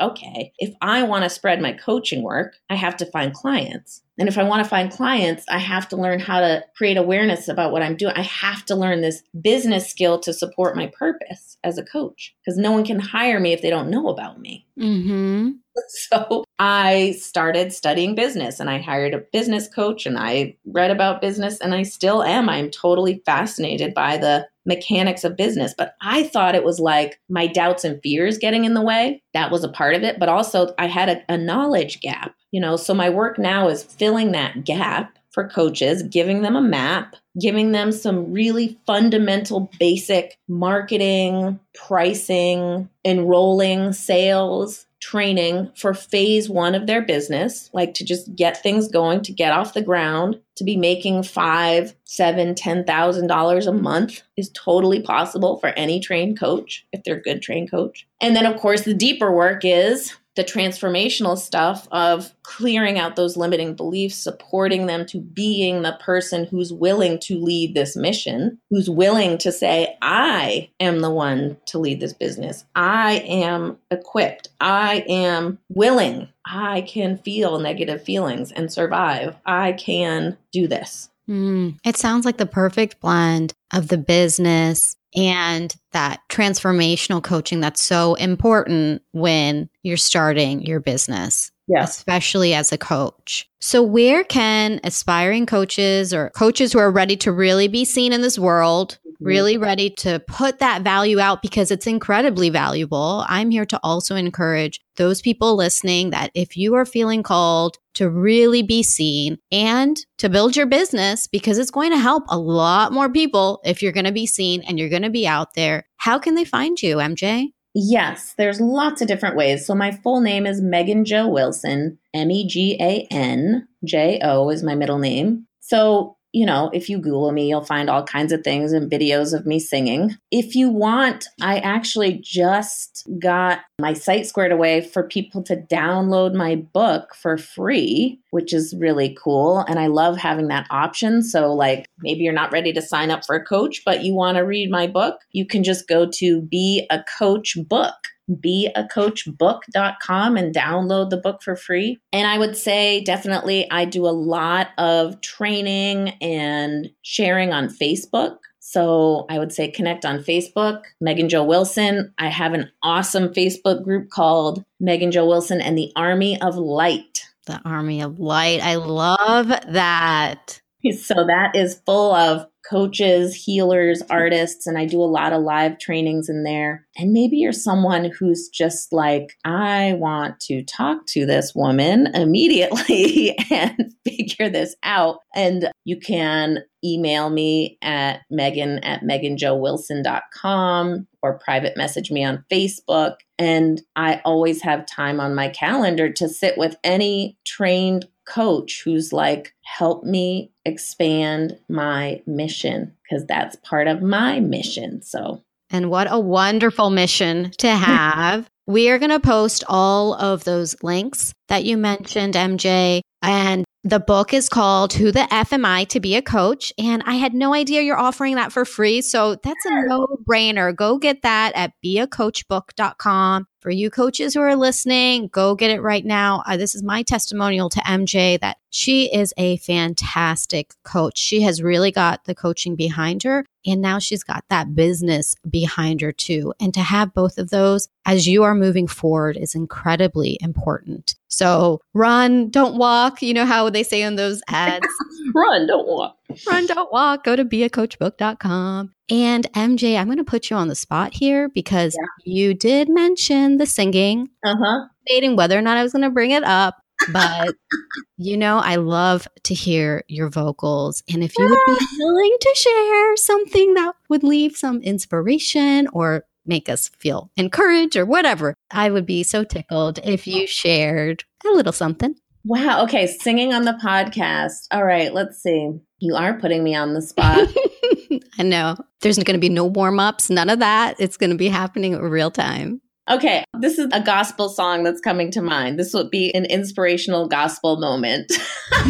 okay, 0.00 0.52
if 0.58 0.74
I 0.80 1.04
want 1.04 1.24
to 1.24 1.30
spread 1.30 1.62
my 1.62 1.72
coaching 1.72 2.22
work, 2.22 2.56
I 2.68 2.74
have 2.74 2.96
to 2.98 3.06
find 3.06 3.32
clients. 3.32 4.02
And 4.18 4.28
if 4.28 4.36
I 4.36 4.42
want 4.42 4.62
to 4.62 4.68
find 4.68 4.90
clients, 4.90 5.44
I 5.48 5.58
have 5.58 5.88
to 5.88 5.96
learn 5.96 6.18
how 6.18 6.40
to 6.40 6.64
create 6.76 6.96
awareness 6.96 7.48
about 7.48 7.72
what 7.72 7.82
I'm 7.82 7.96
doing. 7.96 8.14
I 8.16 8.22
have 8.22 8.64
to 8.66 8.74
learn 8.74 9.00
this 9.00 9.22
business 9.40 9.88
skill 9.88 10.18
to 10.20 10.32
support 10.32 10.76
my 10.76 10.88
purpose 10.88 11.56
as 11.62 11.78
a 11.78 11.84
coach 11.84 12.34
because 12.44 12.58
no 12.58 12.72
one 12.72 12.84
can 12.84 12.98
hire 12.98 13.38
me 13.38 13.52
if 13.52 13.62
they 13.62 13.70
don't 13.70 13.90
know 13.90 14.08
about 14.08 14.40
me. 14.40 14.66
Mm-hmm. 14.78 15.50
So 15.88 16.44
I 16.58 17.16
started 17.20 17.72
studying 17.72 18.14
business 18.14 18.58
and 18.58 18.70
I 18.70 18.78
hired 18.78 19.14
a 19.14 19.18
business 19.32 19.68
coach 19.68 20.06
and 20.06 20.18
I 20.18 20.56
read 20.66 20.90
about 20.90 21.20
business 21.20 21.60
and 21.60 21.74
I 21.74 21.82
still 21.82 22.22
am. 22.22 22.48
I'm 22.48 22.70
totally 22.70 23.22
fascinated 23.24 23.94
by 23.94 24.16
the 24.16 24.46
mechanics 24.68 25.24
of 25.24 25.36
business. 25.36 25.74
But 25.76 25.96
I 26.00 26.24
thought 26.24 26.54
it 26.54 26.62
was 26.62 26.78
like 26.78 27.18
my 27.28 27.48
doubts 27.48 27.82
and 27.82 28.00
fears 28.02 28.38
getting 28.38 28.64
in 28.64 28.74
the 28.74 28.82
way. 28.82 29.22
That 29.34 29.50
was 29.50 29.64
a 29.64 29.68
part 29.68 29.96
of 29.96 30.04
it. 30.04 30.20
But 30.20 30.28
also, 30.28 30.74
I 30.78 30.86
had 30.86 31.08
a, 31.08 31.32
a 31.32 31.36
knowledge 31.36 32.00
gap, 32.00 32.36
you 32.52 32.60
know. 32.60 32.76
So 32.76 32.94
my 32.94 33.10
work 33.10 33.38
now 33.38 33.68
is 33.68 33.82
filling 33.82 34.32
that 34.32 34.64
gap 34.64 35.18
for 35.30 35.48
coaches, 35.48 36.02
giving 36.04 36.42
them 36.42 36.56
a 36.56 36.62
map, 36.62 37.16
giving 37.40 37.72
them 37.72 37.92
some 37.92 38.32
really 38.32 38.78
fundamental, 38.86 39.70
basic 39.78 40.38
marketing, 40.48 41.58
pricing, 41.74 42.88
enrolling, 43.04 43.92
sales 43.92 44.86
training 45.00 45.70
for 45.76 45.94
phase 45.94 46.48
one 46.50 46.74
of 46.74 46.86
their 46.86 47.02
business, 47.02 47.70
like 47.72 47.94
to 47.94 48.04
just 48.04 48.34
get 48.34 48.62
things 48.62 48.88
going, 48.88 49.22
to 49.22 49.32
get 49.32 49.52
off 49.52 49.74
the 49.74 49.82
ground, 49.82 50.40
to 50.56 50.64
be 50.64 50.76
making 50.76 51.22
five, 51.22 51.94
seven, 52.04 52.54
ten 52.54 52.84
thousand 52.84 53.28
dollars 53.28 53.66
a 53.66 53.72
month 53.72 54.22
is 54.36 54.50
totally 54.54 55.00
possible 55.00 55.58
for 55.58 55.68
any 55.70 56.00
trained 56.00 56.38
coach 56.38 56.86
if 56.92 57.02
they're 57.04 57.16
a 57.16 57.22
good 57.22 57.42
trained 57.42 57.70
coach. 57.70 58.06
And 58.20 58.34
then, 58.34 58.46
of 58.46 58.60
course, 58.60 58.82
the 58.82 58.94
deeper 58.94 59.32
work 59.32 59.62
is 59.64 60.14
the 60.38 60.44
transformational 60.44 61.36
stuff 61.36 61.88
of 61.90 62.32
clearing 62.44 62.96
out 62.96 63.16
those 63.16 63.36
limiting 63.36 63.74
beliefs, 63.74 64.14
supporting 64.14 64.86
them 64.86 65.04
to 65.04 65.20
being 65.20 65.82
the 65.82 65.98
person 66.00 66.44
who's 66.44 66.72
willing 66.72 67.18
to 67.18 67.34
lead 67.40 67.74
this 67.74 67.96
mission, 67.96 68.56
who's 68.70 68.88
willing 68.88 69.36
to 69.36 69.50
say, 69.50 69.96
I 70.00 70.70
am 70.78 71.00
the 71.00 71.10
one 71.10 71.56
to 71.66 71.80
lead 71.80 71.98
this 71.98 72.12
business. 72.12 72.64
I 72.76 73.14
am 73.26 73.78
equipped. 73.90 74.50
I 74.60 75.04
am 75.08 75.58
willing. 75.70 76.28
I 76.46 76.82
can 76.82 77.18
feel 77.18 77.58
negative 77.58 78.04
feelings 78.04 78.52
and 78.52 78.72
survive. 78.72 79.34
I 79.44 79.72
can 79.72 80.38
do 80.52 80.68
this. 80.68 81.10
Mm, 81.28 81.78
it 81.84 81.96
sounds 81.96 82.24
like 82.24 82.38
the 82.38 82.46
perfect 82.46 83.00
blend 83.00 83.52
of 83.72 83.88
the 83.88 83.98
business 83.98 84.96
and 85.14 85.74
that 85.92 86.20
transformational 86.28 87.22
coaching 87.22 87.60
that's 87.60 87.82
so 87.82 88.14
important 88.14 89.02
when 89.12 89.68
you're 89.82 89.96
starting 89.96 90.62
your 90.62 90.80
business. 90.80 91.50
Yes. 91.66 91.98
Especially 91.98 92.54
as 92.54 92.72
a 92.72 92.78
coach. 92.78 93.46
So, 93.60 93.82
where 93.82 94.24
can 94.24 94.80
aspiring 94.84 95.44
coaches 95.44 96.14
or 96.14 96.30
coaches 96.30 96.72
who 96.72 96.78
are 96.78 96.90
ready 96.90 97.16
to 97.18 97.32
really 97.32 97.68
be 97.68 97.84
seen 97.84 98.12
in 98.14 98.22
this 98.22 98.38
world. 98.38 98.98
Really 99.20 99.56
ready 99.56 99.90
to 99.90 100.20
put 100.26 100.58
that 100.58 100.82
value 100.82 101.20
out 101.20 101.42
because 101.42 101.70
it's 101.70 101.86
incredibly 101.86 102.50
valuable? 102.50 103.24
I'm 103.28 103.50
here 103.50 103.66
to 103.66 103.80
also 103.82 104.16
encourage 104.16 104.80
those 104.96 105.20
people 105.20 105.56
listening 105.56 106.10
that 106.10 106.30
if 106.34 106.56
you 106.56 106.74
are 106.74 106.84
feeling 106.84 107.22
called 107.22 107.78
to 107.94 108.08
really 108.08 108.62
be 108.62 108.82
seen 108.82 109.38
and 109.50 109.98
to 110.18 110.28
build 110.28 110.56
your 110.56 110.66
business, 110.66 111.26
because 111.26 111.58
it's 111.58 111.70
going 111.70 111.90
to 111.90 111.98
help 111.98 112.24
a 112.28 112.38
lot 112.38 112.92
more 112.92 113.10
people 113.10 113.60
if 113.64 113.82
you're 113.82 113.92
going 113.92 114.06
to 114.06 114.12
be 114.12 114.26
seen 114.26 114.62
and 114.62 114.78
you're 114.78 114.88
going 114.88 115.02
to 115.02 115.10
be 115.10 115.26
out 115.26 115.54
there, 115.54 115.86
how 115.96 116.18
can 116.18 116.34
they 116.34 116.44
find 116.44 116.80
you, 116.80 116.96
MJ? 116.96 117.48
Yes, 117.74 118.34
there's 118.36 118.60
lots 118.60 119.02
of 119.02 119.08
different 119.08 119.36
ways. 119.36 119.64
So 119.64 119.74
my 119.74 119.92
full 119.92 120.20
name 120.20 120.46
is 120.46 120.60
Megan 120.60 121.04
Jo 121.04 121.28
Wilson. 121.28 121.98
M 122.14 122.30
E 122.30 122.46
G 122.46 122.76
A 122.80 123.06
N 123.10 123.68
J 123.84 124.20
O 124.22 124.50
is 124.50 124.62
my 124.62 124.74
middle 124.74 124.98
name. 124.98 125.46
So 125.60 126.16
you 126.32 126.44
know, 126.44 126.70
if 126.72 126.88
you 126.88 126.98
Google 126.98 127.32
me, 127.32 127.48
you'll 127.48 127.64
find 127.64 127.88
all 127.88 128.02
kinds 128.02 128.32
of 128.32 128.42
things 128.42 128.72
and 128.72 128.90
videos 128.90 129.32
of 129.32 129.46
me 129.46 129.58
singing. 129.58 130.16
If 130.30 130.54
you 130.54 130.68
want, 130.68 131.26
I 131.40 131.58
actually 131.58 132.20
just 132.22 133.08
got 133.18 133.60
my 133.78 133.94
site 133.94 134.26
squared 134.26 134.52
away 134.52 134.82
for 134.82 135.02
people 135.02 135.42
to 135.44 135.56
download 135.56 136.34
my 136.34 136.56
book 136.56 137.14
for 137.14 137.38
free, 137.38 138.20
which 138.30 138.52
is 138.52 138.74
really 138.78 139.16
cool. 139.22 139.60
And 139.68 139.78
I 139.78 139.86
love 139.86 140.18
having 140.18 140.48
that 140.48 140.66
option. 140.70 141.22
So, 141.22 141.52
like, 141.54 141.86
maybe 142.00 142.24
you're 142.24 142.32
not 142.32 142.52
ready 142.52 142.72
to 142.72 142.82
sign 142.82 143.10
up 143.10 143.24
for 143.24 143.34
a 143.34 143.44
coach, 143.44 143.82
but 143.84 144.04
you 144.04 144.14
want 144.14 144.36
to 144.36 144.42
read 144.42 144.70
my 144.70 144.86
book, 144.86 145.20
you 145.32 145.46
can 145.46 145.64
just 145.64 145.88
go 145.88 146.08
to 146.14 146.42
Be 146.42 146.86
a 146.90 147.02
Coach 147.18 147.56
Book 147.68 147.94
beacoachbook.com 148.28 150.36
and 150.36 150.54
download 150.54 151.10
the 151.10 151.16
book 151.16 151.42
for 151.42 151.56
free. 151.56 151.98
And 152.12 152.26
I 152.26 152.38
would 152.38 152.56
say 152.56 153.02
definitely 153.02 153.70
I 153.70 153.84
do 153.84 154.06
a 154.06 154.10
lot 154.10 154.68
of 154.78 155.20
training 155.20 156.10
and 156.20 156.90
sharing 157.02 157.52
on 157.52 157.68
Facebook. 157.68 158.38
So 158.60 159.26
I 159.30 159.38
would 159.38 159.52
say 159.52 159.70
connect 159.70 160.04
on 160.04 160.18
Facebook, 160.18 160.82
Megan 161.00 161.30
Jo 161.30 161.42
Wilson. 161.42 162.12
I 162.18 162.28
have 162.28 162.52
an 162.52 162.70
awesome 162.82 163.28
Facebook 163.28 163.82
group 163.82 164.10
called 164.10 164.62
Megan 164.78 165.10
Jo 165.10 165.26
Wilson 165.26 165.62
and 165.62 165.78
the 165.78 165.90
Army 165.96 166.38
of 166.42 166.56
Light. 166.56 167.24
The 167.46 167.62
Army 167.64 168.02
of 168.02 168.20
Light. 168.20 168.60
I 168.62 168.74
love 168.76 169.48
that. 169.48 170.60
So 170.96 171.14
that 171.14 171.56
is 171.56 171.82
full 171.84 172.14
of 172.14 172.46
coaches, 172.68 173.34
healers, 173.34 174.02
artists, 174.10 174.66
and 174.66 174.76
I 174.76 174.84
do 174.84 175.00
a 175.00 175.04
lot 175.04 175.32
of 175.32 175.42
live 175.42 175.78
trainings 175.78 176.28
in 176.28 176.42
there. 176.42 176.86
And 176.96 177.12
maybe 177.12 177.38
you're 177.38 177.52
someone 177.52 178.10
who's 178.18 178.48
just 178.48 178.92
like, 178.92 179.36
I 179.44 179.94
want 179.94 180.40
to 180.40 180.62
talk 180.64 181.06
to 181.08 181.24
this 181.24 181.54
woman 181.54 182.08
immediately 182.14 183.36
and 183.50 183.94
figure 184.04 184.50
this 184.50 184.74
out. 184.82 185.20
And 185.34 185.70
you 185.84 185.98
can 185.98 186.58
email 186.84 187.30
me 187.30 187.78
at 187.82 188.20
megan 188.30 188.78
at 188.84 189.02
meganjowilson.com 189.02 191.06
or 191.22 191.38
private 191.38 191.76
message 191.76 192.10
me 192.10 192.24
on 192.24 192.44
Facebook. 192.50 193.16
And 193.38 193.82
I 193.96 194.20
always 194.24 194.62
have 194.62 194.86
time 194.86 195.20
on 195.20 195.34
my 195.34 195.48
calendar 195.48 196.12
to 196.12 196.28
sit 196.28 196.56
with 196.56 196.76
any 196.84 197.36
trained 197.44 198.06
coach 198.28 198.82
who's 198.84 199.12
like, 199.12 199.54
help 199.64 200.04
me 200.04 200.52
expand 200.64 201.58
my 201.68 202.22
mission 202.26 202.94
because 203.02 203.26
that's 203.26 203.56
part 203.56 203.88
of 203.88 204.02
my 204.02 204.40
mission. 204.40 205.02
So, 205.02 205.42
and 205.70 205.90
what 205.90 206.06
a 206.10 206.18
wonderful 206.18 206.90
mission 206.90 207.50
to 207.58 207.70
have. 207.74 208.48
we 208.66 208.90
are 208.90 208.98
going 208.98 209.10
to 209.10 209.20
post 209.20 209.64
all 209.68 210.14
of 210.14 210.44
those 210.44 210.76
links 210.82 211.32
that 211.48 211.64
you 211.64 211.76
mentioned, 211.76 212.34
MJ, 212.34 213.00
and 213.22 213.64
the 213.84 214.00
book 214.00 214.34
is 214.34 214.48
called 214.48 214.92
Who 214.92 215.10
the 215.12 215.32
F 215.32 215.52
Am 215.52 215.64
I 215.64 215.84
to 215.84 216.00
Be 216.00 216.16
a 216.16 216.22
Coach? 216.22 216.72
And 216.78 217.02
I 217.06 217.14
had 217.14 217.32
no 217.32 217.54
idea 217.54 217.82
you're 217.82 217.98
offering 217.98 218.34
that 218.34 218.52
for 218.52 218.64
free. 218.64 219.00
So 219.00 219.36
that's 219.36 219.64
a 219.64 219.86
no 219.86 220.06
brainer. 220.28 220.74
Go 220.74 220.98
get 220.98 221.22
that 221.22 221.52
at 221.54 221.72
beacoachbook.com. 221.84 223.46
For 223.60 223.70
you 223.70 223.90
coaches 223.90 224.34
who 224.34 224.40
are 224.40 224.54
listening, 224.54 225.28
go 225.28 225.56
get 225.56 225.72
it 225.72 225.82
right 225.82 226.04
now. 226.04 226.44
Uh, 226.46 226.56
this 226.56 226.76
is 226.76 226.82
my 226.84 227.02
testimonial 227.02 227.68
to 227.70 227.80
MJ 227.80 228.38
that 228.38 228.58
she 228.70 229.12
is 229.12 229.34
a 229.36 229.56
fantastic 229.56 230.74
coach. 230.84 231.18
She 231.18 231.42
has 231.42 231.60
really 231.60 231.90
got 231.90 232.24
the 232.24 232.36
coaching 232.36 232.76
behind 232.76 233.24
her, 233.24 233.44
and 233.66 233.80
now 233.80 233.98
she's 233.98 234.22
got 234.22 234.44
that 234.48 234.76
business 234.76 235.34
behind 235.50 236.00
her 236.02 236.12
too. 236.12 236.54
And 236.60 236.72
to 236.74 236.80
have 236.80 237.14
both 237.14 237.36
of 237.36 237.50
those 237.50 237.88
as 238.06 238.28
you 238.28 238.44
are 238.44 238.54
moving 238.54 238.86
forward 238.86 239.36
is 239.36 239.56
incredibly 239.56 240.38
important. 240.40 241.16
So 241.26 241.80
run, 241.94 242.50
don't 242.50 242.78
walk. 242.78 243.22
You 243.22 243.34
know 243.34 243.46
how 243.46 243.70
they 243.70 243.82
say 243.82 244.02
in 244.02 244.14
those 244.14 244.40
ads 244.48 244.86
run, 245.34 245.66
don't 245.66 245.88
walk. 245.88 246.17
Run, 246.46 246.66
don't 246.66 246.92
walk. 246.92 247.24
Go 247.24 247.36
to 247.36 247.44
beacoachbook.com. 247.44 248.92
And 249.10 249.52
MJ, 249.52 249.98
I'm 249.98 250.06
going 250.06 250.18
to 250.18 250.24
put 250.24 250.50
you 250.50 250.56
on 250.56 250.68
the 250.68 250.74
spot 250.74 251.14
here 251.14 251.48
because 251.48 251.96
yeah. 251.98 252.32
you 252.32 252.54
did 252.54 252.88
mention 252.88 253.56
the 253.56 253.66
singing. 253.66 254.28
Uh 254.44 254.54
huh. 254.62 254.88
Debating 255.06 255.36
whether 255.36 255.58
or 255.58 255.62
not 255.62 255.78
I 255.78 255.82
was 255.82 255.92
going 255.92 256.02
to 256.02 256.10
bring 256.10 256.32
it 256.32 256.44
up. 256.44 256.76
But, 257.12 257.54
you 258.18 258.36
know, 258.36 258.58
I 258.58 258.76
love 258.76 259.26
to 259.44 259.54
hear 259.54 260.02
your 260.08 260.28
vocals. 260.28 261.02
And 261.12 261.22
if 261.22 261.32
you 261.38 261.48
would 261.48 261.78
be 261.78 261.86
willing 261.98 262.36
to 262.40 262.54
share 262.56 263.16
something 263.16 263.74
that 263.74 263.94
would 264.08 264.22
leave 264.22 264.56
some 264.56 264.82
inspiration 264.82 265.88
or 265.92 266.24
make 266.44 266.68
us 266.68 266.88
feel 266.98 267.30
encouraged 267.36 267.96
or 267.96 268.04
whatever, 268.04 268.54
I 268.70 268.90
would 268.90 269.06
be 269.06 269.22
so 269.22 269.44
tickled 269.44 270.00
if 270.02 270.26
you 270.26 270.46
shared 270.46 271.24
a 271.46 271.50
little 271.54 271.72
something. 271.72 272.16
Wow. 272.48 272.82
Okay. 272.84 273.06
Singing 273.06 273.52
on 273.52 273.66
the 273.66 273.78
podcast. 273.84 274.68
All 274.70 274.82
right. 274.82 275.12
Let's 275.12 275.42
see. 275.42 275.70
You 275.98 276.14
are 276.14 276.40
putting 276.40 276.64
me 276.64 276.74
on 276.74 276.94
the 276.94 277.02
spot. 277.02 277.46
I 278.38 278.42
know. 278.42 278.74
There's 279.02 279.18
going 279.18 279.34
to 279.34 279.38
be 279.38 279.50
no 279.50 279.66
warm 279.66 280.00
ups, 280.00 280.30
none 280.30 280.48
of 280.48 280.60
that. 280.60 280.96
It's 280.98 281.18
going 281.18 281.28
to 281.28 281.36
be 281.36 281.48
happening 281.48 281.92
in 281.92 282.00
real 282.00 282.30
time. 282.30 282.80
Okay. 283.10 283.44
This 283.60 283.78
is 283.78 283.88
a 283.92 284.00
gospel 284.00 284.48
song 284.48 284.82
that's 284.82 285.02
coming 285.02 285.30
to 285.32 285.42
mind. 285.42 285.78
This 285.78 285.92
would 285.92 286.10
be 286.10 286.34
an 286.34 286.46
inspirational 286.46 287.28
gospel 287.28 287.78
moment. 287.78 288.32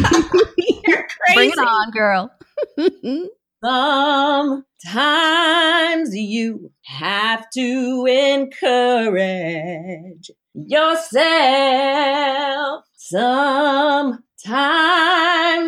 You're 0.87 1.05
crazy. 1.25 1.35
Bring 1.35 1.49
it 1.49 1.59
on, 1.59 1.91
girl. 1.91 2.31
Sometimes 4.85 6.15
you 6.15 6.71
have 6.85 7.45
to 7.55 8.05
encourage 8.07 9.51
yourself. 10.67 11.23
Sometimes 12.95 14.23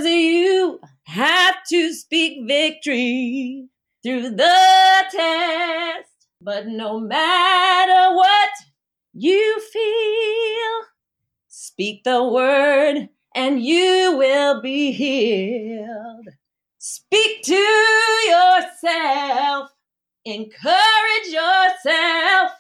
you 0.06 0.80
have 1.04 1.56
to 1.70 1.94
speak 1.94 2.48
victory 2.48 3.68
through 4.04 4.32
the 4.32 5.04
test. 5.12 6.10
But 6.42 6.68
no 6.68 7.00
matter 7.00 8.16
what 8.16 8.50
you 9.14 9.62
feel, 9.72 10.88
speak 11.48 12.04
the 12.04 12.24
word 12.24 13.10
and 13.36 13.64
you 13.64 14.16
will 14.18 14.62
be 14.62 14.92
healed. 14.92 16.28
Speak 16.80 17.44
to 17.44 17.54
yourself, 17.54 19.70
encourage 20.26 21.28
yourself 21.28 22.52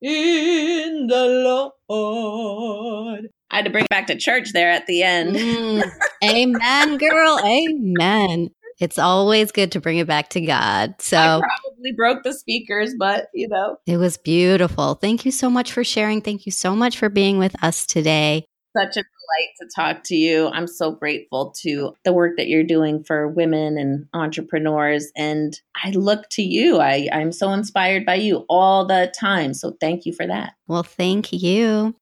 in 0.00 1.06
the 1.08 1.72
Lord. 1.88 3.28
I 3.50 3.56
had 3.56 3.64
to 3.64 3.70
bring 3.70 3.84
it 3.84 3.90
back 3.90 4.08
to 4.08 4.16
church 4.16 4.52
there 4.52 4.70
at 4.70 4.86
the 4.86 5.02
end. 5.02 5.36
Mm, 5.36 5.90
amen, 6.24 6.98
girl. 6.98 7.40
Amen. 7.44 8.50
It's 8.78 8.98
always 8.98 9.52
good 9.52 9.72
to 9.72 9.80
bring 9.80 9.98
it 9.98 10.06
back 10.06 10.28
to 10.30 10.40
God. 10.40 10.94
So 11.00 11.16
I 11.16 11.40
probably 11.40 11.92
broke 11.96 12.24
the 12.24 12.34
speakers, 12.34 12.94
but 12.98 13.28
you 13.32 13.48
know. 13.48 13.76
It 13.86 13.96
was 13.96 14.18
beautiful. 14.18 14.94
Thank 14.94 15.24
you 15.24 15.30
so 15.30 15.48
much 15.48 15.72
for 15.72 15.84
sharing. 15.84 16.20
Thank 16.20 16.44
you 16.44 16.52
so 16.52 16.76
much 16.76 16.98
for 16.98 17.08
being 17.08 17.38
with 17.38 17.54
us 17.62 17.86
today 17.86 18.46
such 18.76 18.96
a 18.96 19.04
delight 19.26 19.54
to 19.60 19.68
talk 19.74 20.04
to 20.04 20.16
you. 20.16 20.48
I'm 20.48 20.66
so 20.66 20.90
grateful 20.92 21.52
to 21.62 21.94
the 22.04 22.12
work 22.12 22.36
that 22.36 22.48
you're 22.48 22.64
doing 22.64 23.02
for 23.04 23.28
women 23.28 23.78
and 23.78 24.06
entrepreneurs. 24.14 25.10
And 25.16 25.58
I 25.82 25.90
look 25.90 26.28
to 26.30 26.42
you. 26.42 26.78
I, 26.78 27.08
I'm 27.12 27.32
so 27.32 27.50
inspired 27.52 28.04
by 28.04 28.16
you 28.16 28.44
all 28.48 28.86
the 28.86 29.12
time. 29.18 29.54
So 29.54 29.76
thank 29.80 30.06
you 30.06 30.12
for 30.12 30.26
that. 30.26 30.54
Well, 30.66 30.82
thank 30.82 31.32
you. 31.32 31.94